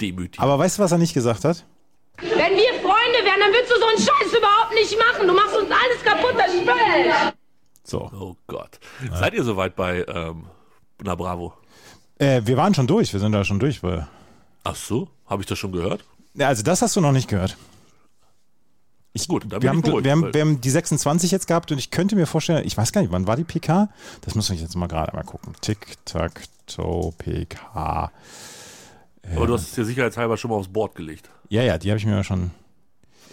demütigen. 0.02 0.44
Aber 0.44 0.58
weißt 0.60 0.78
du, 0.78 0.84
was 0.84 0.92
er 0.92 0.98
nicht 0.98 1.14
gesagt 1.14 1.46
hat? 1.46 1.66
Wenn 2.18 2.30
wir 2.30 2.74
Freunde 2.82 3.20
wären, 3.24 3.40
dann 3.40 3.52
würdest 3.52 3.72
du 3.72 3.80
so 3.80 3.86
einen 3.86 3.98
Scheiß 3.98 4.38
überhaupt 4.38 4.74
nicht 4.74 4.98
machen. 4.98 5.28
Du 5.28 5.34
machst 5.34 5.56
uns 5.56 5.70
alles 5.72 6.04
kaputt, 6.04 6.36
das 6.38 6.52
Spiel. 6.52 7.34
So. 7.84 8.10
Oh 8.14 8.36
Gott. 8.48 8.80
Ja. 9.10 9.18
Seid 9.18 9.34
ihr 9.34 9.44
soweit 9.44 9.76
bei 9.76 10.06
ähm, 10.08 10.46
Na 11.04 11.16
Bravo? 11.16 11.54
Äh, 12.20 12.42
wir 12.46 12.58
waren 12.58 12.74
schon 12.74 12.88
durch, 12.88 13.12
wir 13.14 13.20
sind 13.20 13.32
da 13.32 13.44
schon 13.44 13.60
durch. 13.60 13.82
Weil 13.82 14.08
Ach 14.64 14.76
so, 14.76 15.10
habe 15.26 15.42
ich 15.42 15.48
das 15.48 15.58
schon 15.58 15.72
gehört? 15.72 16.04
Ja, 16.36 16.48
also 16.48 16.64
das 16.64 16.82
hast 16.82 16.96
du 16.96 17.02
noch 17.02 17.12
nicht 17.12 17.28
gehört. 17.28 17.58
Ich, 19.14 19.28
Gut, 19.28 19.50
wir, 19.50 19.70
haben, 19.70 19.80
ich 19.80 19.84
beruhigt, 19.84 20.06
wir, 20.06 20.12
haben, 20.12 20.34
wir 20.34 20.42
haben 20.42 20.62
die 20.62 20.70
26 20.70 21.32
jetzt 21.32 21.48
gehabt 21.48 21.72
und 21.72 21.78
ich 21.80 21.92
könnte 21.92 22.16
mir 22.16 22.28
vorstellen, 22.28 22.66
ich 22.66 22.78
weiß 22.78 22.94
gar 22.94 23.02
nicht, 23.02 23.12
wann 23.12 23.28
war 23.28 23.36
die 23.36 23.44
PK? 23.44 23.90
Das 24.22 24.36
muss 24.36 24.50
ich 24.52 24.62
jetzt 24.62 24.76
mal 24.76 24.88
gerade 24.88 25.14
mal 25.14 25.24
gucken. 25.24 25.54
Tick-Tack-Toe 25.60 27.12
PK. 27.18 28.12
Aber 29.36 29.48
du 29.48 29.54
hast 29.54 29.64
es 29.64 29.72
dir 29.74 29.86
sicherheitshalber 29.86 30.38
schon 30.38 30.52
mal 30.52 30.58
aufs 30.58 30.68
Board 30.68 30.96
gelegt. 30.96 31.30
Ja, 31.50 31.62
ja, 31.64 31.78
die 31.78 31.90
habe 31.90 31.98
ich 32.00 32.06
mir 32.06 32.24
schon. 32.24 32.52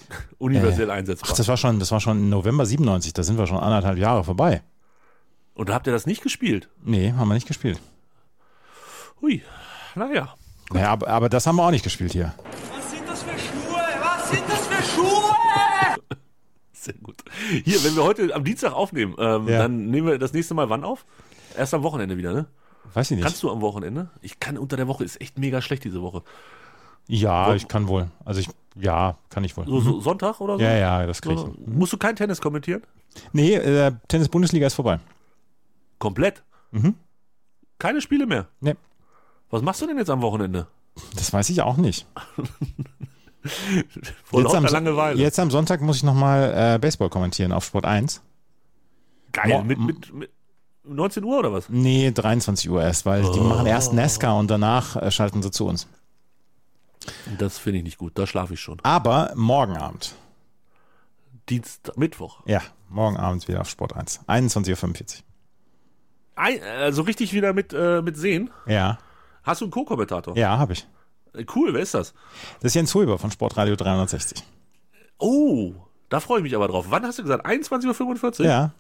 Universell 0.38 0.90
Ach, 0.90 0.94
einsetzbar. 0.94 1.36
das 1.36 1.48
war 1.48 1.56
schon, 1.56 1.78
das 1.80 1.90
war 1.92 2.00
schon 2.00 2.18
im 2.18 2.28
November 2.30 2.64
97, 2.66 3.12
da 3.12 3.22
sind 3.22 3.36
wir 3.38 3.46
schon 3.46 3.58
anderthalb 3.58 3.98
Jahre 3.98 4.24
vorbei. 4.24 4.62
Und 5.54 5.68
da 5.68 5.74
habt 5.74 5.86
ihr 5.86 5.92
das 5.92 6.06
nicht 6.06 6.22
gespielt? 6.22 6.68
Nee, 6.82 7.12
haben 7.12 7.28
wir 7.28 7.34
nicht 7.34 7.48
gespielt. 7.48 7.80
Hui, 9.20 9.42
naja. 9.94 10.34
Naja, 10.70 10.90
aber, 10.92 11.08
aber 11.08 11.28
das 11.28 11.46
haben 11.46 11.56
wir 11.56 11.64
auch 11.64 11.70
nicht 11.70 11.82
gespielt 11.82 12.12
hier. 12.12 12.32
Was 12.74 12.90
sind 12.90 13.08
das 13.08 13.22
für 13.22 13.38
Schuhe? 13.38 13.80
Was 14.00 14.30
sind 14.30 14.42
das 14.48 14.66
für 14.66 14.82
Schuhe? 14.82 15.34
Sehr 16.72 16.94
gut. 17.02 17.16
Hier, 17.64 17.82
wenn 17.84 17.96
wir 17.96 18.04
heute 18.04 18.34
am 18.34 18.44
Dienstag 18.44 18.72
aufnehmen, 18.72 19.14
ähm, 19.18 19.48
Ja. 19.48 19.58
dann 19.58 19.90
nehmen 19.90 20.06
wir 20.06 20.18
das 20.18 20.32
nächste 20.32 20.54
Mal 20.54 20.70
wann 20.70 20.84
auf? 20.84 21.04
Erst 21.56 21.74
am 21.74 21.82
Wochenende 21.82 22.16
wieder, 22.16 22.32
ne? 22.32 22.46
Weiß 22.94 23.10
ich 23.10 23.16
nicht. 23.16 23.24
Kannst 23.24 23.42
du 23.42 23.50
am 23.50 23.60
Wochenende? 23.60 24.10
Ich 24.22 24.40
kann 24.40 24.56
unter 24.58 24.76
der 24.76 24.88
Woche, 24.88 25.04
ist 25.04 25.20
echt 25.20 25.38
mega 25.38 25.60
schlecht 25.62 25.84
diese 25.84 26.00
Woche. 26.02 26.22
ja, 27.06 27.54
ich 27.54 27.68
kann 27.68 27.88
wohl. 27.88 28.08
Also 28.24 28.40
ich, 28.40 28.48
ja, 28.76 29.16
kann 29.30 29.44
ich 29.44 29.56
wohl. 29.56 29.66
So, 29.66 29.80
so 29.80 30.00
Sonntag 30.00 30.40
oder 30.40 30.56
so? 30.56 30.62
Ja, 30.62 30.74
ja, 30.76 31.06
das 31.06 31.20
kriege 31.22 31.34
ich. 31.36 31.40
So, 31.40 31.54
musst 31.66 31.92
du 31.92 31.96
kein 31.98 32.16
Tennis 32.16 32.40
kommentieren? 32.40 32.82
Nee, 33.32 33.54
äh, 33.54 33.92
Tennis-Bundesliga 34.08 34.66
ist 34.66 34.74
vorbei. 34.74 35.00
Komplett? 35.98 36.42
Mhm. 36.70 36.94
Keine 37.78 38.00
Spiele 38.00 38.26
mehr? 38.26 38.46
Nee, 38.60 38.74
Was 39.50 39.62
machst 39.62 39.80
du 39.82 39.86
denn 39.86 39.98
jetzt 39.98 40.10
am 40.10 40.20
Wochenende? 40.22 40.66
das 41.14 41.32
weiß 41.32 41.48
ich 41.50 41.62
auch 41.62 41.76
nicht. 41.76 42.06
Vor 44.24 44.42
jetzt, 44.42 44.54
am, 44.54 44.64
Langeweile. 44.64 45.18
jetzt 45.18 45.38
am 45.38 45.50
Sonntag 45.50 45.80
muss 45.80 45.96
ich 45.96 46.02
nochmal 46.02 46.74
äh, 46.74 46.78
Baseball 46.78 47.08
kommentieren 47.08 47.52
auf 47.52 47.64
Sport 47.64 47.84
1. 47.86 48.20
Geil. 49.32 49.48
Mo- 49.48 49.62
Mit, 49.64 49.78
mit, 49.78 50.12
mit 50.12 50.30
19 50.88 51.24
Uhr 51.24 51.38
oder 51.38 51.52
was? 51.52 51.68
Nee, 51.68 52.10
23 52.10 52.68
Uhr 52.70 52.82
erst, 52.82 53.06
weil 53.06 53.22
die 53.32 53.40
machen 53.40 53.66
erst 53.66 53.92
NASCAR 53.92 54.36
und 54.38 54.50
danach 54.50 54.96
äh, 54.96 55.10
schalten 55.10 55.42
sie 55.42 55.50
zu 55.50 55.66
uns. 55.66 55.86
Das 57.38 57.58
finde 57.58 57.78
ich 57.78 57.84
nicht 57.84 57.98
gut. 57.98 58.18
Da 58.18 58.26
schlafe 58.26 58.54
ich 58.54 58.60
schon. 58.60 58.78
Aber 58.82 59.32
morgen 59.34 59.76
Abend. 59.76 60.14
Dienstag, 61.48 61.96
Mittwoch. 61.96 62.40
Ja, 62.46 62.60
morgen 62.88 63.16
Abend 63.16 63.46
wieder 63.48 63.60
auf 63.62 63.68
Sport 63.70 63.96
1. 63.96 64.20
21.45 64.26 65.22
Ein, 66.36 66.62
also 66.62 67.02
richtig 67.02 67.32
wieder 67.32 67.52
mit, 67.52 67.72
äh, 67.72 68.02
mit 68.02 68.16
Sehen. 68.16 68.50
Uhr. 68.66 68.72
Ja, 68.72 68.98
Hast 69.44 69.62
du 69.62 69.64
einen 69.64 69.72
Co-Kommentator? 69.72 70.36
ja, 70.36 70.58
habe 70.58 70.74
ich. 70.74 70.86
Äh, 71.34 71.44
Cool, 71.54 71.72
wer 71.72 71.80
ist 71.80 71.94
das? 71.94 72.12
Das 72.60 72.70
ist 72.70 72.74
Jens 72.74 72.94
Huber 72.94 73.18
von 73.18 73.30
Sportradio 73.30 73.76
360. 73.76 74.44
Oh, 75.18 75.72
da 76.10 76.20
freue 76.20 76.38
ich 76.38 76.42
mich 76.42 76.54
aber 76.54 76.68
drauf. 76.68 76.86
Wann 76.90 77.04
hast 77.04 77.18
du 77.18 77.22
gesagt? 77.22 77.46
21.45 77.46 78.40
Uhr? 78.40 78.46
Ja, 78.46 78.72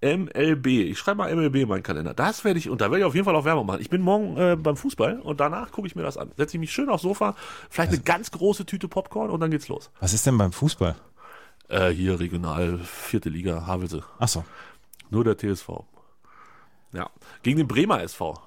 MLB. 0.00 0.66
Ich 0.66 0.98
schreibe 0.98 1.18
mal 1.18 1.34
MLB 1.34 1.56
in 1.56 1.68
meinen 1.68 1.82
Kalender. 1.82 2.14
Das 2.14 2.44
werde 2.44 2.58
ich, 2.58 2.70
und 2.70 2.80
da 2.80 2.86
werde 2.86 2.98
ich 3.00 3.04
auf 3.04 3.14
jeden 3.14 3.24
Fall 3.24 3.34
auch 3.36 3.44
Werbung 3.44 3.66
machen. 3.66 3.80
Ich 3.80 3.90
bin 3.90 4.00
morgen 4.02 4.36
äh, 4.36 4.56
beim 4.56 4.76
Fußball 4.76 5.20
und 5.20 5.40
danach 5.40 5.70
gucke 5.72 5.88
ich 5.88 5.96
mir 5.96 6.02
das 6.02 6.16
an. 6.16 6.30
Setze 6.36 6.56
ich 6.56 6.60
mich 6.60 6.72
schön 6.72 6.88
aufs 6.88 7.02
Sofa, 7.02 7.34
vielleicht 7.70 7.92
eine 7.92 8.00
ganz 8.02 8.30
große 8.30 8.64
Tüte 8.66 8.86
Popcorn 8.88 9.30
und 9.30 9.40
dann 9.40 9.50
geht's 9.50 9.68
los. 9.68 9.90
was 10.00 10.12
ist 10.12 10.26
denn 10.26 10.38
beim 10.38 10.52
Fußball? 10.52 10.94
Äh, 11.68 11.90
hier 11.90 12.18
regional, 12.20 12.78
vierte 12.78 13.28
Liga, 13.28 13.66
Havelse. 13.66 14.02
Ach 14.18 14.28
so. 14.28 14.44
Nur 15.10 15.24
der 15.24 15.36
TSV. 15.36 15.68
Ja. 16.92 17.10
Gegen 17.42 17.58
den 17.58 17.68
Bremer 17.68 18.02
SV. 18.02 18.40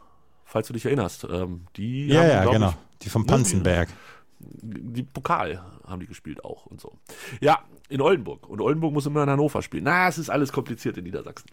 Falls 0.46 0.68
du 0.68 0.74
dich 0.74 0.86
erinnerst. 0.86 1.26
Ähm, 1.30 1.66
die 1.76 2.08
Ja, 2.08 2.22
haben, 2.22 2.30
ja, 2.30 2.46
genau. 2.52 2.70
Ich, 2.70 2.98
Die 3.04 3.10
vom 3.10 3.26
Panzenberg. 3.26 3.90
die 3.90 3.94
Pokal 5.13 5.62
haben 5.88 5.99
die 5.99 6.08
gespielt 6.08 6.43
auch 6.45 6.65
und 6.67 6.80
so. 6.82 6.93
Ja, 7.41 7.60
in 7.89 8.01
Oldenburg. 8.01 8.47
Und 8.49 8.62
Oldenburg 8.62 8.93
muss 8.93 9.06
immer 9.06 9.23
in 9.23 9.30
Hannover 9.30 9.62
spielen. 9.62 9.84
Na, 9.84 10.08
es 10.08 10.17
ist 10.17 10.30
alles 10.30 10.51
kompliziert 10.51 10.97
in 10.97 11.04
Niedersachsen. 11.04 11.47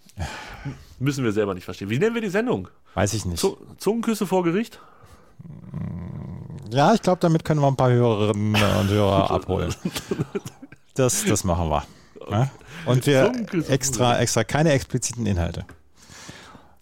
Müssen 0.98 1.24
wir 1.24 1.33
selber 1.33 1.55
nicht 1.55 1.64
verstehen. 1.64 1.90
Wie 1.90 1.98
nennen 1.98 2.14
wir 2.14 2.22
die 2.22 2.29
Sendung? 2.29 2.68
Weiß 2.94 3.14
ich 3.14 3.24
nicht. 3.24 3.38
Zu- 3.40 3.59
Zungenküsse 3.79 4.27
vor 4.27 4.44
Gericht? 4.44 4.81
Ja, 6.70 6.94
ich 6.94 7.03
glaube, 7.03 7.20
damit 7.20 7.44
können 7.44 7.61
wir 7.61 7.68
ein 7.68 7.77
paar 7.77 7.90
Hörerinnen 7.90 8.55
und 8.55 8.88
Hörer 8.88 9.31
abholen. 9.31 9.74
Das, 10.94 11.24
das 11.24 11.44
machen 11.44 11.68
wir. 11.70 11.85
Ja? 12.31 12.51
Und 12.87 13.07
wir 13.07 13.33
extra, 13.68 14.18
extra 14.18 14.44
keine 14.44 14.72
expliziten 14.72 15.24
Inhalte. 15.27 15.64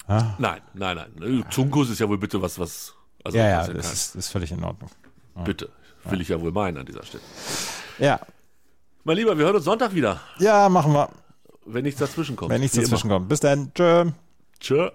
Nein, 0.09 0.61
nein, 0.75 0.97
nein. 1.19 1.45
Zungenkuss 1.51 1.91
ist 1.91 1.99
ja 1.99 2.09
wohl 2.09 2.19
bitte 2.19 2.41
was, 2.41 2.59
was. 2.59 2.95
Also, 3.25 3.39
Ja, 3.39 3.49
ja, 3.49 3.67
das 3.73 3.93
ist, 3.93 4.15
ist 4.17 4.29
völlig 4.29 4.53
in 4.53 4.63
Ordnung. 4.63 4.89
kein- 5.35 5.45
bitte. 5.45 5.69
Will 6.11 6.21
ich 6.21 6.29
ja 6.29 6.41
wohl 6.41 6.53
meinen 6.53 6.79
an 6.79 6.87
dieser 6.87 7.05
Stelle. 7.05 7.23
Ja, 7.99 8.21
Mein 9.05 9.17
Lieber, 9.17 9.37
wir 9.39 9.45
hören 9.47 9.57
uns 9.57 9.65
Sonntag 9.65 9.95
wieder, 9.95 10.21
ja, 10.39 10.69
machen 10.69 10.93
wir. 10.93 11.09
wenn 11.65 11.85
nichts 11.85 12.01
dazwischen 12.01 12.37
kommt. 12.37 12.51
Wenn 12.51 12.61
nichts 12.61 12.77
dazwischen 12.77 13.09
kommt. 13.11 13.29
Bis 13.29 13.41
dann. 13.41 13.73
Tschö. 13.75 14.11
Tschö. 14.61 14.91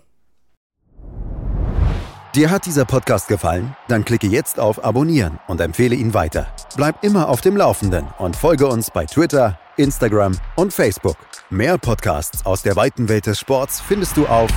Dir 2.35 2.49
hat 2.49 2.65
dieser 2.65 2.85
Podcast 2.85 3.27
gefallen? 3.27 3.75
Dann 3.89 4.05
klicke 4.05 4.25
jetzt 4.27 4.57
auf 4.57 4.85
Abonnieren 4.85 5.37
und 5.47 5.59
empfehle 5.59 5.95
ihn 5.95 6.13
weiter. 6.13 6.47
Bleib 6.77 7.03
immer 7.03 7.27
auf 7.27 7.41
dem 7.41 7.57
Laufenden 7.57 8.07
und 8.19 8.37
folge 8.37 8.67
uns 8.67 8.89
bei 8.89 9.05
Twitter, 9.05 9.59
Instagram 9.75 10.37
und 10.55 10.71
Facebook. 10.71 11.17
Mehr 11.49 11.77
Podcasts 11.77 12.45
aus 12.45 12.61
der 12.61 12.77
weiten 12.77 13.09
Welt 13.09 13.25
des 13.25 13.37
Sports 13.37 13.81
findest 13.81 14.15
du 14.15 14.27
auf 14.27 14.49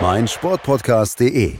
meinsportpodcast.de. 0.00 1.56